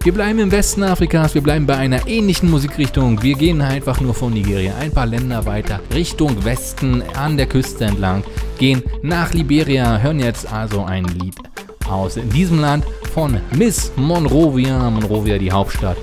Wir 0.06 0.14
bleiben 0.14 0.38
im 0.38 0.52
Westen 0.52 0.84
Afrikas, 0.84 1.34
wir 1.34 1.42
bleiben 1.42 1.66
bei 1.66 1.76
einer 1.76 2.06
ähnlichen 2.06 2.48
Musikrichtung. 2.48 3.20
Wir 3.24 3.34
gehen 3.34 3.60
einfach 3.60 4.00
nur 4.00 4.14
von 4.14 4.32
Nigeria 4.32 4.72
ein 4.78 4.92
paar 4.92 5.04
Länder 5.04 5.44
weiter 5.46 5.80
Richtung 5.92 6.44
Westen 6.44 7.02
an 7.16 7.36
der 7.36 7.46
Küste 7.46 7.86
entlang, 7.86 8.22
gehen 8.56 8.84
nach 9.02 9.32
Liberia, 9.32 9.98
hören 9.98 10.20
jetzt 10.20 10.52
also 10.52 10.84
ein 10.84 11.06
Lied 11.06 11.34
aus 11.90 12.20
diesem 12.32 12.60
Land 12.60 12.84
von 13.14 13.40
Miss 13.56 13.90
Monrovia, 13.96 14.88
Monrovia 14.90 15.38
die 15.38 15.50
Hauptstadt. 15.50 15.96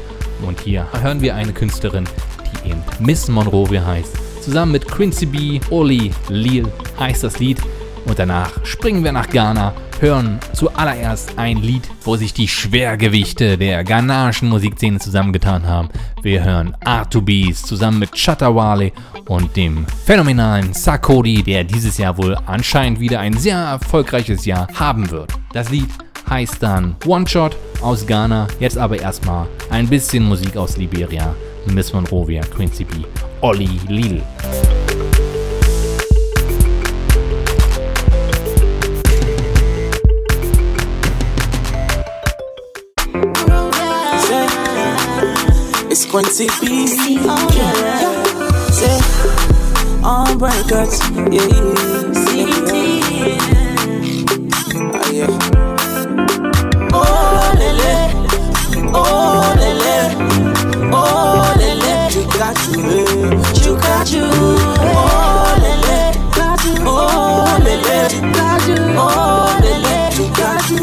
Und 0.46 0.60
hier 0.60 0.86
hören 1.02 1.22
wir 1.22 1.34
eine 1.36 1.54
Künstlerin, 1.54 2.04
die 2.44 2.72
eben 2.72 2.84
Miss 3.00 3.30
Monrovia 3.30 3.86
heißt. 3.86 4.18
Zusammen 4.42 4.74
mit 4.74 4.86
Quincy 4.86 5.28
B, 5.28 5.62
Oli, 5.70 6.12
Lil 6.28 6.68
heißt 7.00 7.24
das 7.24 7.40
Lied. 7.40 7.60
Und 8.06 8.20
danach 8.20 8.52
springen 8.66 9.06
wir 9.06 9.14
nach 9.14 9.30
Ghana, 9.30 9.74
hören 10.04 10.38
zuallererst 10.52 11.40
ein 11.40 11.58
Lied, 11.58 11.90
wo 12.04 12.18
sich 12.18 12.34
die 12.34 12.50
Schwergewichte 12.50 13.58
der 13.58 13.86
ghanaischen 13.86 14.50
Musikszene 14.50 15.00
zusammengetan 15.00 15.66
haben. 15.66 15.88
Wir 16.22 16.44
hören 16.44 16.76
R2Bs 16.84 17.64
zusammen 17.64 18.00
mit 18.00 18.12
Chatawale 18.12 18.92
und 19.30 19.56
dem 19.56 19.86
phänomenalen 20.06 20.74
Sakodi, 20.74 21.42
der 21.42 21.64
dieses 21.64 21.98
Jahr 21.98 22.18
wohl 22.18 22.38
anscheinend 22.46 23.00
wieder 23.00 23.22
ein 23.22 23.38
sehr 23.38 23.58
erfolgreiches 23.58 24.46
Jahr 24.46 24.68
haben 24.76 25.10
wird. 25.10 25.32
Das 25.54 25.70
Lied 25.70 25.90
heißt 26.30 26.62
dann 26.62 26.98
One 27.06 27.26
Shot 27.26 27.56
aus 27.82 28.06
Ghana, 28.06 28.48
jetzt 28.60 28.78
aber 28.78 29.00
erstmal 29.00 29.48
ein 29.70 29.88
bisschen 29.88 30.26
Musik 30.26 30.58
aus 30.58 30.76
Liberia. 30.76 31.34
Miss 31.68 31.94
Monrovia, 31.94 32.42
Quincy 32.42 32.84
B, 32.84 33.06
Olli 33.40 33.80
Lil. 33.88 34.22
It's 46.16 46.38
Quincy 46.38 46.48
B. 46.62 47.16
Yeah. 47.56 48.14
Say, 48.70 48.98
on 50.04 50.38
records. 50.38 51.00
Yeah, 51.34 51.48
yeah. 51.50 51.74
Ah, 54.94 55.10
yeah. 55.10 55.40
Oh, 56.94 57.54
lele. 57.58 57.94
Oh, 58.94 59.56
lele. 59.58 59.98
Oh, 60.94 61.56
lele. 61.58 61.96
Chukaju. 62.14 62.74
Chukaju. 63.58 64.24
Oh, 64.94 65.58
lele. 65.64 66.00
Oh, 66.86 67.58
lele. 67.64 68.00
Oh, 68.96 69.58
lele. 69.64 69.96
Chukaju. 70.14 70.78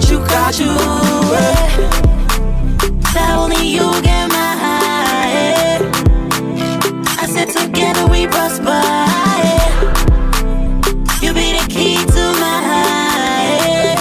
Chukaju. 0.00 0.70
That 3.12 3.30
only 3.38 3.62
you 3.66 3.80
get 3.80 3.90
my 3.92 4.00
high. 4.00 4.05
You 11.22 11.32
be 11.32 11.52
the 11.58 11.66
key 11.68 11.96
to 11.96 12.24
my 12.40 12.58
high. 12.68 13.96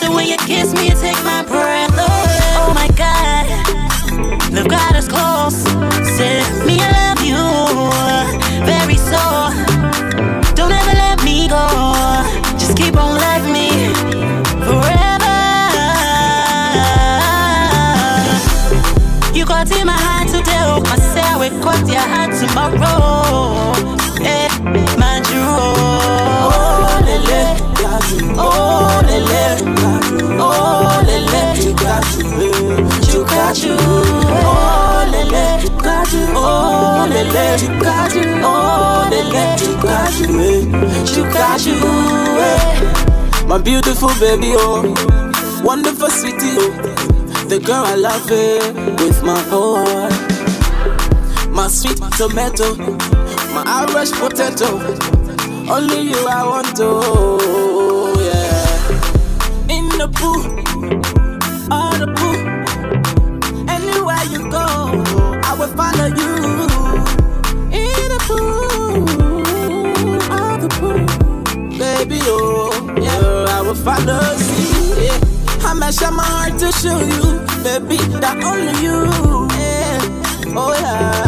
So 0.00 0.12
when 0.14 0.26
you 0.26 0.36
kiss 0.38 0.74
me, 0.74 0.90
take 0.90 1.22
my 1.24 1.42
breath 1.46 1.92
away. 1.92 2.40
Oh 2.60 2.72
my 2.74 2.88
God, 2.96 4.52
love 4.52 4.68
got 4.68 4.96
us 4.96 5.08
close. 5.08 5.83
Eh, 22.64 24.48
you 25.30 25.44
oh 28.38 29.02
lele, 31.04 31.42
you 31.62 31.72
you, 33.12 33.20
got 33.26 33.62
you, 33.62 33.76
oh 33.78 35.04
lele, 35.12 35.44
you 35.62 35.68
got 35.78 36.10
you, 36.12 36.26
oh 36.34 37.06
lele, 37.10 37.44
you 37.60 37.68
got 37.80 38.14
you, 38.14 38.22
oh 38.42 39.06
lele, 39.10 39.44
you 39.60 39.76
got 41.34 41.66
you, 41.66 41.76
eh. 42.40 43.44
My 43.46 43.58
beautiful 43.58 44.08
baby, 44.18 44.54
oh, 44.56 44.94
wonderful 45.62 46.08
sweetie, 46.08 46.56
oh, 46.56 46.70
the 47.48 47.58
girl 47.60 47.84
I 47.84 47.94
love 47.94 48.30
it 48.30 48.74
with 49.00 49.22
my 49.22 49.38
heart. 49.50 50.12
My 51.54 51.68
sweet 51.68 51.98
tomato, 52.18 52.74
my 53.54 53.62
Irish 53.64 54.10
potato, 54.10 54.78
only 55.72 56.00
you 56.00 56.26
I 56.26 56.44
want 56.44 56.76
to, 56.78 56.88
yeah. 58.20 59.76
In 59.76 59.88
the 59.96 60.08
pool, 60.12 60.42
on 61.72 62.00
the 62.00 62.08
pool, 62.18 62.38
anywhere 63.70 64.24
you 64.32 64.50
go, 64.50 64.66
I 65.44 65.54
will 65.56 65.72
follow 65.78 66.08
you. 66.20 66.34
In 67.70 68.08
the 68.12 68.18
pool, 68.26 68.98
on 70.32 70.60
the 70.60 70.68
pool, 70.80 70.98
baby, 71.78 72.18
oh, 72.24 72.72
yeah, 73.00 73.56
I 73.56 73.60
will 73.62 73.76
follow 73.76 74.20
you. 74.60 74.74
My 76.10 76.22
heart 76.22 76.58
to 76.60 76.70
show 76.72 76.98
you, 76.98 77.38
baby, 77.62 77.96
that 78.20 78.42
only 78.44 78.74
you. 78.82 78.96
Yeah. 79.56 80.54
Oh 80.56 80.72
yeah. 80.72 81.23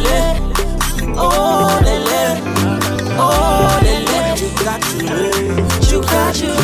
Oh 0.00 0.04
lele, 0.04 1.18
oh 1.18 1.80
lele, 1.82 2.22
oh 3.18 3.80
lele, 3.82 4.20
you 4.38 4.48
got 4.62 4.82
you, 4.94 5.08
you 5.90 5.98
got 6.02 6.38
you. 6.40 6.54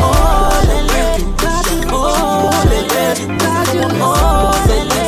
Oh 0.00 0.62
lele, 0.68 1.02
oh 1.90 1.96
lele, 2.70 3.04
you 3.18 3.26
got 3.38 3.66
you. 3.74 3.82
Oh 4.00 4.06
lele, 4.68 5.02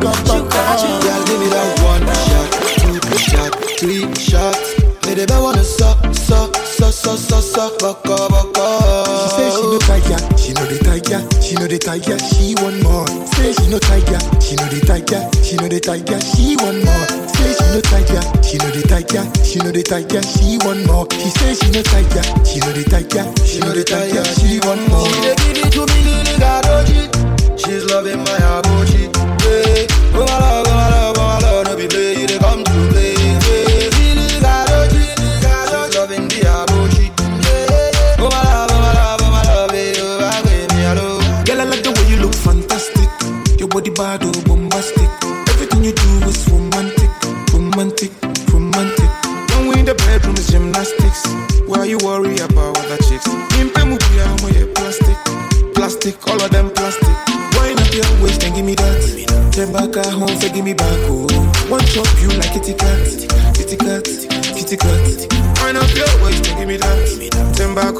got 0.00 0.26
you, 0.28 0.42
got 0.48 0.80
you. 0.84 0.94
One 1.84 2.06
shot, 2.06 2.48
two 2.78 3.00
three 3.78 4.14
shots. 4.14 4.68
Baka. 7.80 8.16
She 9.18 9.28
say 9.34 9.48
she 9.50 9.62
no 9.66 9.78
tiger, 9.78 10.18
she 10.36 10.52
know 10.52 10.66
the 10.66 10.78
tiger, 10.84 11.20
she 11.42 11.54
know 11.56 11.66
the 11.66 11.78
tiger, 11.78 12.18
she 12.18 12.54
want 12.62 12.82
more. 12.82 13.06
Say 13.34 13.52
she 13.52 13.66
no 13.70 13.78
tiger, 13.78 14.18
tiger, 15.00 15.30
she 15.42 15.56
know 15.56 15.68
the 15.68 15.78
tiger, 15.80 16.18
she 16.20 16.56
want 16.58 16.82
more. 16.84 17.06
Say 17.38 17.54
she 17.54 17.66
no 17.70 17.80
tiger, 17.86 18.22
she 18.42 18.58
know 18.58 18.70
the 18.70 18.82
tiger, 18.88 19.22
she 19.44 19.58
know 19.62 19.70
the 19.70 19.82
tiger, 19.82 20.22
she 20.22 20.58
want 20.66 20.86
more. 20.86 21.06
She 21.14 21.30
say 21.38 21.54
she 21.54 21.70
no 21.70 21.82
tiger, 21.82 22.22
she 22.44 22.58
know 22.60 22.72
the 22.74 22.84
tiger, 22.84 23.24
she 23.46 23.60
know 23.60 23.72
the 23.72 23.84
tiger, 23.84 24.24
she 24.42 24.58
want 24.66 24.82
more. 24.90 25.06
She 25.06 25.20
dey 25.22 25.34
give 25.38 25.58
it 25.66 25.72
to 25.72 25.82
me, 25.86 25.98
little 26.02 26.38
gadoji. 26.42 27.06
She's 27.58 27.84
loving 27.90 28.18
my 28.18 28.38
abochi. 28.42 28.67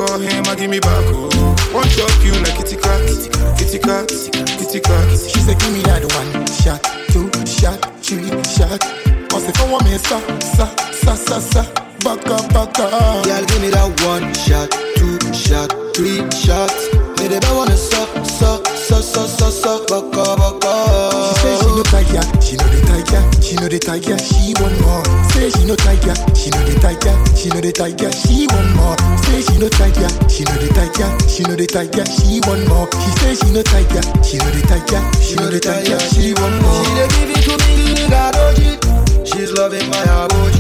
On 0.01 0.23
him, 0.23 0.45
I 0.47 0.55
give 0.55 0.71
me 0.71 0.81
back, 0.81 1.05
oh. 1.09 1.29
One 1.73 1.89
chop 1.89 2.11
you 2.25 2.33
like 2.43 2.57
kitty 2.57 2.77
cat, 2.77 3.01
kitty 3.59 3.79
cat, 3.79 4.09
kitty 4.59 4.81
cat. 4.81 5.11
She 5.19 5.41
said, 5.41 5.59
give 5.59 5.73
me 5.73 5.83
that 5.83 6.05
one 6.15 6.47
shot, 6.47 6.83
two 7.11 7.29
shot, 7.47 7.79
three 8.03 8.29
shot. 8.45 9.18
The 31.69 31.75
tiger, 31.75 32.05
she 32.07 32.41
want 32.49 32.67
more. 32.69 32.89
She 32.93 33.11
say 33.21 33.35
she 33.35 33.53
no 33.53 33.63
tiger, 33.63 34.01
she 34.25 34.39
know 34.39 34.51
the 34.51 34.63
tiger, 34.67 35.03
she 35.21 35.35
know 35.37 35.49
the 35.51 35.61
tiger, 35.61 35.99
she 36.01 36.33
want 36.35 36.57
more. 36.63 36.85
She 36.85 36.91
dey 36.97 37.09
give 37.13 37.31
it 37.31 37.41
to 37.45 37.55
me, 37.61 37.73
little 37.85 38.09
gadoji. 38.09 39.27
She's 39.27 39.53
loving 39.53 39.89
my 39.91 40.03
abochi. 40.17 40.58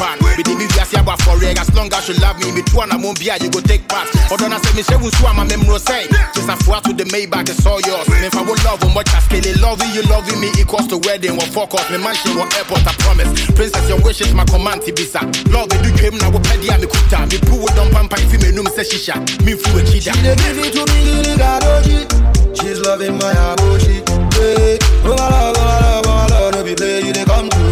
Pan. 0.00 0.16
We 0.36 0.42
did 0.42 0.56
me 0.56 0.64
via 0.72 0.88
siaba 0.88 1.20
for 1.20 1.36
reg. 1.36 1.60
As 1.60 1.68
long 1.76 1.92
as 1.92 2.08
you 2.08 2.16
love 2.24 2.40
me, 2.40 2.48
me 2.56 2.64
and 2.64 2.92
I 2.92 2.96
won't 2.96 3.20
be 3.20 3.28
you 3.28 3.50
go 3.52 3.60
take 3.60 3.84
part. 3.84 4.08
Although 4.32 4.48
I 4.48 4.56
say 4.64 4.72
me 4.72 4.82
she 4.82 4.96
will 4.96 5.12
sue 5.12 5.28
my 5.36 5.44
memory 5.44 5.78
say. 5.84 6.08
Just 6.32 6.48
a 6.48 6.56
four 6.64 6.80
to 6.88 6.96
the 6.96 7.04
Maybach, 7.12 7.52
it's 7.52 7.66
all 7.68 7.80
yours. 7.84 8.08
Me 8.08 8.24
if 8.24 8.34
I 8.34 8.40
will 8.40 8.56
love 8.64 8.80
on 8.82 8.96
what 8.96 9.12
I 9.12 9.20
scale 9.20 9.44
it. 9.44 9.60
Loving 9.60 9.92
you, 9.92 10.02
loving 10.08 10.40
me 10.40 10.48
equals 10.56 10.88
to 10.88 10.96
wedding. 11.04 11.36
What 11.36 11.52
fuck 11.52 11.74
off, 11.76 11.84
me 11.92 12.00
mansion, 12.00 12.32
what 12.40 12.48
airport, 12.56 12.88
I 12.88 12.96
promise. 13.04 13.28
Princess, 13.52 13.84
your 13.88 14.00
wish 14.00 14.24
is 14.24 14.32
my 14.32 14.48
command, 14.48 14.80
Tibisa. 14.80 15.20
Love 15.52 15.68
you 15.84 15.92
came 16.00 16.16
now, 16.16 16.32
what 16.32 16.42
pedia, 16.48 16.80
me 16.80 16.88
kuta. 16.88 17.28
Me 17.28 17.36
poo 17.44 17.60
with 17.60 17.76
dump 17.76 17.92
and 17.92 18.08
pipe, 18.08 18.24
me 18.40 18.50
num 18.56 18.66
se 18.72 18.88
shisha. 18.88 19.20
Me 19.44 19.52
fu 19.52 19.68
a 19.76 19.84
cheetah. 19.84 20.16
She 20.16 20.32
give 20.40 20.58
it 20.64 20.72
to 20.72 20.82
me, 20.88 20.98
little 21.04 21.36
gadoji. 21.36 22.08
She's 22.56 22.80
loving 22.80 23.18
my 23.20 23.32
abochi. 23.52 24.00
Yeah. 24.40 24.78
Oh 25.04 25.16
my 25.16 25.28
love, 25.28 25.56
oh 25.56 25.60
my 25.60 25.78
love, 25.80 26.06
oh 26.06 26.08
my 26.08 26.26
love, 26.26 26.54
no 26.54 26.64
be 26.64 26.74
play, 26.74 27.00
you 27.02 27.12
come 27.12 27.48
to 27.48 27.69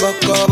back 0.00 0.24
up. 0.30 0.49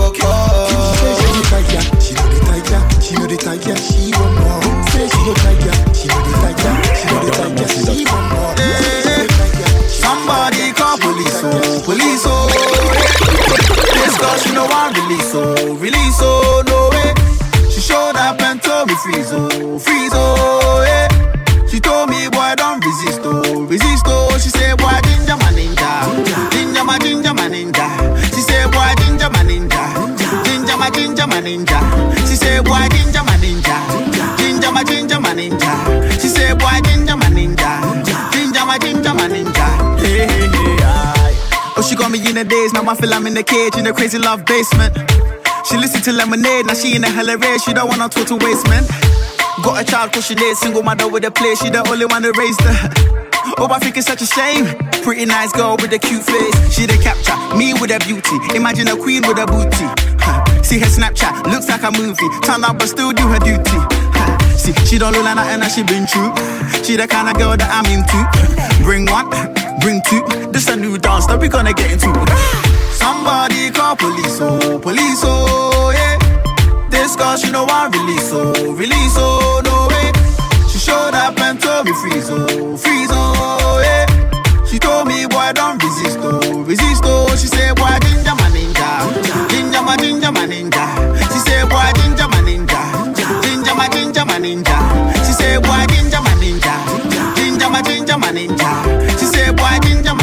Got 42.09 42.13
me 42.13 42.29
in 42.29 42.37
the 42.37 42.45
days, 42.45 42.73
now 42.73 42.89
I 42.89 42.95
feel 42.95 43.13
I'm 43.13 43.27
in 43.27 43.35
the 43.35 43.43
cage 43.43 43.77
in 43.77 43.85
the 43.85 43.93
crazy 43.93 44.19
love 44.19 44.45
basement. 44.47 44.97
She 45.69 45.77
listen 45.77 46.01
to 46.03 46.13
lemonade, 46.13 46.67
now 46.67 46.75
she 46.75 46.95
in 46.97 47.03
the 47.03 47.09
hella 47.09 47.37
race, 47.37 47.65
she 47.65 47.75
don't 47.75 47.89
wanna 47.89 48.09
talk 48.09 48.27
to 48.29 48.37
waste 48.37 48.67
man. 48.69 48.85
Got 49.63 49.83
a 49.83 49.85
child 49.85 50.13
cause 50.13 50.25
she 50.25 50.35
late, 50.35 50.57
single 50.57 50.83
mother 50.83 51.09
with 51.09 51.25
a 51.25 51.31
play, 51.31 51.55
she 51.55 51.69
the 51.69 51.85
only 51.89 52.07
one 52.07 52.23
that 52.23 52.37
raised 52.37 52.61
her. 52.63 53.15
Oh, 53.57 53.67
I 53.73 53.79
think 53.81 53.97
it's 53.97 54.07
such 54.07 54.21
a 54.21 54.27
shame. 54.27 54.67
Pretty 55.03 55.25
nice 55.25 55.51
girl 55.53 55.77
with 55.81 55.91
a 55.91 55.99
cute 55.99 56.23
face. 56.23 56.55
She 56.71 56.85
the 56.85 57.01
capture, 57.01 57.35
me 57.57 57.73
with 57.73 57.91
a 57.91 57.99
beauty. 57.99 58.37
Imagine 58.55 58.87
a 58.89 58.95
queen 58.95 59.27
with 59.27 59.41
a 59.41 59.47
booty. 59.49 59.89
See 60.63 60.79
her 60.79 60.87
Snapchat, 60.87 61.51
looks 61.51 61.67
like 61.67 61.83
a 61.83 61.91
movie. 61.91 62.29
Turn 62.45 62.63
up 62.63 62.79
but 62.79 62.87
still 62.87 63.11
do 63.11 63.27
her 63.27 63.41
duty. 63.41 63.81
See, 64.55 64.77
she 64.85 64.99
don't 64.99 65.13
look 65.17 65.25
like 65.25 65.35
that 65.35 65.73
she 65.73 65.83
been 65.83 66.07
through. 66.07 66.31
She 66.85 66.95
the 66.97 67.09
kind 67.09 67.27
of 67.27 67.41
girl 67.41 67.57
that 67.57 67.73
I'm 67.73 67.89
into. 67.89 68.21
Bring 68.85 69.09
one, 69.09 69.27
bring 69.89 70.03
two. 70.03 70.21
This 70.53 70.69
a 70.69 70.77
new 70.77 70.99
dance 70.99 71.27
that 71.29 71.41
we 71.41 71.49
gonna 71.49 71.73
get 71.73 71.91
into. 71.91 72.13
Somebody 72.93 73.71
call 73.71 73.97
police, 73.97 74.37
oh, 74.41 74.79
police, 74.79 75.23
oh, 75.25 75.91
yeah. 75.97 76.21
This 76.91 77.17
girl, 77.17 77.37
she 77.41 77.51
know 77.51 77.65
I 77.65 77.89
release, 77.89 78.29
oh, 78.33 78.53
release, 78.77 79.17
oh, 79.17 79.63
no 79.65 79.89
way. 79.89 80.13
She 80.69 80.79
showed 80.79 81.15
up 81.17 81.41
and 81.41 81.57
told 81.61 81.87
me 81.87 81.93
freeze, 82.05 82.29
oh, 82.29 82.77
freeze, 82.77 83.09
oh, 83.13 83.81
yeah. 83.81 84.05
She 84.69 84.79
told 84.79 85.09
me, 85.09 85.25
boy, 85.25 85.53
don't 85.57 85.81
resist, 85.83 86.19
oh, 86.21 86.37
resist, 86.69 87.03
oh. 87.07 87.33
She 87.41 87.47
said, 87.49 87.73
boy, 87.77 87.97
ginger 88.05 88.37
my 88.37 88.49
ninja, 88.53 88.89
ginger 89.49 89.81
my 89.81 89.97
ginger 89.97 90.33
my 90.33 90.45
ninja. 90.45 90.85
She 91.33 91.41
said, 91.49 91.65
boy, 91.73 91.89
ginger 91.97 92.29
my 92.29 92.45
ninja, 92.45 92.81
ginger 93.41 93.75
my 93.75 93.89
ginger 93.89 94.25
my 94.29 94.37
ninja. 94.37 94.77
She 95.25 95.33
said, 95.33 95.63
boy, 95.65 95.81
ginger 95.89 96.21
my 96.21 96.35
ninja, 96.37 96.77
ginger 97.41 97.71
my 97.73 97.81
ginger 97.81 98.19
my 98.19 98.29
ninja. 98.37 99.08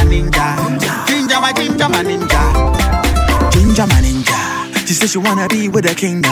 Ninja, 0.06 1.06
ginger 1.08 1.40
my 1.42 1.52
ginger 1.54 1.90
my 1.90 2.04
ninja. 2.04 2.42
Ginger 3.52 3.88
my 3.88 4.02
ninja. 4.02 4.88
She 4.88 4.94
said 4.94 5.10
she 5.10 5.18
wanna 5.18 5.48
be 5.48 5.68
with 5.68 5.86
a 5.90 5.96
king. 5.96 6.24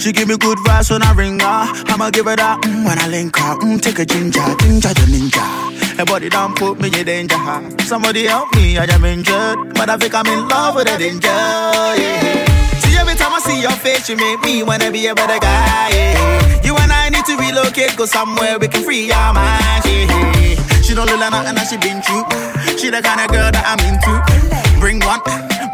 She 0.00 0.12
give 0.12 0.28
me 0.28 0.36
good 0.36 0.58
vibes 0.58 0.90
when 0.90 1.02
I 1.02 1.12
ring 1.14 1.40
her. 1.40 1.64
I'ma 1.88 2.10
give 2.10 2.26
her 2.26 2.36
that 2.36 2.60
mm, 2.62 2.84
when 2.84 2.98
I 2.98 3.08
link 3.08 3.36
her. 3.36 3.56
Mm, 3.60 3.80
take 3.80 3.98
a 3.98 4.04
ginger, 4.04 4.44
ginger 4.60 4.92
the 4.92 5.06
ninja. 5.08 5.96
Her 5.98 6.04
body 6.04 6.28
don't 6.28 6.54
put 6.56 6.78
me 6.80 6.88
in 6.88 7.06
danger. 7.06 7.36
Somebody 7.84 8.24
help 8.26 8.54
me, 8.54 8.76
I 8.76 8.84
am 8.84 9.04
injured. 9.04 9.74
But 9.74 9.88
I 9.88 9.96
think 9.96 10.14
I'm 10.14 10.26
in 10.26 10.46
love 10.48 10.74
with 10.74 10.88
a 10.92 10.98
danger. 10.98 11.28
Yeah. 11.28 12.44
See 12.80 12.96
every 12.98 13.14
time 13.14 13.32
I 13.32 13.40
see 13.40 13.60
your 13.62 13.70
face, 13.72 14.08
you 14.10 14.16
make 14.16 14.40
me 14.42 14.62
wanna 14.62 14.90
be 14.90 15.06
a 15.06 15.14
better 15.14 15.38
guy. 15.40 15.88
Yeah. 15.90 16.60
You 16.64 16.76
and 16.76 16.92
I 16.92 17.08
need 17.08 17.24
to 17.24 17.36
relocate, 17.36 17.96
go 17.96 18.04
somewhere 18.04 18.58
we 18.58 18.68
can 18.68 18.82
free 18.84 19.10
our 19.10 19.32
minds. 19.32 19.86
Yeah. 19.86 20.73
She 20.94 21.02
don't 21.02 21.10
look 21.10 21.18
like 21.18 21.32
nothing 21.34 21.56
that 21.58 21.66
she 21.66 21.74
been 21.82 21.98
through. 22.06 22.22
She 22.78 22.86
the 22.86 23.02
kind 23.02 23.18
of 23.18 23.26
girl 23.26 23.50
that 23.50 23.66
I'm 23.66 23.82
into. 23.82 24.14
Bring 24.78 25.02
one, 25.02 25.18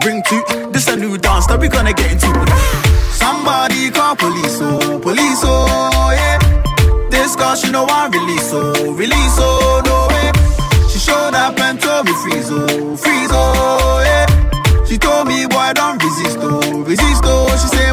bring 0.01 0.25
two. 0.25 0.41
This 0.73 0.89
a 0.89 0.97
new 0.97 1.21
dance 1.21 1.45
that 1.53 1.61
we 1.61 1.69
gonna 1.69 1.93
get 1.93 2.17
into. 2.17 2.33
Somebody 3.13 3.93
call 3.93 4.17
police, 4.17 4.57
oh, 4.65 4.97
police, 4.97 5.45
oh, 5.45 6.09
yeah. 6.17 6.41
This 7.13 7.37
girl, 7.37 7.53
she 7.53 7.69
know 7.69 7.85
I 7.85 8.09
release, 8.09 8.49
oh, 8.57 8.97
release, 8.97 9.37
oh, 9.37 9.85
no 9.85 10.09
way. 10.09 10.33
She 10.89 10.97
showed 10.97 11.37
up 11.37 11.53
and 11.61 11.77
told 11.77 12.09
me 12.09 12.17
freeze, 12.25 12.49
oh, 12.49 12.97
freeze, 12.97 13.29
oh, 13.29 14.01
yeah. 14.01 14.25
She 14.89 14.97
told 14.97 15.29
me, 15.29 15.45
boy, 15.45 15.69
don't 15.77 16.01
resist, 16.01 16.41
oh, 16.41 16.81
resist, 16.81 17.29
oh. 17.29 17.45
She 17.61 17.69
said, 17.77 17.90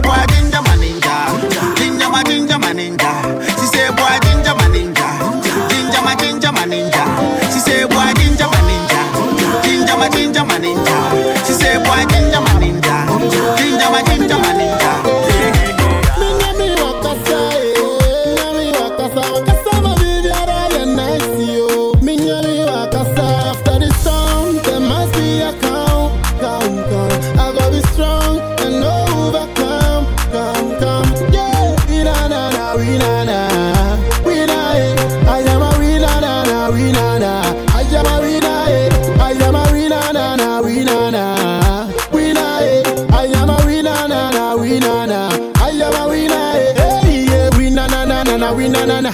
na 48.88 49.02
na, 49.02 49.12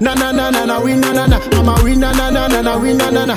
na 0.00 0.14
na 0.14 0.30
na. 0.30 0.30
Na 0.30 0.30
na 0.30 0.32
na 0.32 0.50
na 0.50 1.12
na, 1.12 1.26
na. 1.26 1.38
I'm 1.52 1.68
a 1.68 1.82
we 1.82 1.96
na 1.96 2.12
na 2.12 2.30
na 2.30 2.46
na 2.46 2.60
na, 2.62 2.76
we 2.78 2.94
na 2.94 3.10
na 3.10 3.24
na. 3.26 3.36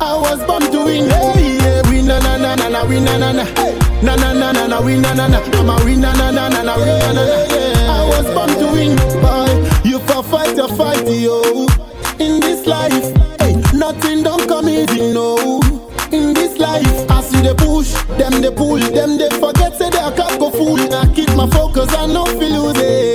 I 0.00 0.16
was 0.20 0.44
born 0.46 0.62
to 0.70 0.84
win. 0.84 1.08
Hey, 1.08 1.56
yeah, 1.58 1.82
we 1.90 2.02
na 2.02 2.18
na 2.20 2.36
na 2.36 2.54
na 2.54 2.68
na, 2.68 2.84
we 2.84 3.00
na 3.00 3.16
na 3.18 3.32
na. 3.32 3.44
Na 4.02 4.16
na 4.16 4.32
na 4.32 4.52
na 4.52 4.66
na, 4.66 4.80
we 4.80 4.96
na 4.98 5.14
na 5.14 5.26
na. 5.28 5.38
I'm 5.58 5.70
a 5.70 5.84
we 5.84 5.96
na 5.96 6.12
na 6.12 6.30
na 6.30 6.48
na 6.48 6.62
na, 6.62 6.76
we 6.76 6.84
na 6.84 7.12
na 7.12 7.24
na. 7.24 7.36
I 7.96 8.04
was 8.08 8.26
born 8.34 8.50
to 8.60 8.72
win, 8.72 8.96
boy. 9.22 9.88
You 9.88 9.98
for 10.00 10.22
fight 10.22 10.56
your 10.56 10.68
fight, 10.68 11.06
yo. 11.08 11.66
In 12.18 12.40
this 12.40 12.66
life, 12.66 12.92
hey, 13.40 13.54
nothing 13.72 14.22
don't 14.22 14.46
come 14.48 14.68
easy, 14.68 15.12
no. 15.12 15.60
In 16.12 16.34
this 16.34 16.58
life, 16.58 16.86
as 17.10 17.32
you 17.32 17.40
they 17.42 17.54
push, 17.54 17.92
them 18.18 18.42
they 18.42 18.50
pull, 18.50 18.78
them 18.78 19.16
they 19.16 19.30
forget 19.40 19.74
say 19.78 19.88
they 19.90 19.98
a 19.98 20.12
can't 20.12 20.38
go 20.38 20.50
fool. 20.50 20.78
I 20.92 21.06
keep 21.14 21.30
my 21.34 21.48
focus 21.48 21.92
and 21.94 22.12
no 22.12 22.26
feel 22.26 22.64
lose 22.68 22.76
it. 22.78 23.11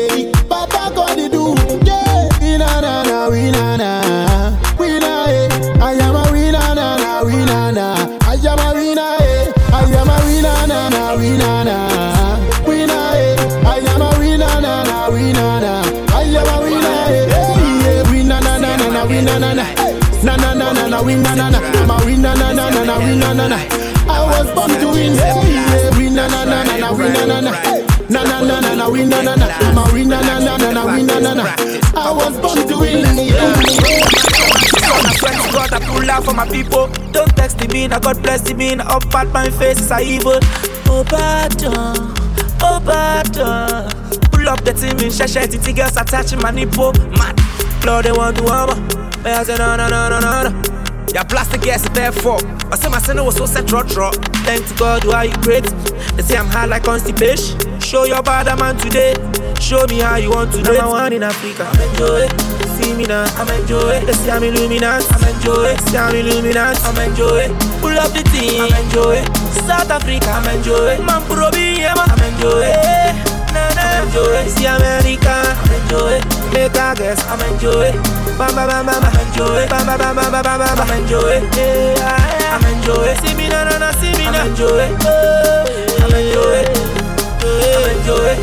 Na 21.06 21.36
na 21.36 21.50
na 21.50 21.50
na, 21.50 21.50
na 21.50 21.50
na 21.50 21.50
na. 21.50 21.60
I'm 21.60 21.90
a 21.92 22.06
we 22.06 22.18
na 22.18 22.34
na 22.34 22.52
na 22.54 22.70
na 22.70 22.84
na, 22.84 22.98
we 23.00 23.16
na 23.16 23.34
na 23.34 23.48
na. 23.48 23.58
I 24.10 24.24
was 24.26 24.52
born 24.54 24.70
to 24.80 24.88
win. 24.90 25.14
Hey, 25.14 25.54
yeah. 25.54 25.98
We 25.98 26.10
na 26.10 26.28
na 26.28 26.44
na 26.46 26.64
na 26.64 26.78
na, 26.78 26.92
we 26.94 27.10
na 27.10 27.26
na 27.26 27.42
na. 27.42 27.52
Na 28.10 28.24
na 28.24 28.42
na 28.42 28.60
na 28.62 28.76
na, 28.76 28.90
we 28.90 29.06
na 29.06 29.22
na 29.22 29.36
na. 29.36 29.48
I'm 29.48 29.78
a 29.78 29.94
we 29.94 30.06
na 30.06 30.22
na 30.22 30.40
na 30.40 30.58
na 30.58 30.72
na, 30.72 30.86
we 30.86 31.04
na 31.04 31.20
na 31.20 31.34
na. 31.34 31.44
I 31.96 32.12
was 32.12 32.38
born 32.40 32.68
to 32.68 32.80
win. 32.80 33.04
So 33.06 34.90
my 35.04 35.14
friends 35.20 35.52
got 35.54 35.72
a 35.74 35.80
pull 35.86 36.10
out 36.10 36.24
for 36.26 36.34
my 36.34 36.48
people. 36.50 36.88
Don't 37.12 37.30
text 37.36 37.60
me, 37.70 37.88
now 37.88 38.00
God 38.00 38.22
bless 38.24 38.52
me, 38.54 38.76
now 38.76 38.88
up 38.98 39.14
at 39.16 39.28
my 39.34 39.50
face 39.52 39.80
is 39.80 39.92
a 39.92 40.00
evil. 40.00 40.40
Oh, 40.90 41.04
pardon, 41.08 42.14
oh, 42.62 42.80
pardon. 42.84 43.90
Pull 44.32 44.40
Pull 44.40 44.50
up 44.50 44.64
the 44.64 44.74
team 44.74 44.98
in 45.00 45.12
Shasha, 45.12 45.50
Titi 45.52 45.74
girls 45.74 45.98
attaching 45.98 46.40
my 46.42 46.52
nipple. 46.52 46.94
Mad, 47.18 47.40
Lord, 47.86 48.06
they 48.06 48.12
want 48.12 48.38
to 48.38 48.48
armor. 48.48 48.76
But 49.22 49.34
I 49.34 49.44
said, 49.44 49.58
no, 49.60 49.76
no, 49.76 49.90
no, 49.90 50.10
no, 50.10 50.20
no, 50.20 50.62
blast 51.24 51.52
the 51.52 51.58
gas, 51.58 51.88
therefore. 51.90 52.40
I 52.72 52.76
say 52.76 52.90
my 52.90 53.00
son 53.00 53.24
was 53.26 53.38
so 53.38 53.46
set, 53.46 53.66
draw, 53.66 53.84
draw. 53.84 54.12
Thank 54.46 54.68
to 54.68 54.74
God, 54.76 55.06
why 55.06 55.24
you 55.24 55.38
great. 55.38 55.64
They 56.16 56.24
say 56.24 56.38
I'm 56.38 56.48
high 56.48 56.66
like 56.66 56.84
constipation. 56.84 57.58
Show 57.80 58.06
your 58.06 58.22
bad 58.22 58.48
man 58.60 58.78
today. 58.78 59.16
Show 59.60 59.86
me 59.88 60.00
how 60.00 60.18
you 60.18 60.30
want 60.30 60.52
to 60.54 60.62
do 60.62 60.74
it. 60.74 60.80
I'm 60.80 60.90
one 60.90 61.14
in 61.14 61.24
Africa. 61.24 61.64
I'm 61.66 61.82
enjoy. 61.90 62.28
See 62.78 62.94
me 62.94 63.06
now, 63.06 63.26
I'm 63.42 63.50
enjoy. 63.50 64.06
They 64.06 64.14
say 64.14 64.32
I'm 64.32 64.44
illuminant. 64.44 65.04
I'm 65.12 65.24
enjoy. 65.36 65.76
Say 65.90 65.98
I'm 65.98 66.16
illuminant. 66.16 66.78
I'm 66.86 67.10
enjoy. 67.10 67.48
Pull 67.82 67.98
up 67.98 68.12
the 68.14 68.24
team. 68.30 68.62
I'm 68.62 68.86
enjoy. 68.86 69.24
South 69.66 69.90
Africa. 69.90 70.30
I'm 70.30 70.58
enjoy. 70.58 71.02
Man, 71.04 71.24
puro 71.26 71.50
yeah, 71.56 71.96
man. 71.96 72.10
I'm 72.12 72.22
enjoy. 72.34 72.70
Nah, 73.56 73.74
nah, 73.74 73.82
I'm 73.82 74.08
enjoy. 74.08 74.46
See 74.54 74.66
America. 74.66 75.34
I'm 75.34 75.72
enjoy. 75.82 76.37
Make 76.54 76.76
a 76.76 76.96
guess. 76.96 77.22
I'm 77.28 77.42
enjoy. 77.54 77.92
Bam, 78.38 78.56
bam, 78.56 78.68
bam, 78.68 78.86
bam. 78.86 79.04
I'm 79.04 79.28
enjoy. 79.28 79.68
Bam, 79.68 79.86
bam, 79.86 79.98
bam, 79.98 80.16
bam, 80.16 80.32
bam, 80.32 80.60
bam. 80.60 80.80
I'm 80.80 81.02
enjoy. 81.02 81.42
Yeah. 81.56 82.54
I'm 82.54 82.66
enjoy. 82.78 83.14
See 83.22 83.36
me 83.36 83.50
now, 83.50 83.64
now, 83.64 83.78
now. 83.78 83.92
See 83.92 84.12
me 84.14 84.26
now. 84.26 84.44
I'm 84.44 84.52
enjoy. 84.52 84.88
I'm 86.04 86.14
enjoy. 86.16 86.64
I'm 87.44 87.90
enjoy. 87.98 88.34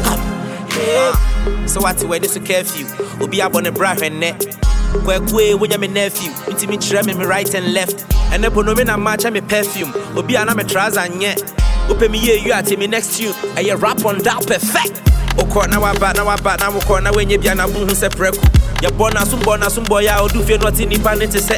Yeah. 0.76 1.66
So 1.66 1.81
what 1.81 2.02
where 2.05 2.20
this 2.20 2.36
curfew? 2.39 2.86
Obi 3.20 3.40
abon 3.40 3.66
a 3.66 3.72
bra 3.72 3.94
hwenne. 3.94 4.39
Kwekwe 5.05 5.55
wonya 5.55 5.78
me 5.78 5.89
nephew. 5.89 6.31
Ntimi 6.47 6.78
kyerɛ 6.78 7.06
me 7.06 7.14
me 7.14 7.24
right 7.24 7.52
and 7.55 7.72
left. 7.72 8.06
Ɛnɛ 8.31 8.52
bono 8.52 8.74
me 8.74 8.85
na 8.85 8.97
match 8.97 9.24
me 9.24 9.40
perfume. 9.40 9.93
Obi 10.16 10.36
ana 10.36 10.55
me 10.55 10.64
trouser 10.64 11.01
nyɛ. 11.01 11.36
Ope 11.90 12.10
me 12.10 12.18
ye 12.18 12.39
you 12.39 12.52
ate 12.52 12.78
me 12.78 12.86
next 12.86 13.16
tune. 13.18 13.32
Ɛyɛ 13.56 13.81
rap 13.81 14.05
on 14.05 14.18
that 14.18 14.47
perfect. 14.47 15.01
Okɔ 15.36 15.69
na 15.69 15.81
waba 15.81 16.15
na 16.15 16.24
waba 16.24 16.56
na 16.59 16.70
wokɔ 16.70 17.02
na 17.02 17.11
wenye 17.12 17.40
bia 17.40 17.55
na 17.55 17.66
buhu 17.66 17.90
sɛ 17.90 18.09
prɛko. 18.09 18.43
Yɛbɔ 18.82 19.15
na 19.15 19.24
so 19.24 19.36
bɔ 19.36 19.59
na 19.61 19.69
so 19.69 19.98
ya 19.98 20.20
odu 20.23 20.43
fie 20.43 20.59
no 20.59 20.66
ɔte 20.70 20.89
nipa 20.89 21.15
ne 21.16 21.27
te 21.27 21.39
sɛ. 21.39 21.55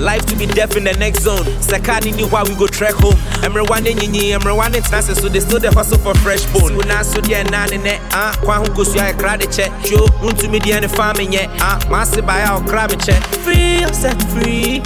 Life 0.00 0.26
to 0.26 0.34
be 0.36 0.46
deaf 0.46 0.76
in 0.76 0.84
the 0.84 0.92
next 0.94 1.22
zone. 1.22 1.44
Sekani 1.60 2.14
ni 2.16 2.24
why 2.24 2.42
we 2.42 2.54
go 2.56 2.66
trek 2.66 2.94
home. 2.94 3.14
Emrewane 3.42 3.94
nyinyi, 3.94 4.32
emrewane 4.32 4.82
tenase 4.82 5.14
so 5.14 5.28
they 5.28 5.38
still 5.38 5.60
the 5.60 5.70
hustle 5.70 5.98
for 5.98 6.14
fresh 6.16 6.44
bone. 6.46 6.74
Una 6.74 7.04
so 7.04 7.20
dia 7.20 7.44
na 7.44 7.66
ne 7.66 7.76
ne 7.78 8.00
ah 8.10 8.34
kwa 8.42 8.56
hu 8.56 8.64
kosu 8.74 8.96
ya 8.96 9.12
kra 9.12 9.38
de. 9.38 9.46
Jo 9.88 10.06
untu 10.20 10.50
me 10.50 10.58
dia 10.58 10.80
ne 10.80 10.88
farming 10.88 11.32
ye 11.32 11.48
ah 11.60 11.78
masi 11.88 12.20
ba 12.26 12.40
ya 12.40 12.56
okra 12.58 12.88
me 12.88 12.96
che. 12.96 13.12
Free, 13.44 13.84
I'm 13.84 13.94
set 13.94 14.20
free. 14.32 14.82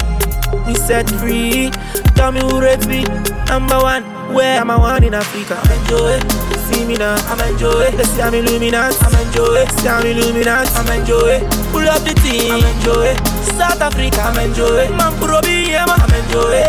We 0.66 0.74
set 0.74 1.08
free. 1.18 1.70
Tell 2.14 2.32
me 2.32 2.40
who 2.40 2.60
rates 2.60 2.86
me. 2.86 3.04
Number 3.48 3.78
one, 3.80 4.02
where 4.34 4.60
I 4.60 4.76
one 4.76 5.04
in 5.04 5.14
Africa? 5.14 5.58
Enjoy 5.72 6.18
it. 6.20 6.57
See 6.68 6.84
me 6.84 6.96
now, 6.96 7.16
I'm 7.32 7.40
enjoy. 7.48 7.90
They 7.96 8.04
say 8.04 8.22
I'm 8.22 8.34
illuminant, 8.34 8.92
I'm 9.00 9.14
enjoy. 9.26 9.64
Say 9.80 9.88
I'm 9.88 10.04
illuminant, 10.04 10.68
I'm 10.76 11.00
enjoy. 11.00 11.40
Pull 11.72 11.88
up 11.88 12.04
the 12.04 12.12
team, 12.20 12.52
I'm 12.52 12.64
enjoy. 12.76 13.16
South 13.56 13.80
Africa, 13.80 14.20
I'm 14.20 14.36
enjoy. 14.38 14.88
Man, 14.92 15.16
puro 15.16 15.40
yeah, 15.48 15.88
I'm 15.88 16.12
enjoy. 16.12 16.60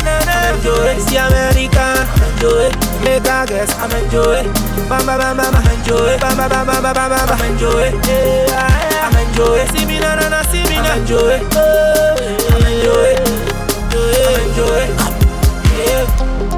Nah, 0.00 0.24
nah, 0.24 0.56
enjoy. 0.56 0.96
See 1.04 1.20
America, 1.20 2.08
I'm 2.08 2.22
enjoy. 2.32 2.72
Make 3.04 3.28
a 3.28 3.44
guess, 3.44 3.70
I'm 3.76 3.92
enjoy. 4.00 4.48
Bam, 4.88 5.04
bam, 5.04 5.20
bam, 5.20 5.36
bam, 5.36 5.54
I'm 5.54 5.68
enjoy. 5.76 6.16
Bam, 6.18 6.36
bam, 6.36 6.48
bam, 6.48 6.66
bam, 6.66 6.82
bam, 6.82 6.96
bam, 6.96 7.28
I'm 7.28 7.52
enjoy. 7.52 7.92
Yeah, 8.08 9.12
I'm 9.12 9.16
enjoy. 9.28 9.60
See 9.76 9.84
me 9.84 10.00
now, 10.00 10.16
now, 10.16 10.28
now, 10.28 10.42
see 10.48 10.64
me 10.64 10.80
now, 10.80 10.96
I'm 10.96 11.04
enjoy. 11.04 11.36
Oh, 11.52 12.16
I'm 12.56 12.64
enjoy. 12.64 13.12
I'm 13.92 14.40
enjoy. 14.48 14.82
Yeah. 15.84 16.57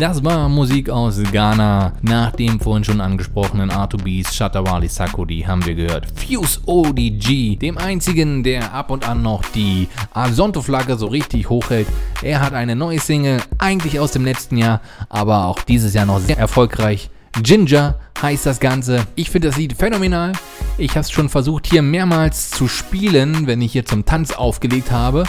Das 0.00 0.24
war 0.24 0.48
Musik 0.48 0.88
aus 0.88 1.20
Ghana. 1.30 1.92
Nach 2.00 2.32
dem 2.32 2.58
vorhin 2.58 2.84
schon 2.84 3.02
angesprochenen 3.02 3.70
R2Bs 3.70 4.32
Shatawali 4.32 4.88
Sakodi 4.88 5.42
haben 5.42 5.66
wir 5.66 5.74
gehört 5.74 6.06
Fuse 6.14 6.58
ODG, 6.64 7.56
dem 7.56 7.76
einzigen, 7.76 8.42
der 8.42 8.72
ab 8.72 8.90
und 8.90 9.06
an 9.06 9.20
noch 9.20 9.44
die 9.54 9.88
Azonto-Flagge 10.14 10.96
so 10.96 11.08
richtig 11.08 11.50
hochhält. 11.50 11.86
Er 12.22 12.40
hat 12.40 12.54
eine 12.54 12.76
neue 12.76 12.98
Single, 12.98 13.42
eigentlich 13.58 14.00
aus 14.00 14.12
dem 14.12 14.24
letzten 14.24 14.56
Jahr, 14.56 14.80
aber 15.10 15.44
auch 15.44 15.60
dieses 15.60 15.92
Jahr 15.92 16.06
noch 16.06 16.20
sehr 16.20 16.38
erfolgreich. 16.38 17.10
Ginger 17.42 17.96
heißt 18.22 18.46
das 18.46 18.58
Ganze. 18.58 19.06
Ich 19.16 19.28
finde 19.28 19.48
das 19.48 19.58
Lied 19.58 19.74
phänomenal. 19.74 20.32
Ich 20.78 20.92
habe 20.92 21.00
es 21.00 21.10
schon 21.10 21.28
versucht 21.28 21.66
hier 21.66 21.82
mehrmals 21.82 22.48
zu 22.48 22.68
spielen, 22.68 23.46
wenn 23.46 23.60
ich 23.60 23.72
hier 23.72 23.84
zum 23.84 24.06
Tanz 24.06 24.32
aufgelegt 24.32 24.90
habe. 24.90 25.24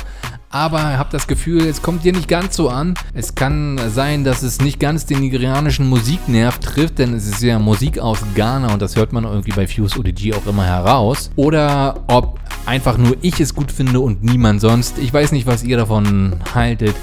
Aber 0.51 0.97
habe 0.97 1.09
das 1.11 1.27
Gefühl, 1.27 1.65
es 1.65 1.81
kommt 1.81 2.03
hier 2.03 2.11
nicht 2.11 2.27
ganz 2.27 2.55
so 2.57 2.69
an. 2.69 2.93
Es 3.13 3.35
kann 3.35 3.79
sein, 3.89 4.25
dass 4.25 4.43
es 4.43 4.59
nicht 4.59 4.79
ganz 4.79 5.05
den 5.05 5.21
nigerianischen 5.21 5.87
Musiknerv 5.87 6.59
trifft, 6.59 6.99
denn 6.99 7.13
es 7.13 7.25
ist 7.25 7.41
ja 7.41 7.57
Musik 7.57 7.99
aus 7.99 8.19
Ghana 8.35 8.73
und 8.73 8.81
das 8.81 8.97
hört 8.97 9.13
man 9.13 9.23
irgendwie 9.23 9.51
bei 9.51 9.65
Fuse 9.65 9.97
ODG 9.97 10.33
auch 10.33 10.45
immer 10.45 10.65
heraus. 10.65 11.31
Oder 11.37 12.03
ob 12.07 12.39
einfach 12.65 12.97
nur 12.97 13.15
ich 13.21 13.39
es 13.39 13.55
gut 13.55 13.71
finde 13.71 14.01
und 14.01 14.23
niemand 14.23 14.59
sonst. 14.59 14.97
Ich 14.99 15.13
weiß 15.13 15.31
nicht, 15.31 15.47
was 15.47 15.63
ihr 15.63 15.77
davon 15.77 16.35
haltet. 16.53 16.95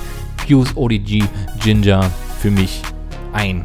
Fuse 0.46 0.76
ODG 0.76 1.24
Ginger 1.60 2.10
für 2.40 2.50
mich 2.50 2.82
ein 3.39 3.62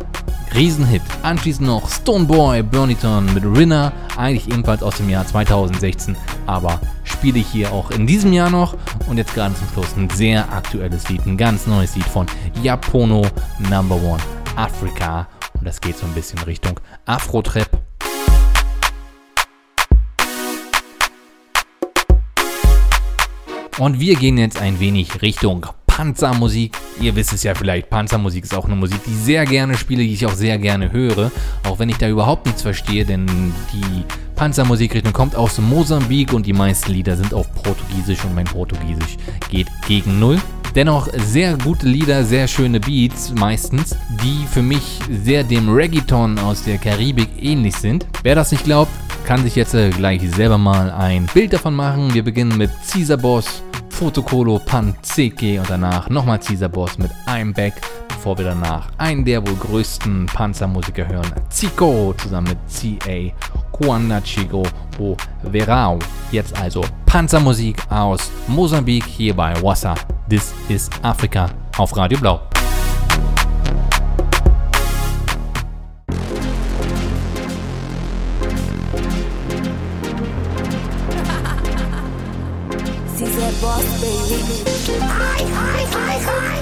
Riesenhit. 0.54 1.02
Anschließend 1.24 1.66
noch 1.66 1.90
Stoneboy 1.90 2.62
Burniton 2.62 3.34
mit 3.34 3.44
Rinner, 3.44 3.92
eigentlich 4.16 4.48
ebenfalls 4.48 4.84
aus 4.84 4.98
dem 4.98 5.10
Jahr 5.10 5.26
2016, 5.26 6.16
aber 6.46 6.80
spiele 7.04 7.40
ich 7.40 7.48
hier 7.48 7.72
auch 7.72 7.90
in 7.90 8.06
diesem 8.06 8.34
Jahr 8.34 8.52
noch. 8.52 8.78
Und 9.08 9.18
jetzt 9.18 9.34
gerade 9.34 9.56
zum 9.56 9.68
Schluss 9.70 9.98
ein 9.98 10.12
sehr 10.12 10.48
aktuelles 10.54 11.10
Lied, 11.10 11.26
ein 11.26 11.38
ganz 11.38 11.66
neues 11.66 11.96
Lied 11.96 12.06
von 12.06 12.28
Japono 12.62 13.26
Number 13.58 13.96
One 13.96 14.22
Africa. 14.56 15.28
Und 15.56 15.66
das 15.66 15.82
geht 15.82 15.98
so 15.98 16.06
ein 16.06 16.14
bisschen 16.14 16.38
Richtung 16.40 16.80
Afro-Trap. 17.08 17.70
Und 23.80 24.00
wir 24.00 24.16
gehen 24.18 24.38
jetzt 24.38 24.62
ein 24.62 24.80
wenig 24.80 25.24
Richtung 25.24 25.66
Panzermusik. 25.96 26.76
Ihr 27.00 27.16
wisst 27.16 27.34
es 27.34 27.44
ja 27.44 27.54
vielleicht, 27.54 27.88
Panzermusik 27.88 28.46
ist 28.46 28.56
auch 28.56 28.66
eine 28.66 28.76
Musik, 28.76 29.00
die 29.06 29.12
ich 29.12 29.18
sehr 29.18 29.46
gerne 29.46 29.78
spiele, 29.78 30.02
die 30.02 30.14
ich 30.14 30.26
auch 30.26 30.34
sehr 30.34 30.58
gerne 30.58 30.92
höre. 30.92 31.32
Auch 31.68 31.78
wenn 31.78 31.90
ich 31.90 31.98
da 31.98 32.10
überhaupt 32.10 32.48
nichts 32.48 32.64
verstehe, 32.64 33.06
denn 33.06 33.28
die 33.72 34.04
Panzermusikrichtung 34.36 35.14
kommt 35.14 35.36
aus 35.36 35.60
Mosambik 35.60 36.34
und 36.34 36.48
die 36.48 36.54
meisten 36.54 36.92
Lieder 36.92 37.16
sind 37.16 37.32
auf 37.34 37.46
Portugiesisch 37.62 38.26
und 38.26 38.34
mein 38.34 38.46
Portugiesisch 38.46 39.18
geht 39.50 39.68
gegen 39.88 40.20
Null. 40.20 40.42
Dennoch 40.74 41.08
sehr 41.28 41.56
gute 41.58 41.88
Lieder, 41.88 42.24
sehr 42.24 42.48
schöne 42.48 42.80
Beats 42.80 43.32
meistens, 43.32 43.96
die 44.24 44.48
für 44.52 44.64
mich 44.64 45.00
sehr 45.24 45.44
dem 45.44 45.70
Reggaeton 45.70 46.40
aus 46.40 46.64
der 46.64 46.80
Karibik 46.80 47.30
ähnlich 47.40 47.76
sind. 47.76 48.08
Wer 48.24 48.34
das 48.34 48.52
nicht 48.52 48.64
glaubt, 48.64 48.92
kann 49.26 49.44
sich 49.44 49.56
jetzt 49.56 49.76
gleich 49.96 50.22
selber 50.32 50.58
mal 50.58 50.90
ein 50.90 51.28
Bild 51.32 51.54
davon 51.54 51.76
machen. 51.76 52.16
Wir 52.16 52.24
beginnen 52.24 52.58
mit 52.58 52.72
Caesar 52.92 53.18
Boss, 53.18 53.62
Fotokolo, 53.94 54.60
Panzeke 54.60 55.60
und 55.60 55.70
danach 55.70 56.10
nochmal 56.10 56.40
Caesar 56.40 56.68
Boss 56.68 56.98
mit 56.98 57.12
I'm 57.28 57.54
Back, 57.54 57.76
bevor 58.08 58.38
wir 58.38 58.46
danach 58.46 58.88
einen 58.98 59.24
der 59.24 59.46
wohl 59.46 59.56
größten 59.56 60.26
Panzermusiker 60.26 61.08
hören, 61.08 61.32
Zico 61.50 62.14
zusammen 62.18 62.50
mit 62.50 62.58
C.A. 62.70 63.32
Kuanda 63.72 64.20
Chico 64.22 64.64
O 65.00 65.16
Verao. 65.44 66.00
Jetzt 66.32 66.60
also 66.60 66.84
Panzermusik 67.06 67.78
aus 67.90 68.32
Mosambik 68.48 69.06
hier 69.06 69.36
bei 69.36 69.54
Wassa. 69.62 69.94
This 70.28 70.54
is 70.70 70.90
Africa 71.04 71.50
auf 71.78 71.96
Radio 71.96 72.20
Blau. 72.20 72.42
Caesar 83.16 83.52
Boss, 83.62 83.86
baby. 84.02 84.64
Hi, 85.00 85.44
hi, 85.58 85.86
hi, 85.94 86.18
hi. 86.28 86.58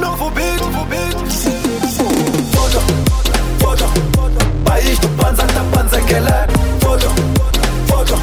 Novo 0.00 0.30
beat, 0.30 0.60
novo 0.60 0.84
beat. 0.86 1.14
Foto, 2.52 2.80
foto. 3.60 3.84
País 4.64 4.98
do 4.98 5.08
panza 5.10 5.44
tá. 5.46 5.62
Foto, 6.80 7.08
foto. 7.86 8.14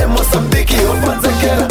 É 0.00 0.06
Moçambique 0.06 0.76
ou 0.86 0.96
panzaquela. 1.02 1.68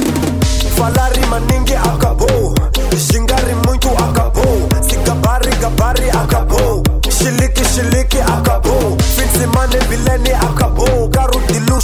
Falar 0.76 1.12
rima 1.18 1.40
ninguém 1.40 1.78
acabou. 1.78 2.54
Xingar 2.96 3.44
muito 3.66 3.90
acabou. 3.90 4.70
Se 4.88 4.96
gabari, 4.98 5.50
gabari 5.56 6.10
acabou. 6.12 6.84
Chilique, 7.10 7.66
chilique 7.66 8.20
acabou. 8.20 8.96
Fim 9.16 9.26
de 9.26 9.40
semana 9.40 9.76
em 9.76 9.88
Vilene 9.88 10.34
acabou. 10.34 10.63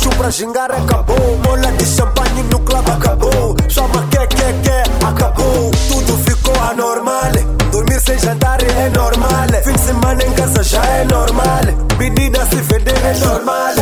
Bicho 0.10 0.18
pra 0.18 0.30
gingar 0.30 0.72
acabou. 0.72 1.16
É 1.18 1.48
Mola 1.48 1.72
de 1.74 1.86
champanhe 1.86 2.44
no 2.44 2.60
clube 2.60 2.92
acabou. 2.92 3.56
Chama 3.68 4.08
que 4.08 4.28
que 4.28 4.36
que 4.36 5.06
acabou. 5.06 5.72
Tudo 5.88 6.18
ficou 6.18 6.56
anormal. 6.62 7.32
Dormir 7.72 8.00
sem 8.02 8.18
jantar 8.18 8.60
é 8.64 8.90
normal. 8.90 9.48
Fim 9.64 9.74
de 9.74 9.80
semana 9.80 10.24
em 10.24 10.32
casa 10.34 10.64
já 10.64 10.84
é 10.84 11.06
normal. 11.06 11.62
Menina 11.98 12.46
se 12.46 12.56
vender 12.56 12.98
é 13.06 13.26
normal. 13.26 13.76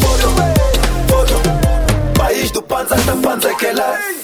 Fodo, 0.00 0.34
fodo. 1.08 1.40
País 2.18 2.50
do 2.50 2.62
panza, 2.62 2.96
da 2.96 3.16
panza 3.16 3.54
que 3.54 3.66
é 3.66 3.72
lá. 3.72 4.19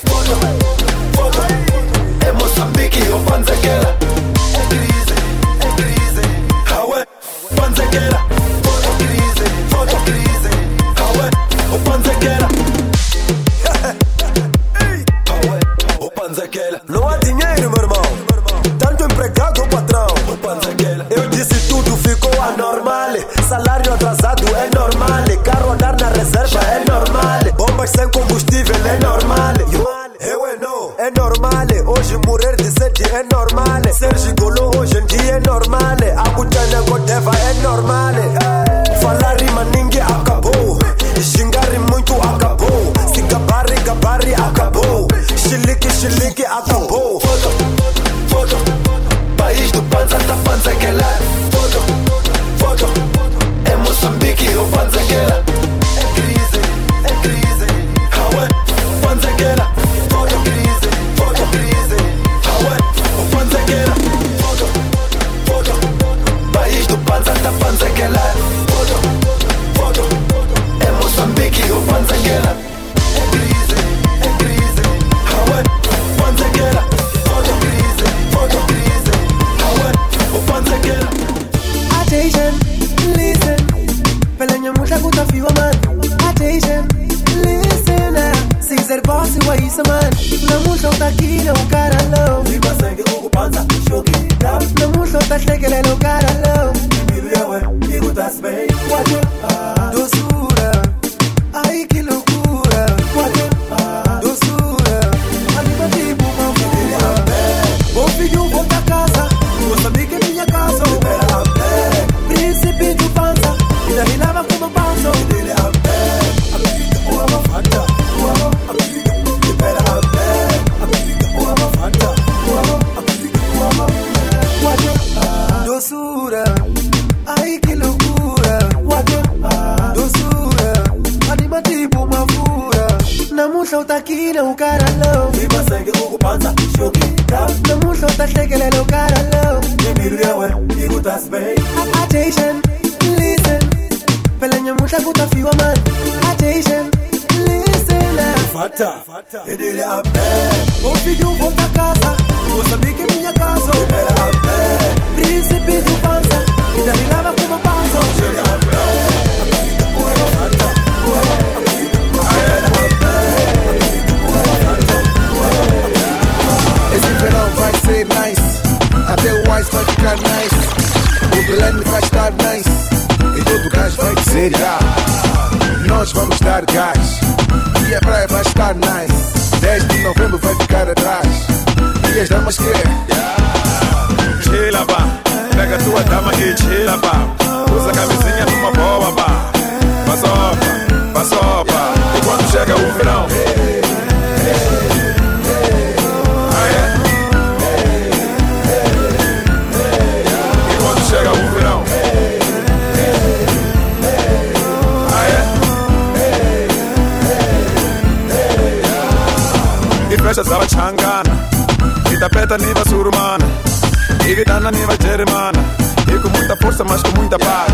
Mas 216.88 217.02
com 217.02 217.20
muita 217.20 217.38
paz. 217.38 217.65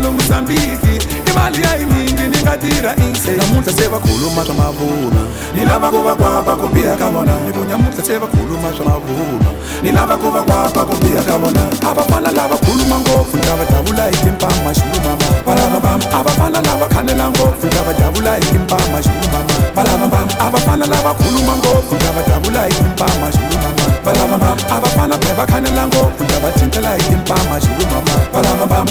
Ninganalo 0.00 0.12
mosambiki 0.12 0.99
imali 1.30 1.62
ayiningi 1.70 2.22
ningatira 2.32 2.92
inse 2.96 3.30
namuhla 3.38 3.72
sebakhuluma 3.72 4.42
zvamavuno 4.44 5.22
nilava 5.54 5.90
kuva 5.90 6.14
kwapa 6.14 6.56
kubiha 6.56 6.96
ka 6.96 7.08
vona. 7.10 7.34
Loko 7.46 7.64
nyamuhla 7.68 8.02
sebakhuluma 8.04 8.68
zvamavuno 8.76 9.50
nilava 9.82 10.16
kuva 10.16 10.42
kwapa 10.42 10.84
kubiha 10.84 11.22
ka 11.22 11.38
vona. 11.38 11.62
Avafana 11.88 12.30
lava 12.30 12.56
khuluma 12.56 12.96
ngopfu 13.00 13.36
ni 13.36 13.42
lava 13.46 13.64
davula 13.64 14.04
hi 14.10 14.16
timpama 14.24 14.70
xilumama 14.74 15.26
valavabam 15.46 16.00
avafana 16.18 16.60
lava 16.62 16.86
khanela 16.92 17.26
ngopfu 17.30 17.66
ni 17.66 17.74
lava 17.74 17.92
davula 17.92 18.34
hi 18.34 18.44
timpama 18.52 18.98
xilumama 19.02 19.54
valavabam 19.76 20.28
avafana 20.46 20.86
lava 20.86 21.14
khuluma 21.14 21.54
ngopfu 21.56 21.94
ni 21.94 22.04
lava 22.04 22.22
davula 22.28 22.62
hi 22.66 22.74
timpama 22.74 23.26
xilumama 23.34 23.84
valavabam 24.04 24.58
avafana 24.74 25.16
beva 25.22 25.46
khanela 25.46 25.86
ngopfu 25.86 26.22
ni 26.24 26.32
lava 26.32 26.50
cincela 26.58 26.94
hi 26.96 27.02
timpama 27.10 27.56
xilumama 27.60 28.14
valavabam 28.32 28.86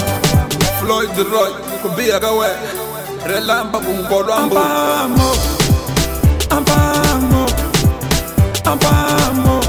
floyd 0.80 1.16
roy 1.32 1.52
kubiha 1.82 2.20
ka 2.20 2.29
we 2.38 2.46
relamba 3.26 3.78
bumbo 3.80 4.22
lwambo 4.22 4.58
ambamo 4.58 5.30
ambamo 6.50 7.46
ambamo 8.64 9.60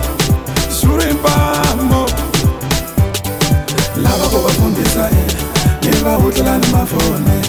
surimbamo 0.80 2.06
lava 4.04 4.26
ko 4.32 4.38
bafundisa 4.46 5.10
eh, 5.10 5.32
ni 5.82 6.04
bahutlalani 6.04 6.68
mafoni 6.72 7.40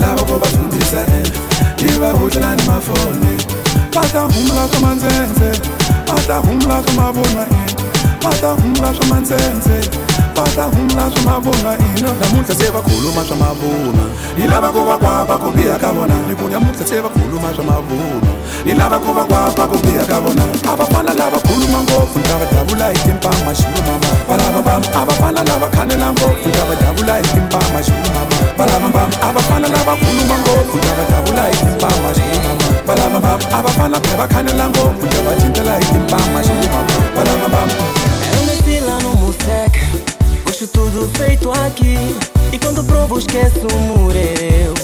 lava 0.00 0.22
ko 0.24 0.38
bafundisa 0.38 1.00
eh, 1.00 1.32
ni 1.82 1.98
bahutlalani 1.98 2.62
mafoni 2.62 3.36
vatahumula 3.94 4.68
swa 4.68 4.80
mandzendze 4.80 5.50
vatahumula 6.06 6.82
swa 6.82 6.92
mavunwa 6.94 7.46
vatahumula 8.22 8.88
eh, 8.88 8.94
swa 8.96 9.06
mandzendze 9.06 10.07
patahuna 10.38 11.10
zvamavona 11.10 11.70
ino 11.96 12.10
ndamutsa 12.14 12.54
sevakuluma 12.54 13.22
zvamavona 13.28 14.04
ndilava 14.36 14.68
kuva 14.72 14.98
kwapa 14.98 15.38
kubia 15.38 15.74
kavona 15.82 16.14
ndikudamutsa 16.24 16.84
sevakuluma 16.86 17.48
zvamavona 17.56 18.32
ndilava 18.62 18.98
kuva 18.98 19.24
kwapa 19.24 19.66
kubia 19.70 20.04
kavona 20.10 20.44
avafana 20.72 21.12
lava 21.20 21.38
kuluma 21.46 21.78
ngopfu 21.82 22.18
ndavadavula 22.18 22.88
hi 22.90 22.98
timpama 23.04 23.50
xilumama 23.58 24.10
valava 24.28 24.60
vam 24.66 24.82
avafana 25.00 25.42
lava 25.48 25.68
khanela 25.74 26.12
ngopfu 26.12 26.48
ndavadavula 26.48 27.16
hi 27.16 27.22
timpama 27.32 27.78
xilumama 27.84 28.36
valava 28.58 28.88
vam 28.94 29.10
avafana 29.28 29.68
lava 29.74 29.94
kuluma 30.00 30.34
ngopfu 30.42 30.76
ndavadavula 30.82 31.42
hi 31.50 31.56
timpama 31.62 32.08
xilumama 32.16 32.66
valava 32.86 33.18
vam 33.24 33.40
avafana 33.58 34.00
bevakhanela 34.00 34.68
ngopfu 34.68 35.06
ndavacincela 35.06 35.78
hi 35.78 35.84
timpama 35.84 36.38
xilumama 36.46 36.94
valava 37.16 37.48
vam 37.54 38.07
Puxo 40.58 40.72
tudo 40.72 41.08
feito 41.16 41.52
aqui. 41.52 41.96
E 42.52 42.58
quando 42.58 42.82
provo 42.82 43.16
esqueço 43.16 43.64
o 43.72 43.78
mureu. 43.78 44.74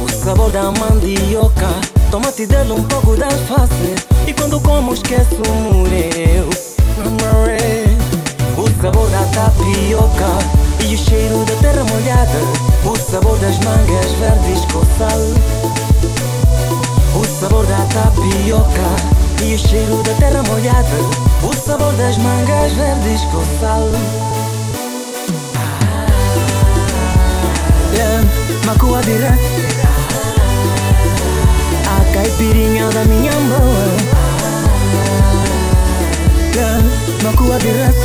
O 0.00 0.24
sabor 0.24 0.50
da 0.50 0.72
mandioca. 0.72 1.68
Tomate 2.10 2.46
dele 2.46 2.72
um 2.72 2.82
pouco 2.84 3.14
da 3.16 3.26
alface 3.26 3.94
E 4.26 4.32
quando 4.32 4.58
como 4.60 4.94
esqueço 4.94 5.42
o 5.46 5.52
mureu. 5.52 6.48
O 8.56 8.82
sabor 8.82 9.10
da 9.10 9.22
tapioca. 9.34 10.38
E 10.88 10.94
o 10.94 10.98
cheiro 10.98 11.44
da 11.44 11.56
terra 11.56 11.84
molhada. 11.84 12.38
O 12.82 12.96
sabor 12.96 13.38
das 13.40 13.58
mangas 13.58 14.10
verdes 14.12 14.64
com 14.72 14.80
sal. 14.96 15.20
O 17.14 17.40
sabor 17.40 17.66
da 17.66 17.84
tapioca. 17.92 19.44
E 19.44 19.54
o 19.54 19.58
cheiro 19.58 20.02
da 20.02 20.14
terra 20.14 20.42
molhada 20.44 21.25
O 21.42 21.54
sabor 21.54 21.92
das 21.94 22.16
mangas 22.18 22.72
verdes 22.72 23.20
com 23.30 23.44
sal 23.60 23.88
yeah, 27.94 28.24
Macua 28.64 29.02
direto 29.02 29.40
A 31.86 32.12
caipirinha 32.12 32.88
da 32.90 33.04
minha 33.04 33.32
mão 33.32 33.74
yeah, 36.54 36.82
Macua 37.22 37.58
direto 37.58 37.96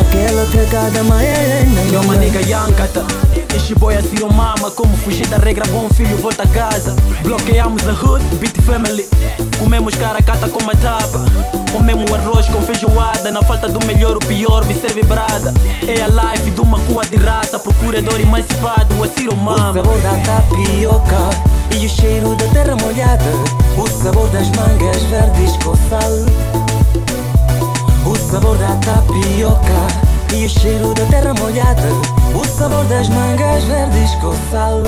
Aquela 0.00 0.46
pegada 0.46 1.04
maiana 1.04 1.82
Yo, 1.92 2.02
my 2.04 2.16
nigga, 2.18 2.40
Yankata. 2.40 3.31
Enche 3.54 3.74
boia 3.74 4.00
se 4.00 4.24
mama, 4.24 4.70
como 4.70 4.96
fugir 4.96 5.26
da 5.26 5.36
regra, 5.36 5.64
bom 5.70 5.88
filho, 5.90 6.16
volta 6.16 6.44
a 6.44 6.46
casa. 6.46 6.96
Bloqueamos 7.22 7.86
a 7.86 7.92
hood, 7.92 8.24
beat 8.36 8.58
family. 8.62 9.06
Comemos 9.58 9.94
caracata 9.94 10.48
com 10.48 10.58
uma 10.62 10.74
tapa. 10.74 11.24
Comemos 11.70 12.10
arroz 12.12 12.46
com 12.46 12.62
feijoada. 12.62 13.30
Na 13.30 13.42
falta 13.42 13.68
do 13.68 13.84
melhor, 13.86 14.16
o 14.16 14.20
pior, 14.20 14.64
me 14.64 14.74
serve 14.74 15.02
brada. 15.02 15.52
É 15.86 16.02
a 16.02 16.08
life 16.08 16.50
de 16.50 16.60
uma 16.60 16.78
cua 16.80 17.04
de 17.04 17.16
raça. 17.16 17.58
Procurador 17.58 18.18
emancipado, 18.20 19.02
a 19.02 19.08
Ciro 19.08 19.36
mama. 19.36 19.70
O 19.70 19.74
sabor 19.74 20.00
da 20.00 20.16
tapioca 20.24 21.30
e 21.78 21.86
o 21.86 21.88
cheiro 21.88 22.34
da 22.36 22.46
terra 22.46 22.76
molhada. 22.76 23.30
O 23.76 23.86
sabor 24.02 24.28
das 24.30 24.48
mangas 24.50 25.02
verdes 25.04 25.56
com 25.62 25.76
sal. 25.88 26.12
O 28.06 28.16
sabor 28.30 28.56
da 28.56 28.74
tapioca 28.76 30.34
e 30.34 30.46
o 30.46 30.48
cheiro 30.48 30.94
da 30.94 31.04
terra 31.06 31.34
molhada. 31.34 32.21
O 32.34 32.44
sabor 32.44 32.84
das 32.86 33.08
mangas 33.08 33.64
verdes 33.64 34.14
com 34.20 34.34
sal. 34.50 34.82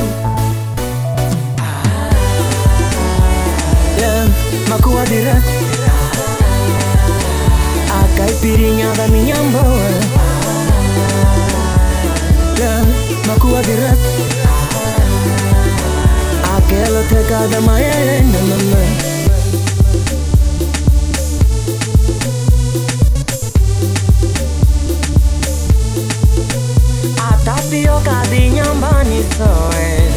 Yeah, 3.99 4.29
macua 4.69 5.05
direto. 5.07 5.47
A 7.91 8.17
caipirinha 8.19 8.93
da 8.95 9.09
minha 9.09 9.37
boa. 9.37 9.91
Yeah, 12.59 12.85
macua 13.27 13.63
direto. 13.63 14.35
Aquela 16.57 17.03
teca 17.09 17.49
da 17.49 17.61
manhã, 17.61 17.93
mamãe. 18.23 19.14
Nhambani 27.83 29.23
soe. 29.37 30.09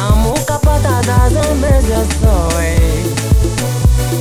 A 0.00 0.14
muca 0.16 0.58
patada 0.58 1.28
zambeza 1.30 2.04
soe. 2.20 2.76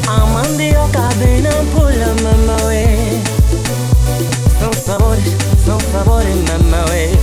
A 0.07 0.25
mandioca 0.33 1.07
de 1.19 1.41
nampula 1.41 2.13
mamawe 2.23 2.83
mamawe 6.47 7.22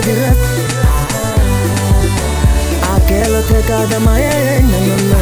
അതിര് 0.00 0.28
ആ 2.84 2.94
കേരളത്തെ 3.08 3.60
കാതമായ 3.68 4.24
എണ്ണ 4.52 5.14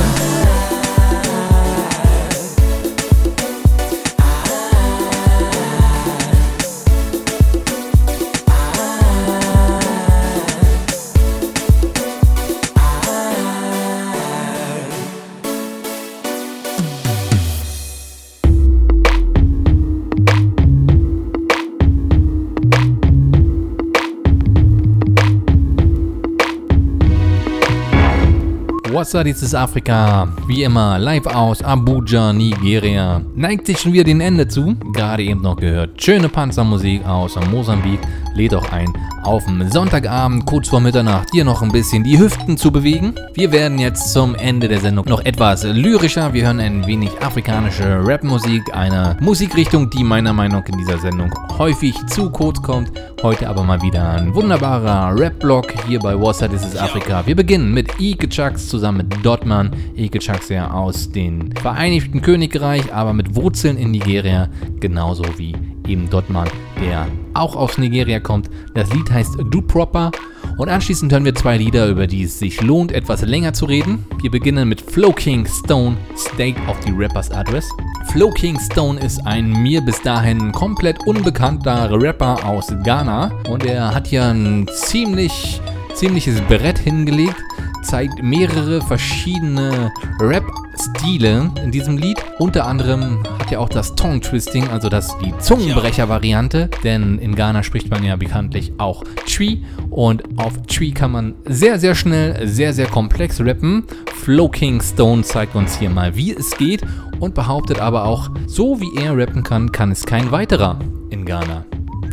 up, 29.14 29.24
dieses 29.24 29.54
Afrika. 29.54 30.28
Wie 30.46 30.62
immer, 30.62 30.98
live 30.98 31.26
aus 31.26 31.62
Abuja, 31.62 32.32
Nigeria. 32.32 33.20
Neigt 33.34 33.66
sich 33.66 33.78
schon 33.78 33.92
wieder 33.92 34.04
dem 34.04 34.20
Ende 34.20 34.48
zu. 34.48 34.74
Gerade 34.92 35.22
eben 35.22 35.42
noch 35.42 35.56
gehört. 35.56 36.02
Schöne 36.02 36.28
Panzermusik 36.28 37.06
aus 37.06 37.36
Mosambik. 37.50 38.00
Lädt 38.38 38.54
auch 38.54 38.70
ein, 38.70 38.92
auf 39.24 39.46
dem 39.46 39.68
Sonntagabend, 39.68 40.46
kurz 40.46 40.68
vor 40.68 40.78
Mitternacht, 40.78 41.30
hier 41.32 41.44
noch 41.44 41.60
ein 41.60 41.72
bisschen 41.72 42.04
die 42.04 42.20
Hüften 42.20 42.56
zu 42.56 42.70
bewegen. 42.70 43.16
Wir 43.34 43.50
werden 43.50 43.80
jetzt 43.80 44.12
zum 44.12 44.36
Ende 44.36 44.68
der 44.68 44.78
Sendung 44.78 45.06
noch 45.08 45.24
etwas 45.24 45.64
lyrischer. 45.64 46.32
Wir 46.32 46.46
hören 46.46 46.60
ein 46.60 46.86
wenig 46.86 47.10
afrikanische 47.20 47.98
Rapmusik. 48.00 48.72
Eine 48.76 49.16
Musikrichtung, 49.20 49.90
die 49.90 50.04
meiner 50.04 50.32
Meinung 50.32 50.60
nach 50.60 50.68
in 50.68 50.78
dieser 50.78 50.98
Sendung 50.98 51.34
häufig 51.58 51.96
zu 52.06 52.30
kurz 52.30 52.62
kommt. 52.62 52.92
Heute 53.24 53.48
aber 53.48 53.64
mal 53.64 53.82
wieder 53.82 54.10
ein 54.10 54.32
wunderbarer 54.32 55.18
Rap-Block 55.18 55.74
hier 55.88 55.98
bei 55.98 56.14
Up, 56.14 56.38
This 56.38 56.64
is 56.64 56.76
Africa. 56.76 57.26
Wir 57.26 57.34
beginnen 57.34 57.74
mit 57.74 57.98
Ike 57.98 58.28
Chucks 58.28 58.68
zusammen 58.68 58.98
mit 58.98 59.26
Dotman. 59.26 59.72
Ike 59.96 60.20
Chucks 60.20 60.48
ja 60.48 60.70
aus 60.70 61.10
dem 61.10 61.50
Vereinigten 61.56 62.22
Königreich, 62.22 62.94
aber 62.94 63.14
mit 63.14 63.34
Wurzeln 63.34 63.76
in 63.76 63.90
Nigeria, 63.90 64.48
genauso 64.78 65.24
wie 65.36 65.56
eben 65.88 66.08
Dotman, 66.08 66.48
der 66.80 67.08
auch 67.38 67.56
aus 67.56 67.78
Nigeria 67.78 68.20
kommt. 68.20 68.50
Das 68.74 68.92
Lied 68.92 69.10
heißt 69.10 69.36
Do 69.50 69.62
Proper. 69.62 70.10
Und 70.56 70.68
anschließend 70.68 71.12
hören 71.12 71.24
wir 71.24 71.34
zwei 71.34 71.56
Lieder, 71.56 71.86
über 71.88 72.06
die 72.06 72.24
es 72.24 72.38
sich 72.38 72.60
lohnt, 72.60 72.90
etwas 72.92 73.22
länger 73.22 73.52
zu 73.52 73.64
reden. 73.64 74.04
Wir 74.20 74.30
beginnen 74.30 74.68
mit 74.68 74.80
Flow 74.80 75.12
King 75.12 75.46
Stone, 75.46 75.96
State 76.16 76.56
of 76.68 76.76
the 76.84 76.92
Rapper's 76.96 77.30
Address. 77.30 77.68
Flow 78.10 78.30
King 78.30 78.58
Stone 78.58 78.98
ist 79.00 79.24
ein 79.26 79.52
mir 79.62 79.80
bis 79.80 80.00
dahin 80.02 80.50
komplett 80.52 81.06
unbekannter 81.06 81.90
Rapper 81.92 82.44
aus 82.44 82.72
Ghana. 82.82 83.30
Und 83.48 83.64
er 83.64 83.94
hat 83.94 84.08
hier 84.08 84.24
ein 84.24 84.66
ziemlich, 84.72 85.60
ziemliches 85.94 86.40
Brett 86.42 86.78
hingelegt, 86.78 87.36
zeigt 87.82 88.22
mehrere 88.22 88.80
verschiedene 88.80 89.92
Rap-Stile 90.20 91.50
in 91.62 91.70
diesem 91.70 91.98
Lied. 91.98 92.18
Unter 92.38 92.66
anderem 92.66 93.22
hat 93.38 93.52
er 93.52 93.60
auch 93.60 93.68
das 93.68 93.94
Tongue 93.94 94.20
Twisting, 94.20 94.68
also 94.68 94.88
das 94.88 95.16
die 95.18 95.36
Zungenbrecher-Variante, 95.38 96.70
denn 96.84 97.18
in 97.18 97.34
Ghana 97.34 97.62
spricht 97.62 97.90
man 97.90 98.04
ja 98.04 98.16
bekanntlich 98.16 98.72
auch 98.78 99.04
Tree 99.26 99.58
und 99.90 100.22
auf 100.36 100.60
Tree 100.66 100.92
kann 100.92 101.12
man 101.12 101.34
sehr, 101.44 101.78
sehr 101.78 101.94
schnell, 101.94 102.46
sehr, 102.46 102.72
sehr 102.72 102.86
komplex 102.86 103.40
rappen. 103.40 103.84
Flow 104.14 104.48
King 104.48 104.80
Stone 104.80 105.22
zeigt 105.22 105.54
uns 105.54 105.78
hier 105.78 105.90
mal, 105.90 106.16
wie 106.16 106.34
es 106.34 106.56
geht 106.56 106.82
und 107.20 107.34
behauptet 107.34 107.80
aber 107.80 108.04
auch, 108.04 108.30
so 108.46 108.80
wie 108.80 108.96
er 108.96 109.16
rappen 109.16 109.42
kann, 109.42 109.72
kann 109.72 109.90
es 109.90 110.04
kein 110.04 110.30
weiterer 110.30 110.78
in 111.10 111.24
Ghana. 111.24 111.64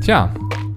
Tja, 0.04 0.34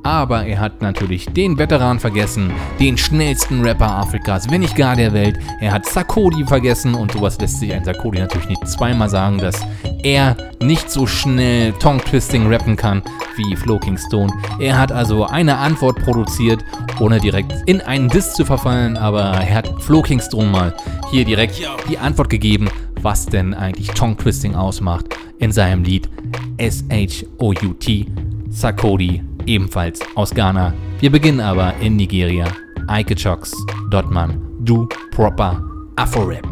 aber 0.08 0.46
er 0.46 0.58
hat 0.58 0.80
natürlich 0.80 1.26
den 1.26 1.58
Veteran 1.58 2.00
vergessen, 2.00 2.52
den 2.80 2.96
schnellsten 2.96 3.60
Rapper 3.60 3.90
Afrikas, 3.90 4.50
wenn 4.50 4.62
nicht 4.62 4.76
gar 4.76 4.96
der 4.96 5.12
Welt. 5.12 5.38
Er 5.60 5.72
hat 5.72 5.86
Sakodi 5.86 6.44
vergessen 6.44 6.94
und 6.94 7.12
sowas 7.12 7.38
lässt 7.38 7.60
sich 7.60 7.72
ein 7.72 7.84
Sakodi 7.84 8.18
natürlich 8.18 8.48
nicht 8.48 8.66
zweimal 8.66 9.10
sagen, 9.10 9.38
dass 9.38 9.60
er 10.02 10.36
nicht 10.62 10.90
so 10.90 11.06
schnell 11.06 11.72
Tongue-Twisting 11.74 12.50
rappen 12.50 12.76
kann 12.76 13.02
wie 13.36 13.54
Flo 13.54 13.78
King 13.78 13.98
Stone. 13.98 14.32
Er 14.58 14.78
hat 14.78 14.92
also 14.92 15.26
eine 15.26 15.58
Antwort 15.58 15.98
produziert, 16.02 16.64
ohne 17.00 17.20
direkt 17.20 17.52
in 17.66 17.80
einen 17.80 18.08
Diss 18.08 18.34
zu 18.34 18.44
verfallen, 18.44 18.96
aber 18.96 19.20
er 19.20 19.54
hat 19.54 19.82
Flo 19.82 20.02
King 20.02 20.20
Stone 20.20 20.48
mal 20.48 20.74
hier 21.10 21.24
direkt 21.24 21.60
die 21.88 21.98
Antwort 21.98 22.30
gegeben, 22.30 22.68
was 23.02 23.26
denn 23.26 23.54
eigentlich 23.54 23.88
Tongue-Twisting 23.88 24.54
ausmacht 24.54 25.06
in 25.38 25.52
seinem 25.52 25.84
Lied 25.84 26.08
S-H-O-U-T. 26.56 28.06
Sakodi 28.50 29.22
ebenfalls 29.48 29.98
aus 30.14 30.30
Ghana. 30.34 30.74
Wir 31.00 31.10
beginnen 31.10 31.40
aber 31.40 31.74
in 31.80 31.96
Nigeria. 31.96 32.46
Ike 32.88 33.14
Chocks, 33.16 33.52
Dotman, 33.90 34.40
Do 34.60 34.88
Proper 35.10 35.62
Afro-Rap. 35.96 36.46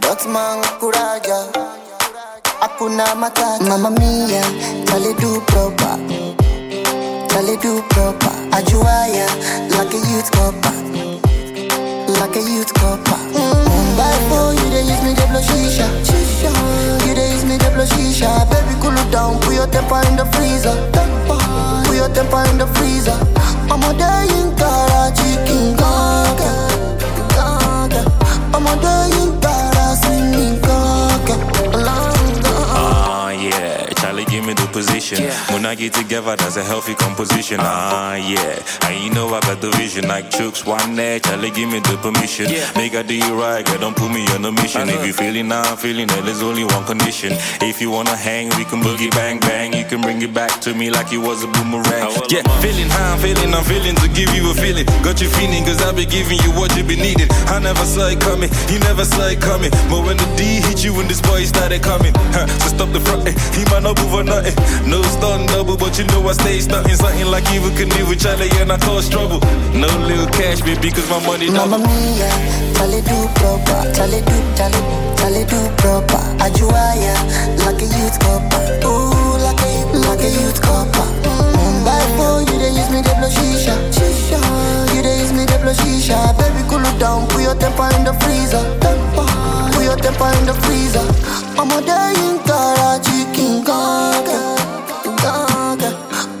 Dotman 0.00 0.60
kuraja 0.80 1.46
Hakuna 2.60 3.14
matata 3.14 3.64
Mama 3.64 3.90
mia 3.90 4.42
Tali 4.84 5.14
do 5.14 5.40
proper 5.46 5.98
Tali 7.28 7.56
do 7.62 7.82
proper 7.88 8.32
Ajuaya 8.52 9.26
Like 9.70 9.94
a 9.94 9.98
youth 10.10 10.30
copper 10.30 11.07
Like 12.18 12.36
a 12.36 12.40
youth 12.42 12.72
copper 12.74 13.18
mm. 13.32 13.96
Bad 13.96 14.20
boy 14.28 14.50
You 14.58 14.70
dey 14.70 14.82
use 14.90 15.02
me 15.04 15.14
blow 15.14 15.40
shisha. 15.40 15.86
Shisha 16.04 16.50
You 17.06 17.14
dey 17.14 17.30
use 17.32 17.44
me 17.44 17.56
blow 17.58 17.84
shisha. 17.86 18.28
Baby 18.50 18.74
cool 18.82 18.96
it 18.96 19.10
down 19.12 19.38
Put 19.40 19.54
your 19.54 19.66
temper 19.68 20.00
in 20.08 20.16
the 20.16 20.24
freezer. 20.34 20.74
Put 21.86 21.94
your 21.96 22.08
temper 22.10 22.42
in 22.50 22.58
the 22.58 22.66
freezer. 22.78 23.16
I'm 23.70 23.82
a 23.82 23.92
day 23.94 24.26
in 24.40 24.48
Karachi 24.56 25.30
King. 25.46 25.76
Kaka 25.76 26.50
I'm 28.54 28.64
ọmọdé 28.64 28.94
yìí 29.12 29.24
ń 29.26 29.30
dára 29.42 29.77
Charlie, 34.72 34.88
give 34.88 35.08
me 35.08 35.08
the 35.08 35.18
position. 35.18 35.24
When 35.54 35.66
I 35.66 35.74
get 35.74 35.92
together, 35.92 36.36
that's 36.36 36.56
a 36.56 36.64
healthy 36.64 36.94
composition. 36.94 37.58
Ah, 37.60 38.14
yeah. 38.16 38.88
And 38.88 39.04
you 39.04 39.10
know 39.12 39.28
I 39.28 39.40
got 39.40 39.60
the 39.60 39.70
vision. 39.76 40.08
Like 40.08 40.30
chooks, 40.30 40.66
one 40.66 40.96
day. 40.96 41.20
Charlie, 41.20 41.50
give 41.50 41.70
me 41.70 41.80
the 41.80 41.96
permission. 41.98 42.46
Make 42.76 42.94
I 42.94 43.02
do 43.02 43.14
you 43.14 43.34
right, 43.40 43.64
girl. 43.64 43.78
Don't 43.78 43.96
put 43.96 44.10
me 44.10 44.26
on 44.34 44.44
a 44.44 44.52
mission. 44.52 44.88
If 44.88 45.06
you 45.06 45.12
feeling 45.12 45.50
how 45.50 45.62
I'm 45.62 45.76
feeling, 45.76 46.06
then 46.08 46.24
there's 46.24 46.42
only 46.42 46.64
one 46.64 46.84
condition. 46.84 47.32
If 47.60 47.80
you 47.80 47.90
wanna 47.90 48.16
hang, 48.16 48.48
we 48.56 48.64
can 48.64 48.80
boogie 48.82 49.10
bang 49.10 49.40
bang. 49.40 49.72
You 49.72 49.84
can 49.84 50.00
bring 50.00 50.22
it 50.22 50.32
back 50.34 50.60
to 50.62 50.74
me 50.74 50.90
like 50.90 51.12
it 51.12 51.18
was 51.18 51.44
a 51.44 51.48
boomerang. 51.48 52.12
Yeah, 52.28 52.42
feeling 52.60 52.88
how 52.88 53.14
I'm 53.14 53.18
feeling, 53.18 53.54
I'm 53.54 53.64
feeling 53.64 53.96
to 53.96 54.08
give 54.08 54.30
you 54.34 54.50
a 54.50 54.54
feeling. 54.54 54.86
Got 55.02 55.20
you 55.20 55.28
feeling, 55.28 55.64
cause 55.64 55.80
I've 55.82 55.96
been 55.96 56.08
giving 56.08 56.38
you 56.44 56.50
what 56.52 56.74
you 56.76 56.84
been 56.84 57.00
needing. 57.00 57.28
I 57.48 57.58
never 57.58 57.84
saw 57.84 58.08
it 58.08 58.20
coming, 58.20 58.50
you 58.68 58.78
never 58.80 59.04
saw 59.04 59.26
it 59.28 59.40
coming. 59.40 59.70
But 59.90 60.04
when 60.04 60.16
the 60.16 60.28
D 60.36 60.60
hit 60.60 60.84
you, 60.84 60.94
when 60.94 61.08
this 61.08 61.20
boy 61.20 61.44
started 61.44 61.82
coming, 61.82 62.12
huh, 62.36 62.46
so 62.60 62.76
stop 62.76 62.92
the 62.92 63.00
front, 63.00 63.28
he 63.56 63.64
might 63.70 63.82
not 63.82 63.96
move 64.00 64.14
or 64.14 64.24
nothing. 64.24 64.57
No 64.86 65.02
stun 65.02 65.46
double, 65.46 65.76
but 65.76 65.98
you 65.98 66.04
know 66.12 66.26
I 66.28 66.32
stay 66.32 66.60
stunting. 66.60 66.94
Something 66.96 67.26
like 67.26 67.48
even 67.52 67.72
with 68.08 68.20
Charlie, 68.20 68.50
and 68.60 68.72
I 68.72 68.78
cause 68.78 69.08
trouble. 69.08 69.40
No 69.74 69.88
little 70.06 70.26
cash, 70.32 70.60
baby, 70.62 70.90
cause 70.90 71.08
my 71.10 71.20
money 71.26 71.50
Mamma 71.50 71.78
double. 71.78 71.86
mia, 71.86 72.30
Charlie 72.76 73.02
do 73.02 73.18
proper, 73.38 73.80
Charlie 73.94 74.22
do, 74.24 74.36
Charlie, 74.56 74.84
Charlie 75.18 75.44
do 75.46 75.60
proper. 75.78 76.20
Ajuaya, 76.44 77.14
like 77.64 77.80
a 77.82 77.86
youth 77.86 78.18
copper. 78.20 78.62
Ooh, 78.86 79.36
like 79.44 79.60
a, 79.60 79.72
like 80.08 80.22
a 80.24 80.30
youth 80.30 80.60
copper. 80.62 81.06
Mm, 81.24 81.84
By 81.84 82.00
four, 82.16 82.40
you 82.48 82.56
dey 82.58 82.72
use 82.72 82.90
me 82.90 83.00
the 83.02 83.12
blow 83.18 83.28
shisha, 83.28 83.74
shisha. 83.92 84.38
You 84.94 85.02
dey 85.02 85.20
use 85.20 85.32
me 85.32 85.44
the 85.44 85.58
blow 85.62 85.72
shisha. 85.74 86.16
Baby, 86.38 86.64
cool 86.68 86.80
it 86.84 86.98
down, 86.98 87.26
put 87.28 87.42
your 87.42 87.54
temper 87.54 87.88
in 87.96 88.04
the 88.04 88.14
freezer. 88.24 88.62
Put 89.98 90.04
temper 90.06 90.30
in 90.38 90.46
the 90.46 90.54
freezer. 90.62 91.06
Ọmọdé 91.60 91.98
yìí 92.14 92.30
ń 92.34 92.38
kára 92.46 92.90
chicken. 93.04 93.64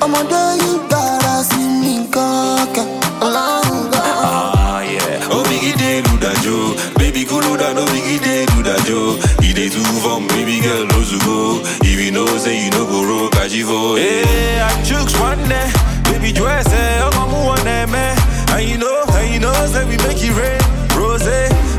Ọmọdé 0.04 0.42
yìí 0.62 0.74
ń 0.74 0.88
kára 0.90 1.34
sí 1.48 1.58
mi 1.80 1.94
kankan, 2.14 2.86
kankan. 3.20 4.14
Ah, 4.22 4.80
yeah. 4.82 5.28
Oh, 5.34 5.42
biggie 5.48 5.74
day, 5.76 6.02
do 6.02 6.14
that, 6.22 6.36
Joe. 6.44 6.74
Baby, 6.98 7.24
cool 7.24 7.42
down, 7.56 7.74
no 7.74 7.84
biggie 7.86 8.20
day, 8.22 8.46
do 8.46 8.62
that, 8.62 8.80
Joe. 8.86 9.18
He 9.42 9.52
dey 9.52 9.68
too 9.68 9.82
fun, 10.04 10.26
baby 10.28 10.60
girl, 10.60 10.84
lose 10.94 11.10
to 11.10 11.18
go. 11.26 11.60
If 11.82 11.98
you 12.04 12.12
know, 12.12 12.26
say 12.38 12.62
you 12.64 12.70
know, 12.70 12.86
go 12.86 13.02
roll, 13.04 13.28
kajivo. 13.30 13.96
Hey, 13.98 14.60
I 14.60 14.70
chooks 14.86 15.18
one 15.20 15.42
day. 15.48 15.66
Baby, 16.04 16.32
dress, 16.32 16.66
eh, 16.72 17.00
gonna 17.10 17.26
move 17.32 17.48
on 17.58 17.64
there, 17.64 17.86
man. 17.88 18.16
And 18.54 18.68
you 18.68 18.78
know, 18.78 19.02
and 19.18 19.34
you 19.34 19.40
know, 19.40 19.52
say 19.66 19.84
we 19.84 19.96
make 20.06 20.22
it 20.22 20.32
rain. 20.38 20.60
Rose, 20.96 21.26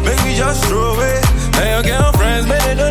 make 0.05 0.21
me 0.25 0.35
just 0.35 0.68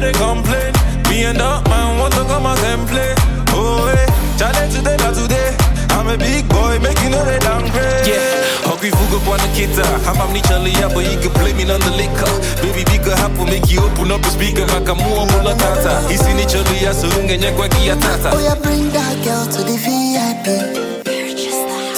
know 0.00 0.06
they 0.06 0.12
complain. 0.18 0.72
Me 1.10 1.24
and 1.24 1.38
that 1.38 1.66
man 1.68 1.98
want 1.98 2.14
to 2.14 2.22
come 2.24 2.46
out 2.46 2.58
and 2.62 2.86
play. 2.88 3.14
Oh, 3.54 3.86
hey, 3.90 4.06
challenge 4.38 4.74
today, 4.74 4.96
not 5.02 5.14
today. 5.14 5.56
I'm 5.90 6.06
a 6.06 6.16
big 6.16 6.48
boy, 6.48 6.78
make 6.78 7.00
you 7.02 7.10
know 7.10 7.24
they 7.24 7.38
downgrade. 7.38 8.06
Yeah, 8.06 8.44
Hungry 8.68 8.90
Fuga 8.94 9.18
on 9.26 9.38
the 9.42 9.48
kita. 9.56 9.82
Ah. 10.06 10.14
I'm 10.14 10.36
a 10.36 10.40
Charlie, 10.46 10.72
yeah, 10.78 10.88
but 10.92 11.04
you 11.04 11.18
can 11.18 11.32
blame 11.34 11.56
me 11.56 11.64
on 11.70 11.80
the 11.80 11.92
liquor. 11.98 12.30
Baby, 12.62 12.84
big 12.86 13.02
hapo 13.18 13.44
make 13.44 13.70
you 13.70 13.82
open 13.82 14.12
up 14.12 14.22
a 14.22 14.30
speaker. 14.30 14.66
Makamua 14.70 15.26
mula 15.32 15.54
tata. 15.56 16.06
Isi 16.12 16.34
ni 16.34 16.44
chali 16.46 16.84
ya 16.84 16.94
surunga 16.94 17.36
nyakwa 17.36 17.68
kia 17.68 17.96
tata. 17.96 18.30
Oh, 18.34 18.40
yeah, 18.40 18.54
bring 18.62 18.90
that 18.92 19.16
girl 19.24 19.44
to 19.46 19.60
the 19.64 19.76
VIP. 19.82 20.46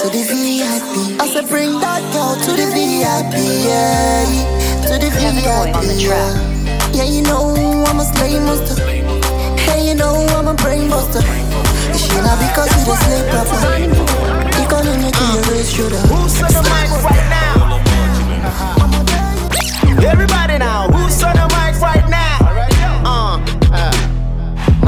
To 0.01 0.06
the 0.09 0.22
VIP. 0.24 1.20
I 1.20 1.28
said, 1.28 1.48
bring 1.48 1.78
that 1.81 2.01
girl 2.14 2.35
to 2.40 2.51
the 2.56 2.66
VIP. 2.72 3.35
Yeah, 3.68 4.24
to 4.89 4.94
the 4.97 5.10
VIP. 5.12 6.01
Yeah. 6.01 6.60
Yeah, 6.95 7.05
you 7.05 7.23
know 7.23 7.55
I'm 7.87 8.01
a 8.01 8.05
slave 8.05 8.43
monster. 8.43 8.83
Hey, 9.61 9.89
you 9.89 9.95
know 9.95 10.15
I'm 10.37 10.49
a 10.49 10.55
brain 10.55 10.89
buster. 10.89 11.23
She 11.97 12.09
not 12.21 12.39
because 12.39 12.71
you 12.77 12.85
the 12.87 12.97
slave 12.97 13.27
proper. 13.31 13.59
Uh. 13.61 14.61
You 14.61 14.69
gonna 14.69 14.97
make 14.99 15.15
me 15.15 15.41
raise 15.51 15.71
shoulder. 15.73 15.97
Who's 16.11 16.43
on 16.43 16.53
the 16.53 16.62
mic 16.62 16.91
right 17.05 17.29
now? 17.31 17.81
Everybody 20.11 20.59
now, 20.59 20.89
who's 20.89 21.23
on 21.23 21.35
the 21.35 21.47
mic 21.49 21.60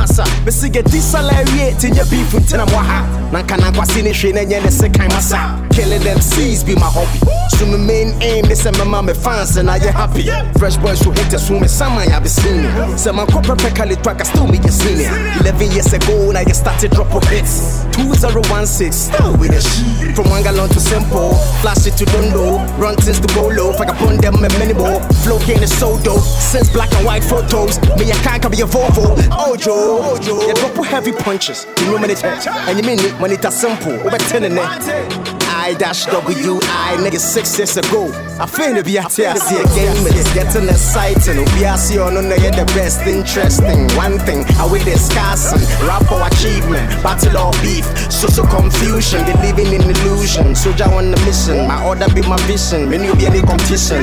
Masa, 0.03 0.24
besi 0.45 0.69
get 0.69 0.85
this 0.87 1.12
salary 1.12 1.74
to 1.79 1.89
your 1.95 2.05
beef 2.07 2.35
with 2.35 2.49
them 2.49 2.66
waha. 2.74 3.07
Nanka 3.31 3.57
na 3.57 3.70
kwasi 3.70 4.03
ni 4.03 4.12
shwe 4.12 4.33
na 4.35 4.45
nye 4.45 4.59
ne 4.61 4.69
se 4.70 4.89
kai 4.89 5.07
masa. 5.09 5.57
Killing 5.70 6.03
them 6.03 6.20
seas 6.20 6.65
be 6.65 6.74
my 6.74 6.91
hobby. 6.91 7.20
So 7.57 7.66
my 7.66 7.77
main 7.77 8.20
aim 8.20 8.47
is 8.47 8.65
my 8.65 8.83
mama 8.85 9.15
fans 9.15 9.57
and 9.57 9.70
I 9.70 9.77
you 9.77 9.93
happy. 9.93 10.27
Fresh 10.59 10.77
boys 10.79 11.01
who 11.01 11.12
hate 11.12 11.33
us 11.35 11.49
who 11.49 11.61
me 11.61 11.69
sama 11.69 12.05
ya 12.05 12.19
be 12.19 12.27
seen 12.27 12.65
it. 12.65 12.99
Say 12.99 13.12
my 13.12 13.24
corporate 13.27 13.61
pekali 13.61 14.03
track 14.03 14.20
I 14.20 14.24
still 14.24 14.49
me 14.49 14.59
you 14.59 14.70
seen 14.73 14.99
it. 14.99 15.41
Eleven 15.41 15.70
years 15.70 15.93
ago 15.93 16.33
now 16.33 16.41
you 16.41 16.55
started 16.55 16.91
drop 16.91 17.15
of 17.15 17.23
hits. 17.29 17.81
2016 17.93 18.93
still 18.93 19.36
with 19.36 19.52
shit. 19.60 20.16
From 20.16 20.28
one 20.31 20.43
gallon 20.43 20.69
to 20.70 20.81
simple, 20.81 21.35
flash 21.60 21.86
it 21.86 21.97
to 21.98 22.05
Dundo, 22.05 22.59
run 22.78 22.97
things 22.97 23.20
to 23.20 23.28
Bolo, 23.35 23.73
upon 23.89 24.16
them 24.19 24.43
and 24.43 24.59
many 24.59 24.74
more. 24.74 25.01
Flow 25.23 25.39
game 25.47 25.62
is 25.62 25.77
so 25.78 25.98
dope. 26.02 26.20
Since 26.20 26.70
black 26.70 26.93
and 26.94 27.06
white 27.06 27.24
photos, 27.24 27.81
me 27.98 28.10
a 28.10 28.14
can't 28.24 28.43
be 28.51 28.60
a 28.60 28.66
Volvo. 28.66 29.16
Ojo, 29.31 30.02
Ojo. 30.12 30.47
You 30.47 30.55
drop 30.55 30.85
heavy 30.85 31.12
punches. 31.12 31.66
You 31.81 31.93
know 31.93 31.98
me 31.98 32.10
it 32.10 32.24
and 32.24 32.78
you 32.78 32.85
mean 32.85 33.01
it 33.01 33.12
when 33.20 33.31
it's 33.31 33.55
simple. 33.55 33.93
Over 33.93 34.19
ten 34.19 34.44
in 34.44 34.52
it. 34.56 35.22
I 35.62 35.74
dash 35.74 36.06
W 36.06 36.59
I 36.64 36.98
nigga 36.98 37.20
six 37.20 37.56
years 37.56 37.76
ago. 37.76 38.10
I 38.43 38.47
to 38.74 38.82
be 38.82 38.98
out 38.98 39.14
here. 39.14 39.30
See 39.36 39.55
a 39.55 39.64
game 39.78 39.94
it's 40.18 40.26
getting 40.34 40.66
exciting. 40.66 41.39
We 41.55 41.64
are 41.64 41.78
see 41.78 42.01
on 42.02 42.14
the 42.14 42.34
the 42.51 42.66
best 42.74 43.06
interesting. 43.06 43.86
One 43.94 44.18
thing 44.18 44.43
I 44.59 44.66
will 44.66 44.82
discussing. 44.82 45.62
Rap 45.86 46.02
for 46.10 46.18
achievement, 46.18 46.90
battle 47.06 47.39
or 47.39 47.55
beef. 47.62 47.86
Social 48.10 48.43
confusion, 48.51 49.22
they 49.22 49.39
living 49.39 49.70
in 49.70 49.86
illusion. 49.86 50.56
Soldier 50.56 50.90
on 50.90 51.14
the 51.14 51.18
mission. 51.22 51.68
My 51.70 51.78
order 51.86 52.10
be 52.10 52.26
my 52.26 52.43
vision. 52.51 52.90
When 52.90 53.05
you 53.05 53.14
be 53.14 53.26
any 53.30 53.40
competition. 53.40 54.02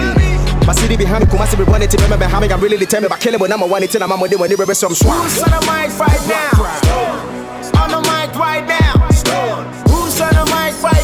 My 0.64 0.72
city 0.72 0.96
behind 0.96 1.28
me, 1.28 1.30
Kumasi 1.30 1.58
be 1.60 1.68
running 1.68 1.90
remember 2.08 2.24
how 2.32 2.40
I'm 2.40 2.62
really 2.62 2.78
determined. 2.78 3.10
But 3.12 3.20
killing 3.20 3.40
I'm 3.52 3.62
a 3.62 3.68
one, 3.68 3.84
it's 3.84 3.96
in 3.96 4.02
a 4.02 4.08
mama, 4.08 4.32
when 4.32 4.50
they 4.50 4.56
were 4.56 4.74
some 4.74 4.96
swamp. 4.96 5.28
Who's 5.28 5.44
on 5.44 5.52
the 5.52 5.62
mic 5.68 5.92
right 6.00 6.24
now? 6.24 6.56
On 7.84 7.92
the 7.92 8.00
mic 8.08 8.32
right 8.40 8.64
now. 8.64 8.96
Who's 9.92 10.22
on 10.22 10.32
the 10.40 10.46
mic 10.48 10.80
right 10.80 10.94
now? 10.94 10.99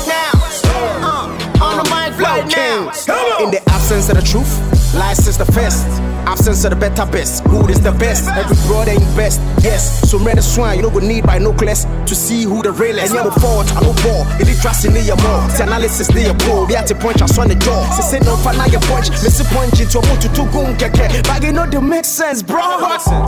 Right 2.42 3.08
now. 3.08 3.44
In 3.44 3.52
the 3.52 3.62
absence 3.70 4.10
of 4.10 4.16
the 4.16 4.22
truth, 4.22 4.50
lies 4.96 5.28
is 5.28 5.38
the 5.38 5.46
first. 5.46 5.88
Absence 6.26 6.66
of 6.66 6.72
the 6.72 6.76
better 6.76 7.06
best. 7.06 7.44
Good 7.46 7.70
is 7.70 7.82
the 7.82 7.92
best. 7.92 8.28
Every 8.30 8.58
brother 8.66 8.92
ain't 8.92 9.16
best. 9.16 9.40
Yes. 9.62 10.10
So 10.10 10.18
many 10.18 10.42
swine, 10.42 10.78
you 10.78 10.84
don't 10.84 10.94
go 10.94 11.00
need 11.00 11.24
by 11.26 11.38
no 11.38 11.54
class 11.54 11.86
to 12.10 12.16
see 12.16 12.44
who 12.44 12.64
the 12.64 12.72
real 12.72 12.98
is. 12.98 13.14
And 13.14 13.24
you 13.26 13.32
fault, 13.38 13.70
I 13.78 13.82
no 13.86 13.94
ball. 14.02 14.26
It 14.42 14.50
is 14.50 14.60
trust 14.62 14.86
in 14.86 14.98
your 15.06 15.18
more. 15.22 15.46
The 15.54 15.64
analysis 15.64 16.08
they 16.08 16.26
your 16.26 16.34
bro. 16.34 16.66
We 16.66 16.74
had 16.74 16.88
to 16.88 16.96
punch 16.96 17.22
us 17.22 17.38
on 17.38 17.48
the 17.48 17.56
jaw. 17.56 17.86
Say 17.94 18.18
say 18.18 18.20
no 18.26 18.36
for 18.38 18.54
now 18.58 18.66
your 18.66 18.82
punch. 18.90 19.10
Miss 19.22 19.40
a 19.40 19.46
punch 19.54 19.80
into 19.80 20.00
a 20.00 20.06
mood 20.10 20.22
to 20.26 20.30
two 20.34 20.50
gun 20.50 20.74
keke. 20.82 21.22
But 21.30 21.44
you 21.44 21.54
know 21.54 21.70
they 21.70 21.80
make 21.80 22.06
sense, 22.06 22.42
bro. 22.42 22.58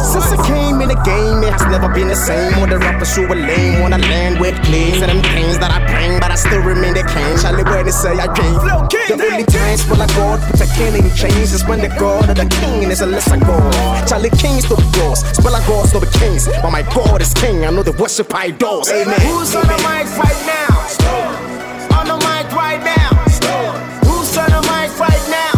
Since 0.01 0.33
I 0.33 0.37
came 0.49 0.81
in 0.81 0.89
the 0.89 0.99
game, 1.05 1.45
it 1.45 1.53
has 1.53 1.69
never 1.69 1.93
been 1.93 2.07
the 2.09 2.17
same. 2.17 2.57
All 2.57 2.65
the 2.65 2.79
rappers 2.79 3.15
who 3.15 3.27
were 3.29 3.37
lame 3.37 3.81
wanna 3.81 4.01
land 4.09 4.41
with 4.41 4.57
plays 4.65 5.01
and 5.05 5.13
them 5.13 5.21
pains 5.21 5.59
that 5.59 5.69
I 5.69 5.85
bring, 5.85 6.19
but 6.19 6.31
I 6.31 6.35
still 6.35 6.65
remain 6.65 6.97
the 6.97 7.05
king. 7.05 7.37
Charlie 7.37 7.63
when 7.63 7.85
they 7.85 7.93
say 7.93 8.17
I 8.17 8.25
came. 8.33 8.57
The 9.07 9.13
only 9.13 9.45
times 9.45 9.83
for 9.83 9.95
like 9.95 10.09
God 10.15 10.39
put 10.49 10.59
a 10.61 10.67
king 10.75 10.93
in 10.95 11.09
chains 11.15 11.53
is 11.53 11.63
when 11.65 11.79
the 11.79 11.89
God 11.99 12.29
of 12.29 12.35
the 12.35 12.45
king 12.59 12.89
is 12.89 13.01
a 13.01 13.05
lesser 13.05 13.37
God. 13.37 14.07
Charlie 14.07 14.29
Kings 14.31 14.69
no 14.69 14.75
be 14.75 14.83
gods, 14.97 15.21
spell 15.37 15.51
like 15.51 15.65
gods 15.67 15.93
no 15.93 15.99
be 15.99 16.07
kings. 16.19 16.47
But 16.47 16.71
my 16.71 16.81
God 16.83 17.21
is 17.21 17.33
king, 17.33 17.65
I 17.65 17.69
know 17.69 17.83
the 17.83 17.93
worship 17.93 18.33
idols. 18.33 18.89
Amen. 18.89 19.19
Who's 19.21 19.55
on 19.55 19.65
the 19.67 19.77
mic 19.87 20.07
right 20.17 20.41
now? 20.45 20.73
On 21.99 22.05
the 22.07 22.17
mic 22.25 22.51
right 22.51 22.81
now. 22.83 23.09
Who's 24.05 24.35
on 24.37 24.49
the 24.51 24.61
mic 24.67 24.91
right 24.99 25.25
now? 25.29 25.51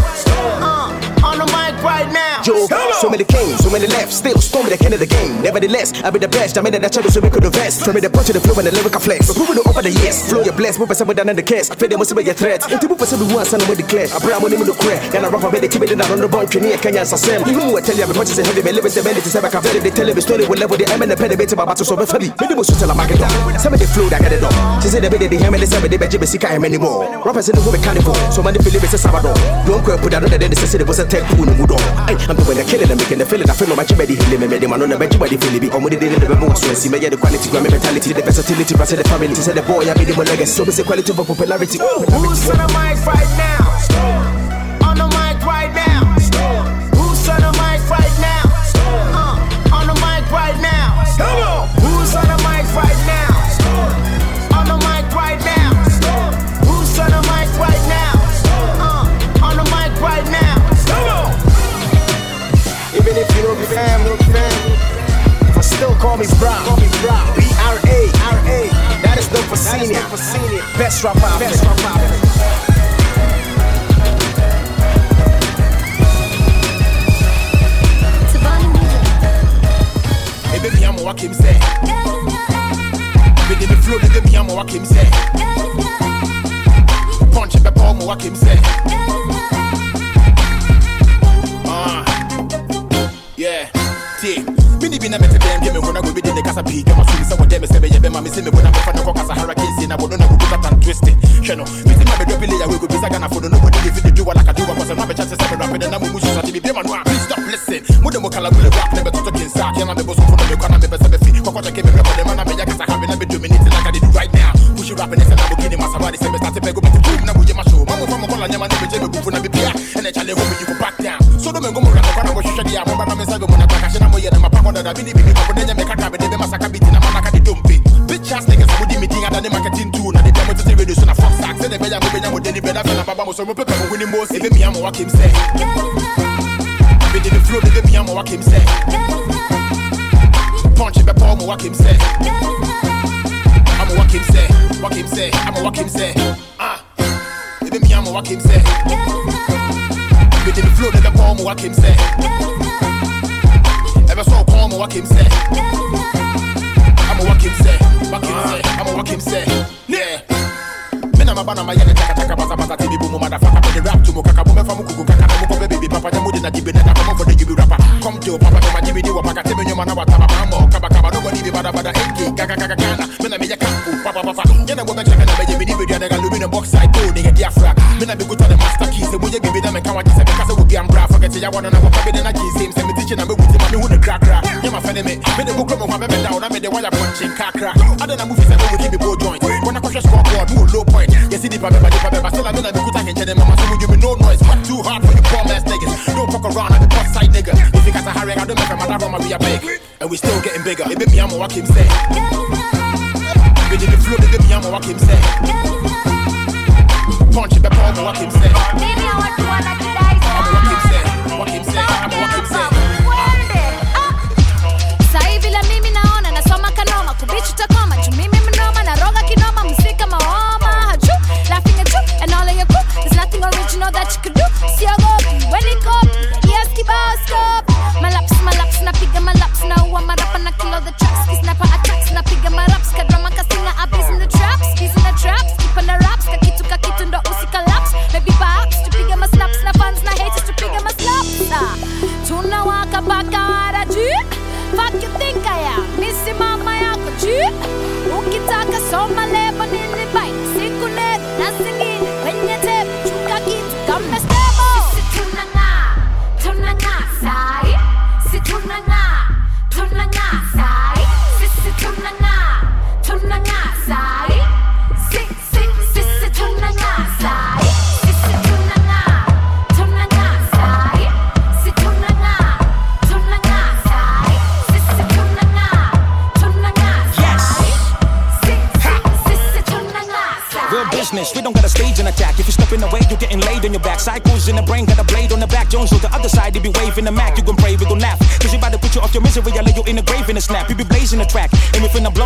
Uh, 0.62 1.26
on 1.26 1.38
the 1.40 1.46
mic 1.46 1.82
right 1.84 2.10
now. 2.14 2.42
Joe, 2.44 2.68
so 3.02 3.10
many 3.10 3.24
came, 3.24 3.58
so 3.70 3.78
many 3.78 3.86
left, 3.94 4.12
still 4.12 4.42
storming 4.42 4.74
the 4.74 4.78
king 4.82 4.94
of 4.94 5.00
the 5.00 5.06
game. 5.06 5.46
Nevertheless, 5.46 5.94
I 6.02 6.10
be 6.10 6.18
the 6.18 6.28
best. 6.28 6.58
I 6.58 6.62
made 6.62 6.74
that 6.74 6.90
channel 6.90 7.12
so 7.12 7.22
we 7.22 7.30
could 7.30 7.46
invest. 7.46 7.86
From 7.86 7.94
me 7.94 8.02
the 8.02 8.10
punch 8.10 8.26
to 8.28 8.34
the 8.34 8.42
flow 8.42 8.58
and 8.58 8.66
the 8.66 8.74
lyrical 8.74 8.98
flex. 8.98 9.30
But 9.30 9.38
moving 9.38 9.62
over 9.62 9.86
the 9.86 9.94
years, 9.94 10.26
flow 10.26 10.42
your 10.42 10.58
bless, 10.58 10.82
move 10.82 10.90
someone 10.98 11.14
down 11.16 11.30
in 11.30 11.38
the 11.38 11.46
case. 11.46 11.70
I 11.70 11.76
feel 11.78 11.86
they 11.86 11.96
must 11.96 12.10
be 12.18 12.26
your 12.26 12.34
threat. 12.34 12.66
If 12.66 12.82
you 12.82 12.90
move 12.90 12.98
for 12.98 13.06
one, 13.30 13.46
son 13.46 13.62
with 13.70 13.78
the 13.78 13.86
clear. 13.86 14.10
I 14.10 14.18
bring 14.18 14.42
money 14.42 14.58
in 14.58 14.66
the 14.66 14.74
crack, 14.74 15.14
and 15.14 15.22
I 15.22 15.30
rap 15.30 15.46
about 15.46 15.62
the 15.62 15.70
keep 15.70 15.86
it 15.86 15.94
on 15.94 16.02
the 16.02 16.26
bunch. 16.26 16.58
You 16.58 16.66
need 16.66 16.82
Kenya 16.82 17.06
Sasem. 17.06 17.46
You 17.46 17.62
know 17.62 17.78
what 17.78 17.86
I 17.86 17.94
tell 17.94 17.98
you, 18.02 18.10
I'm 18.10 18.18
much 18.18 18.34
as 18.34 18.42
heavy, 18.42 18.66
but 18.66 18.74
living 18.74 18.90
the 18.90 19.02
belly 19.06 19.22
to 19.22 19.30
say 19.30 19.38
I 19.38 19.50
can 19.54 19.62
very 19.62 19.80
they 19.86 19.94
tell 19.94 20.10
the 20.10 20.22
story 20.22 20.50
will 20.50 20.58
level 20.58 20.74
the 20.74 20.90
M 20.90 21.06
and 21.06 21.12
the 21.14 21.18
penny 21.18 21.38
bit 21.38 21.54
about 21.54 21.78
to 21.78 21.86
solve 21.86 22.02
it 22.02 22.10
for 22.10 22.18
me. 22.18 22.34
Maybe 22.42 22.58
most 22.58 22.74
tell 22.74 22.90
I'm 22.90 22.98
market 22.98 23.22
down. 23.22 23.38
Some 23.62 23.78
of 23.78 23.80
the 23.80 23.86
flow 23.86 24.10
that 24.10 24.26
get 24.26 24.34
it 24.34 24.42
up. 24.42 24.82
She 24.82 24.90
said 24.90 25.06
the 25.06 25.14
bit 25.14 25.30
the 25.30 25.38
ham 25.38 25.54
and 25.54 25.62
the 25.62 25.70
seven, 25.70 25.94
they 25.94 26.02
bet 26.02 26.10
you 26.10 26.18
see 26.26 26.42
him 26.42 26.66
anymore. 26.66 27.06
Rappers 27.22 27.54
in 27.54 27.56
the 27.56 27.62
woman 27.62 27.86
carnival, 27.86 28.18
so 28.34 28.42
many 28.42 28.58
believe 28.58 28.82
it's 28.82 28.98
a 28.98 29.00
Sabado. 29.00 29.30
Don't 29.70 29.86
go 29.86 29.94
put 30.02 30.18
out 30.18 30.26
the 30.26 30.42
the 30.42 30.58
city 30.58 30.82
was 30.90 30.98
a 30.98 31.06
tech 31.06 31.22
in 31.38 31.54
Mudo. 31.54 31.78
I'm 32.10 32.34
doing 32.34 32.58
the 32.58 32.66
killing 32.66 32.90
and 32.90 32.98
making 32.98 33.22
the 33.22 33.30
feeling. 33.30 33.46
Feel 33.60 33.76
my 33.76 33.84
chimney, 33.84 34.16
he 34.16 34.38
live 34.38 34.40
me, 34.40 34.68
man 34.68 34.82
on 34.82 34.90
the 34.90 34.98
bench, 34.98 35.20
but 35.20 35.30
if 35.34 35.60
be 35.60 35.70
on 35.70 35.84
with 35.84 35.92
it, 35.92 36.00
the 36.00 36.36
most 36.40 36.66
when 36.66 36.78
see 36.78 36.88
me 36.88 36.98
the 36.98 37.18
quality, 37.18 37.52
my 37.52 37.60
mentality, 37.60 38.14
the 38.14 38.22
versatility, 38.22 38.74
plus 38.74 38.92
the 38.92 39.04
family. 39.04 39.36
Said 39.36 39.58
the 39.58 39.62
boy, 39.64 39.84
I 39.84 39.94
be 39.96 40.06
the 40.06 40.16
legacy, 40.16 40.46
so 40.46 40.64
it's 40.64 40.78
the 40.78 40.84
quality 40.86 41.12
of 41.12 41.28
popularity. 41.28 41.78
Who's? 41.78 42.50
On 42.50 42.56
the 42.56 42.68
mic 42.72 43.06
right 43.06 43.28
now. 43.36 44.39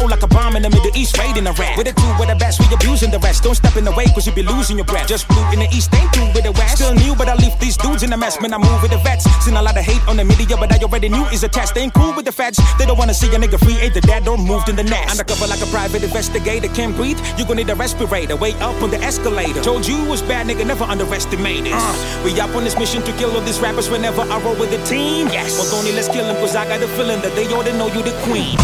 like 0.10 0.24
a 0.24 0.28
bomb 0.28 0.56
in 0.56 0.62
the 0.64 0.70
Middle 0.70 0.96
East, 0.96 1.18
raiding 1.18 1.48
Iraq. 1.48 1.78
With 1.78 1.88
a 1.88 1.94
crew, 1.94 2.14
with 2.20 2.30
the 2.30 2.36
best, 2.36 2.60
we 2.60 2.68
abusing 2.74 3.12
the 3.12 3.20
rest. 3.20 3.44
Don't 3.44 3.56
step 3.56 3.76
in 3.78 3.84
the 3.84 3.92
way, 3.92 4.06
cause 4.14 4.26
you 4.26 4.34
be 4.34 4.44
losing 4.44 4.78
your 4.78 4.86
breath. 4.86 5.08
Just 5.08 5.26
flew 5.28 5.44
in 5.52 5.60
the 5.60 5.70
East, 5.72 5.94
ain't 5.96 6.12
through 6.14 6.32
with 6.34 6.44
the 6.44 6.52
West. 6.52 6.78
Still 6.78 6.94
new, 6.96 7.16
but 7.16 7.28
I 7.28 7.36
leave 7.36 7.58
these 7.60 7.78
dudes 7.78 8.04
in 8.04 8.10
the 8.10 8.18
mess. 8.18 8.40
When 8.42 8.54
I 8.54 8.58
move 8.58 8.82
with 8.82 8.92
the 8.92 8.98
vets. 8.98 9.26
Seen 9.44 9.56
a 9.56 9.62
lot 9.62 9.78
of 9.78 9.84
hate 9.84 10.02
on 10.08 10.18
the 10.18 10.26
media, 10.26 10.56
but 10.58 10.72
I 10.72 10.78
already 10.84 11.10
knew 11.10 11.26
is 11.36 11.44
a 11.44 11.50
test. 11.50 11.76
They 11.76 11.82
ain't 11.82 11.94
cool 11.94 12.14
with 12.16 12.26
the 12.26 12.32
feds. 12.32 12.60
They 12.78 12.86
don't 12.86 12.98
wanna 12.98 13.14
see 13.14 13.28
a 13.36 13.40
nigga 13.40 13.60
free, 13.60 13.78
ain't 13.78 13.94
the 13.94 14.02
dad, 14.02 14.24
don't 14.26 14.46
move 14.46 14.68
in 14.70 14.76
the 14.76 14.84
nest. 14.84 15.12
Undercover 15.12 15.48
like 15.48 15.62
a 15.62 15.68
private 15.68 16.04
investigator, 16.04 16.68
can't 16.70 16.96
breathe. 16.96 17.20
You 17.38 17.46
gon' 17.46 17.58
need 17.58 17.70
a 17.70 17.76
respirator, 17.76 18.36
way 18.36 18.54
up 18.62 18.82
on 18.82 18.90
the 18.90 18.98
escalator. 18.98 19.62
Told 19.62 19.88
you 19.88 20.04
was 20.06 20.22
bad, 20.22 20.48
nigga, 20.48 20.66
never 20.66 20.86
underestimate 20.86 21.66
it. 21.68 21.74
Uh, 21.74 22.22
we 22.24 22.40
up 22.40 22.56
on 22.56 22.64
this 22.64 22.78
mission 22.78 23.02
to 23.04 23.12
kill 23.14 23.32
all 23.32 23.42
these 23.42 23.60
rappers 23.60 23.90
whenever 23.90 24.22
I 24.22 24.40
roll 24.42 24.56
with 24.56 24.72
the 24.72 24.82
team. 24.86 25.28
Yes. 25.28 25.58
Well, 25.58 25.80
only 25.80 25.92
let's 25.92 26.08
kill 26.08 26.26
them, 26.26 26.36
cause 26.38 26.56
I 26.56 26.68
got 26.68 26.80
the 26.80 26.88
feeling 26.90 27.22
that 27.22 27.36
they 27.36 27.46
ought 27.54 27.66
to 27.66 27.78
know 27.78 27.88
you 27.88 28.02
the 28.04 28.16
queen. 28.24 28.58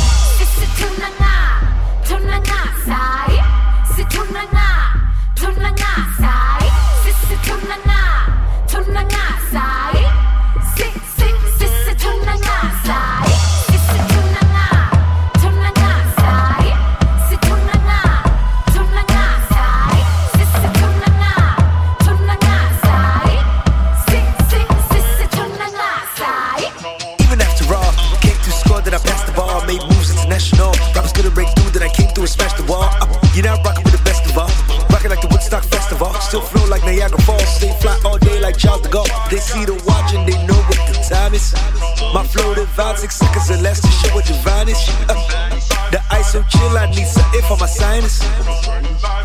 Turn 5.50 5.64
my 5.64 5.72
knots 5.72 6.39
Still 36.30 36.42
flow 36.42 36.70
like 36.70 36.84
Niagara 36.84 37.18
Falls. 37.22 37.42
Stay 37.58 37.74
fly 37.82 38.00
all 38.06 38.20
day 38.20 38.40
like 38.40 38.56
Charles 38.56 38.84
de 38.84 38.90
Gaulle. 38.90 39.10
They 39.32 39.38
see 39.38 39.66
the 39.66 39.74
watch 39.90 40.14
and 40.14 40.30
they 40.30 40.38
know 40.46 40.62
what 40.70 40.78
the 40.86 40.94
time 41.10 41.34
is. 41.34 41.54
My 42.14 42.22
flow 42.22 42.54
divine, 42.54 42.98
six 42.98 43.16
seconds 43.16 43.50
or 43.50 43.58
less 43.58 43.82
to 43.82 43.88
show 43.88 44.14
what 44.14 44.26
divine 44.26 44.70
is. 44.70 44.78
Uh, 45.10 45.18
the 45.90 46.00
ice 46.12 46.34
so 46.34 46.44
chill, 46.44 46.78
I 46.78 46.86
need 46.92 47.08
something 47.08 47.42
for 47.50 47.58
my 47.58 47.66
sinus. 47.66 48.22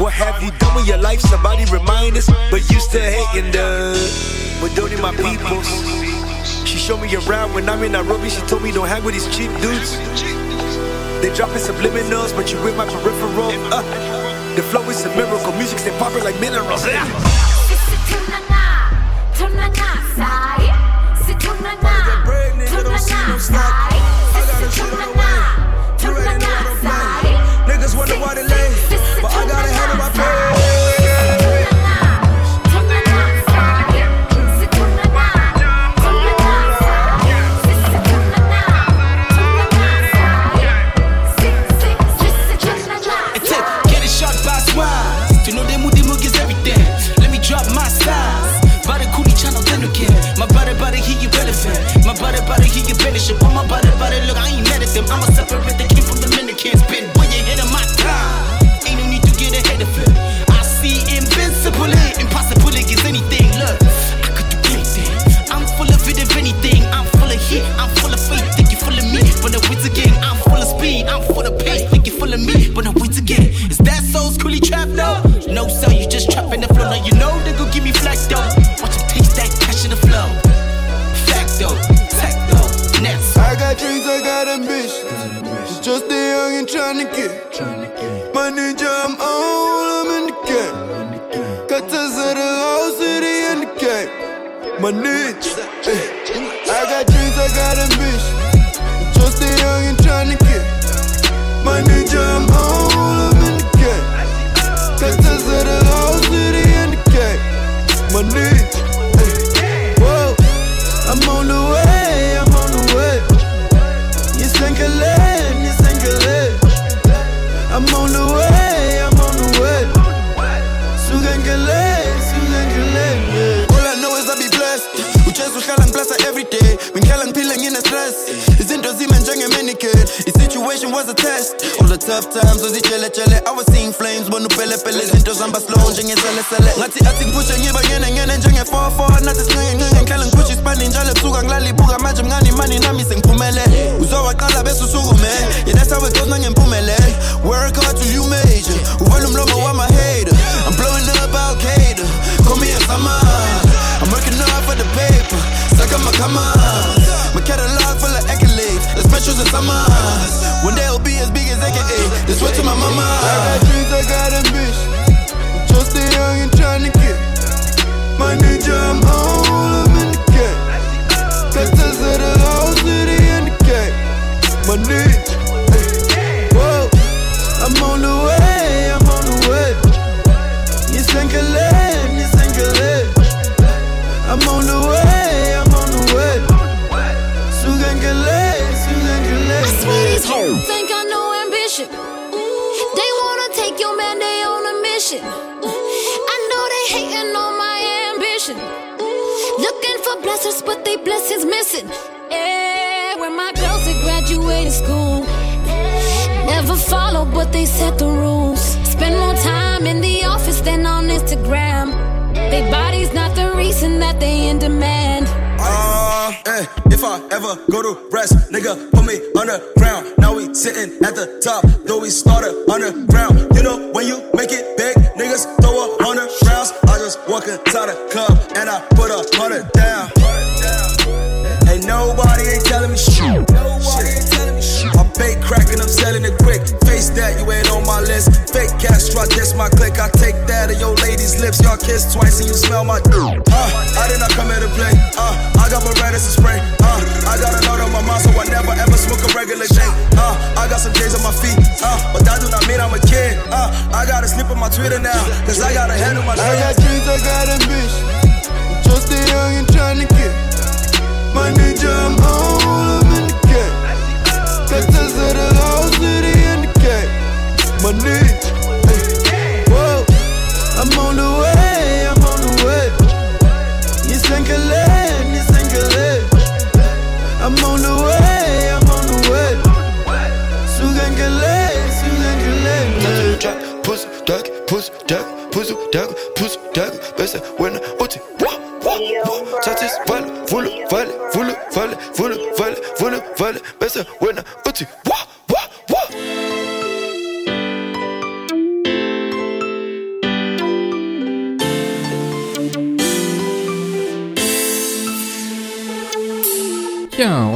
What 0.00 0.14
have 0.14 0.42
you 0.42 0.50
done 0.52 0.76
with 0.76 0.88
your 0.88 0.96
life? 0.96 1.20
Somebody 1.20 1.66
remind 1.66 2.16
us. 2.16 2.24
But 2.50 2.64
you 2.72 2.80
still 2.80 3.04
hating 3.04 3.52
the. 3.52 4.00
But 4.62 4.74
don't 4.74 4.88
need 4.88 5.02
my 5.02 5.12
peoples. 5.12 5.68
She 6.66 6.78
showed 6.78 7.02
me 7.02 7.14
around 7.28 7.52
when 7.52 7.68
I'm 7.68 7.82
in 7.82 7.92
Nairobi. 7.92 8.30
She 8.30 8.40
told 8.48 8.62
me 8.62 8.72
don't 8.72 8.88
hang 8.88 9.04
with 9.04 9.12
these 9.12 9.28
cheap 9.28 9.50
dudes. 9.60 9.98
They 11.20 11.28
dropping 11.36 11.60
subliminals, 11.60 12.34
but 12.34 12.50
you 12.50 12.56
with 12.64 12.78
my 12.78 12.86
peripheral. 12.86 13.52
Uh, 13.68 14.23
the 14.54 14.62
flow 14.62 14.88
is 14.88 15.04
a 15.04 15.08
miracle, 15.16 15.52
music 15.54 15.80
they 15.80 15.90
popping 15.98 16.22
like 16.22 16.38
minerals. 16.38 16.86
Yeah. 16.86 17.53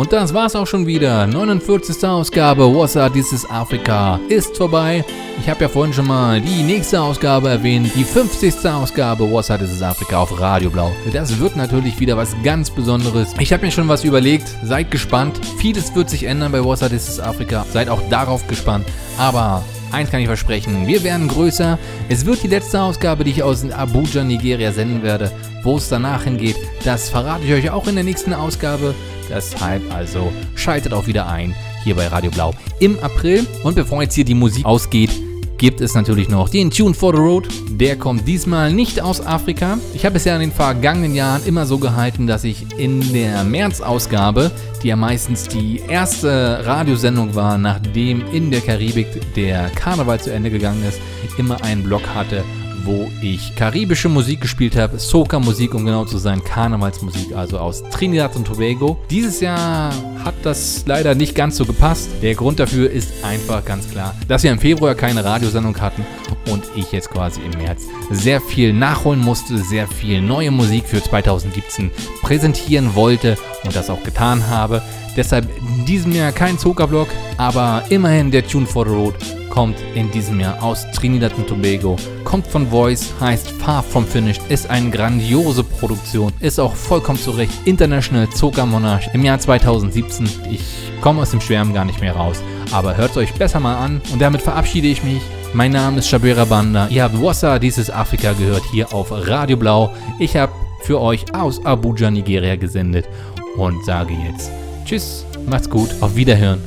Und 0.08 0.12
das 0.14 0.32
war's 0.32 0.56
auch 0.56 0.66
schon 0.66 0.86
wieder. 0.86 1.26
49. 1.26 2.02
Ausgabe 2.04 2.72
What's 2.74 2.94
This 3.12 3.32
is 3.32 3.44
Africa 3.50 4.18
ist 4.30 4.56
vorbei. 4.56 5.04
Ich 5.38 5.50
habe 5.50 5.60
ja 5.62 5.68
vorhin 5.68 5.92
schon 5.92 6.06
mal 6.06 6.40
die 6.40 6.62
nächste 6.62 7.00
Ausgabe 7.00 7.50
erwähnt, 7.50 7.90
die 7.94 8.04
50. 8.04 8.54
Ausgabe 8.70 9.30
What's 9.30 9.48
This 9.48 9.70
is 9.70 9.82
Africa 9.82 10.18
auf 10.18 10.40
Radio 10.40 10.70
Blau. 10.70 10.92
Das 11.12 11.38
wird 11.38 11.56
natürlich 11.56 12.00
wieder 12.00 12.16
was 12.16 12.34
ganz 12.42 12.70
Besonderes. 12.70 13.34
Ich 13.38 13.52
habe 13.52 13.66
mir 13.66 13.70
schon 13.70 13.88
was 13.88 14.04
überlegt, 14.04 14.48
seid 14.64 14.90
gespannt. 14.90 15.40
Vieles 15.58 15.94
wird 15.94 16.08
sich 16.08 16.24
ändern 16.24 16.52
bei 16.52 16.64
What's 16.64 16.80
This 16.80 17.08
is 17.08 17.20
Africa. 17.20 17.66
Seid 17.70 17.90
auch 17.90 18.00
darauf 18.08 18.46
gespannt. 18.48 18.86
Aber 19.18 19.62
Eins 19.90 20.10
kann 20.10 20.20
ich 20.20 20.26
versprechen, 20.26 20.86
wir 20.86 21.02
werden 21.02 21.28
größer. 21.28 21.78
Es 22.10 22.26
wird 22.26 22.42
die 22.42 22.48
letzte 22.48 22.78
Ausgabe, 22.80 23.24
die 23.24 23.30
ich 23.30 23.42
aus 23.42 23.70
Abuja, 23.70 24.22
Nigeria 24.22 24.70
senden 24.70 25.02
werde. 25.02 25.32
Wo 25.62 25.78
es 25.78 25.88
danach 25.88 26.24
hingeht, 26.24 26.56
das 26.84 27.08
verrate 27.08 27.44
ich 27.44 27.52
euch 27.52 27.70
auch 27.70 27.86
in 27.88 27.94
der 27.94 28.04
nächsten 28.04 28.34
Ausgabe. 28.34 28.94
Deshalb 29.28 29.82
also 29.92 30.32
schaltet 30.54 30.92
auch 30.92 31.06
wieder 31.06 31.28
ein 31.28 31.54
hier 31.84 31.94
bei 31.94 32.06
Radio 32.08 32.30
Blau 32.30 32.54
im 32.80 32.98
April. 33.00 33.46
Und 33.62 33.74
bevor 33.74 34.02
jetzt 34.02 34.14
hier 34.14 34.24
die 34.24 34.34
Musik 34.34 34.64
ausgeht, 34.64 35.10
gibt 35.58 35.80
es 35.80 35.94
natürlich 35.94 36.28
noch 36.28 36.48
den 36.48 36.70
Tune 36.70 36.94
for 36.94 37.12
the 37.12 37.20
Road. 37.20 37.48
Der 37.70 37.96
kommt 37.96 38.26
diesmal 38.26 38.72
nicht 38.72 39.00
aus 39.00 39.24
Afrika. 39.24 39.78
Ich 39.92 40.06
habe 40.06 40.16
es 40.16 40.24
ja 40.24 40.34
in 40.34 40.40
den 40.40 40.52
vergangenen 40.52 41.14
Jahren 41.14 41.44
immer 41.44 41.66
so 41.66 41.78
gehalten, 41.78 42.26
dass 42.26 42.44
ich 42.44 42.78
in 42.78 43.12
der 43.12 43.42
März-Ausgabe, 43.44 44.52
die 44.82 44.88
ja 44.88 44.96
meistens 44.96 45.48
die 45.48 45.82
erste 45.88 46.64
Radiosendung 46.64 47.34
war, 47.34 47.58
nachdem 47.58 48.22
in 48.32 48.50
der 48.50 48.60
Karibik 48.60 49.34
der 49.34 49.68
Karneval 49.70 50.20
zu 50.20 50.32
Ende 50.32 50.50
gegangen 50.50 50.84
ist, 50.88 51.00
immer 51.38 51.62
einen 51.64 51.82
Block 51.82 52.02
hatte, 52.14 52.44
wo 52.88 53.10
ich 53.20 53.54
karibische 53.54 54.08
Musik 54.08 54.40
gespielt 54.40 54.74
habe, 54.74 54.98
Soca-Musik, 54.98 55.74
um 55.74 55.84
genau 55.84 56.06
zu 56.06 56.16
sein, 56.16 56.42
Karnevalsmusik, 56.42 57.36
also 57.36 57.58
aus 57.58 57.82
Trinidad 57.90 58.34
und 58.34 58.46
Tobago. 58.46 58.98
Dieses 59.10 59.40
Jahr 59.40 59.92
hat 60.24 60.34
das 60.42 60.84
leider 60.86 61.14
nicht 61.14 61.34
ganz 61.34 61.58
so 61.58 61.66
gepasst. 61.66 62.08
Der 62.22 62.34
Grund 62.34 62.58
dafür 62.58 62.90
ist 62.90 63.12
einfach 63.22 63.62
ganz 63.62 63.90
klar, 63.90 64.14
dass 64.26 64.42
wir 64.42 64.50
im 64.50 64.58
Februar 64.58 64.94
keine 64.94 65.22
Radiosendung 65.22 65.78
hatten 65.78 66.04
und 66.50 66.64
ich 66.76 66.90
jetzt 66.90 67.10
quasi 67.10 67.42
im 67.42 67.50
März 67.62 67.84
sehr 68.10 68.40
viel 68.40 68.72
nachholen 68.72 69.20
musste, 69.20 69.58
sehr 69.58 69.86
viel 69.86 70.22
neue 70.22 70.50
Musik 70.50 70.86
für 70.86 71.02
2017 71.02 71.90
präsentieren 72.22 72.94
wollte 72.94 73.36
und 73.64 73.76
das 73.76 73.90
auch 73.90 74.02
getan 74.02 74.48
habe. 74.48 74.80
Deshalb 75.14 75.46
in 75.58 75.84
diesem 75.84 76.12
Jahr 76.12 76.32
kein 76.32 76.56
Soca-Block, 76.56 77.08
aber 77.36 77.82
immerhin 77.90 78.30
der 78.30 78.46
Tune 78.46 78.66
for 78.66 78.86
the 78.86 78.94
Road 78.94 79.14
kommt 79.58 79.78
in 79.96 80.08
diesem 80.12 80.38
Jahr 80.38 80.62
aus 80.62 80.88
Trinidad 80.92 81.36
und 81.36 81.48
Tobago, 81.48 81.96
kommt 82.22 82.46
von 82.46 82.68
Voice, 82.68 83.12
heißt 83.18 83.50
Far 83.50 83.82
From 83.82 84.06
Finished, 84.06 84.40
ist 84.48 84.70
eine 84.70 84.88
grandiose 84.88 85.64
Produktion, 85.64 86.32
ist 86.38 86.60
auch 86.60 86.76
vollkommen 86.76 87.18
zurecht 87.18 87.50
International 87.64 88.30
Zoka 88.30 88.64
Monarch 88.64 89.12
im 89.14 89.24
Jahr 89.24 89.40
2017. 89.40 90.28
Ich 90.48 90.60
komme 91.00 91.22
aus 91.22 91.32
dem 91.32 91.40
Schwärmen 91.40 91.74
gar 91.74 91.84
nicht 91.84 92.00
mehr 92.00 92.14
raus, 92.14 92.40
aber 92.70 92.96
hört 92.96 93.10
es 93.10 93.16
euch 93.16 93.34
besser 93.34 93.58
mal 93.58 93.78
an 93.78 94.00
und 94.12 94.22
damit 94.22 94.42
verabschiede 94.42 94.86
ich 94.86 95.02
mich. 95.02 95.22
Mein 95.52 95.72
Name 95.72 95.98
ist 95.98 96.08
Shabira 96.08 96.44
Banda. 96.44 96.86
Ihr 96.86 97.02
habt 97.02 97.20
Wassa, 97.20 97.58
dieses 97.58 97.90
Afrika 97.90 98.34
gehört 98.34 98.62
hier 98.70 98.94
auf 98.94 99.08
Radio 99.10 99.56
Blau. 99.56 99.92
Ich 100.20 100.36
habe 100.36 100.52
für 100.82 101.00
euch 101.00 101.34
aus 101.34 101.66
Abuja, 101.66 102.12
Nigeria 102.12 102.54
gesendet 102.54 103.08
und 103.56 103.84
sage 103.84 104.14
jetzt 104.14 104.52
Tschüss, 104.84 105.26
macht's 105.46 105.68
gut, 105.68 105.90
auf 106.00 106.14
Wiederhören. 106.14 106.60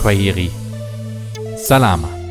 Kwaheri. 0.00 0.50
Salama. 1.62 2.21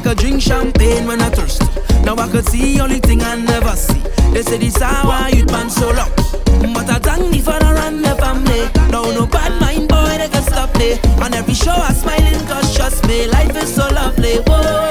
I 0.00 0.02
could 0.02 0.16
drink 0.16 0.40
champagne 0.40 1.06
when 1.06 1.20
I 1.20 1.28
thirst. 1.28 1.60
Now 2.06 2.14
I 2.16 2.26
could 2.26 2.48
see 2.48 2.80
only 2.80 3.00
thing 3.00 3.20
I 3.20 3.36
never 3.36 3.76
see. 3.76 4.00
They 4.32 4.40
say 4.40 4.56
this 4.56 4.80
how 4.80 5.28
youth 5.28 5.52
man 5.52 5.68
so 5.68 5.90
lucky. 5.90 6.22
But 6.72 6.88
I 6.88 6.98
thank 6.98 7.30
the 7.30 7.50
run 7.50 8.00
the 8.00 8.14
family. 8.16 8.62
Now 8.90 9.02
no 9.02 9.26
bad 9.26 9.60
mind 9.60 9.90
boy 9.90 10.16
they 10.16 10.28
can 10.30 10.42
stop 10.42 10.74
me. 10.78 10.98
On 11.22 11.34
every 11.34 11.52
show 11.52 11.72
I 11.72 11.92
smiling 11.92 12.46
cause 12.46 12.74
trust 12.74 13.06
me, 13.06 13.26
life 13.26 13.54
is 13.62 13.74
so 13.74 13.86
lovely. 13.90 14.36
Whoa, 14.46 14.89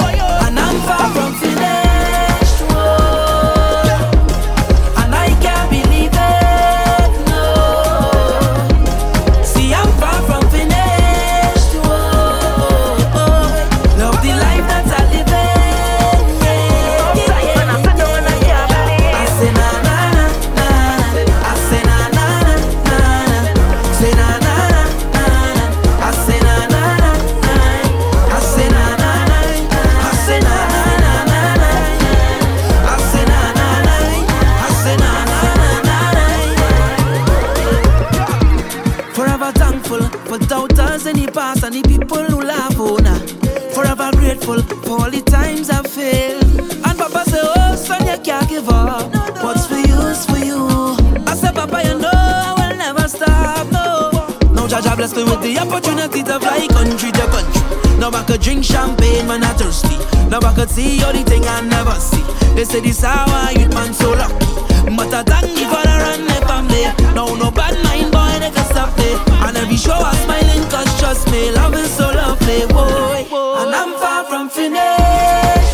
country 56.90 57.11
to 57.11 57.26
country. 57.30 57.99
Now 57.99 58.10
I 58.10 58.24
could 58.24 58.41
drink 58.41 58.64
champagne 58.64 59.28
when 59.28 59.44
I'm 59.44 59.56
thirsty. 59.56 59.98
Now 60.30 60.40
I 60.41 60.53
could 60.56 60.70
see 60.70 61.02
all 61.03 61.14
the 61.14 61.24
thing 61.24 61.45
I 61.45 61.61
never 61.61 61.94
see. 61.99 62.24
They 62.56 62.66
say 62.66 62.80
this 62.80 63.02
how 63.02 63.26
I 63.28 63.53
eat 63.57 63.70
man 63.74 63.94
so 63.94 64.11
lucky. 64.11 64.49
But 64.98 65.14
I 65.14 65.22
thank 65.24 65.53
you 65.60 65.68
for 65.70 65.84
the 65.86 65.95
run 66.03 66.26
the 66.26 66.40
family. 66.49 66.86
No, 67.14 67.36
no 67.36 67.52
bad 67.52 67.76
mind 67.84 68.11
boy, 68.11 68.40
they 68.40 68.52
can 68.52 68.66
stop 68.74 68.98
me. 68.98 69.11
And 69.45 69.57
every 69.57 69.78
show 69.78 69.94
I'm 69.94 70.16
smiling 70.26 70.66
cause 70.70 70.90
trust 70.99 71.32
me, 71.32 71.52
love 71.52 71.76
is 71.76 71.91
so 71.91 72.07
lovely, 72.10 72.66
boy. 72.74 73.28
And 73.61 73.76
I'm 73.76 73.94
far 73.99 74.24
from 74.26 74.49
finished. 74.49 75.69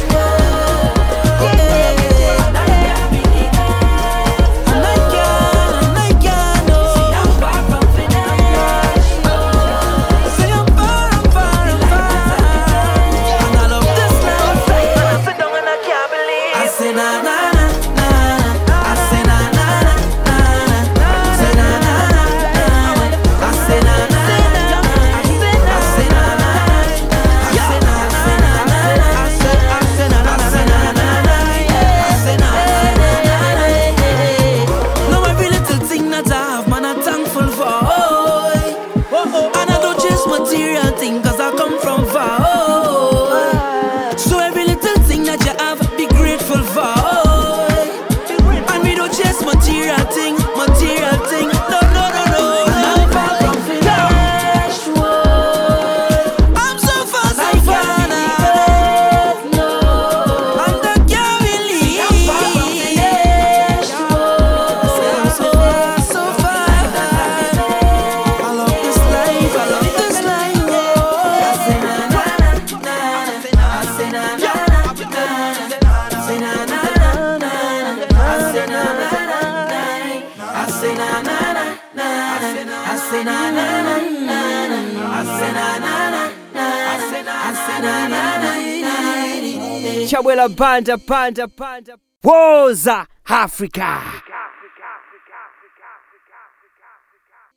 Na. 90.36 90.48
Chabwela 90.48 90.56
banda 90.56 90.98
banda 90.98 91.48
banda. 91.48 91.98
Woza 92.24 93.06
Africa. 93.28 94.24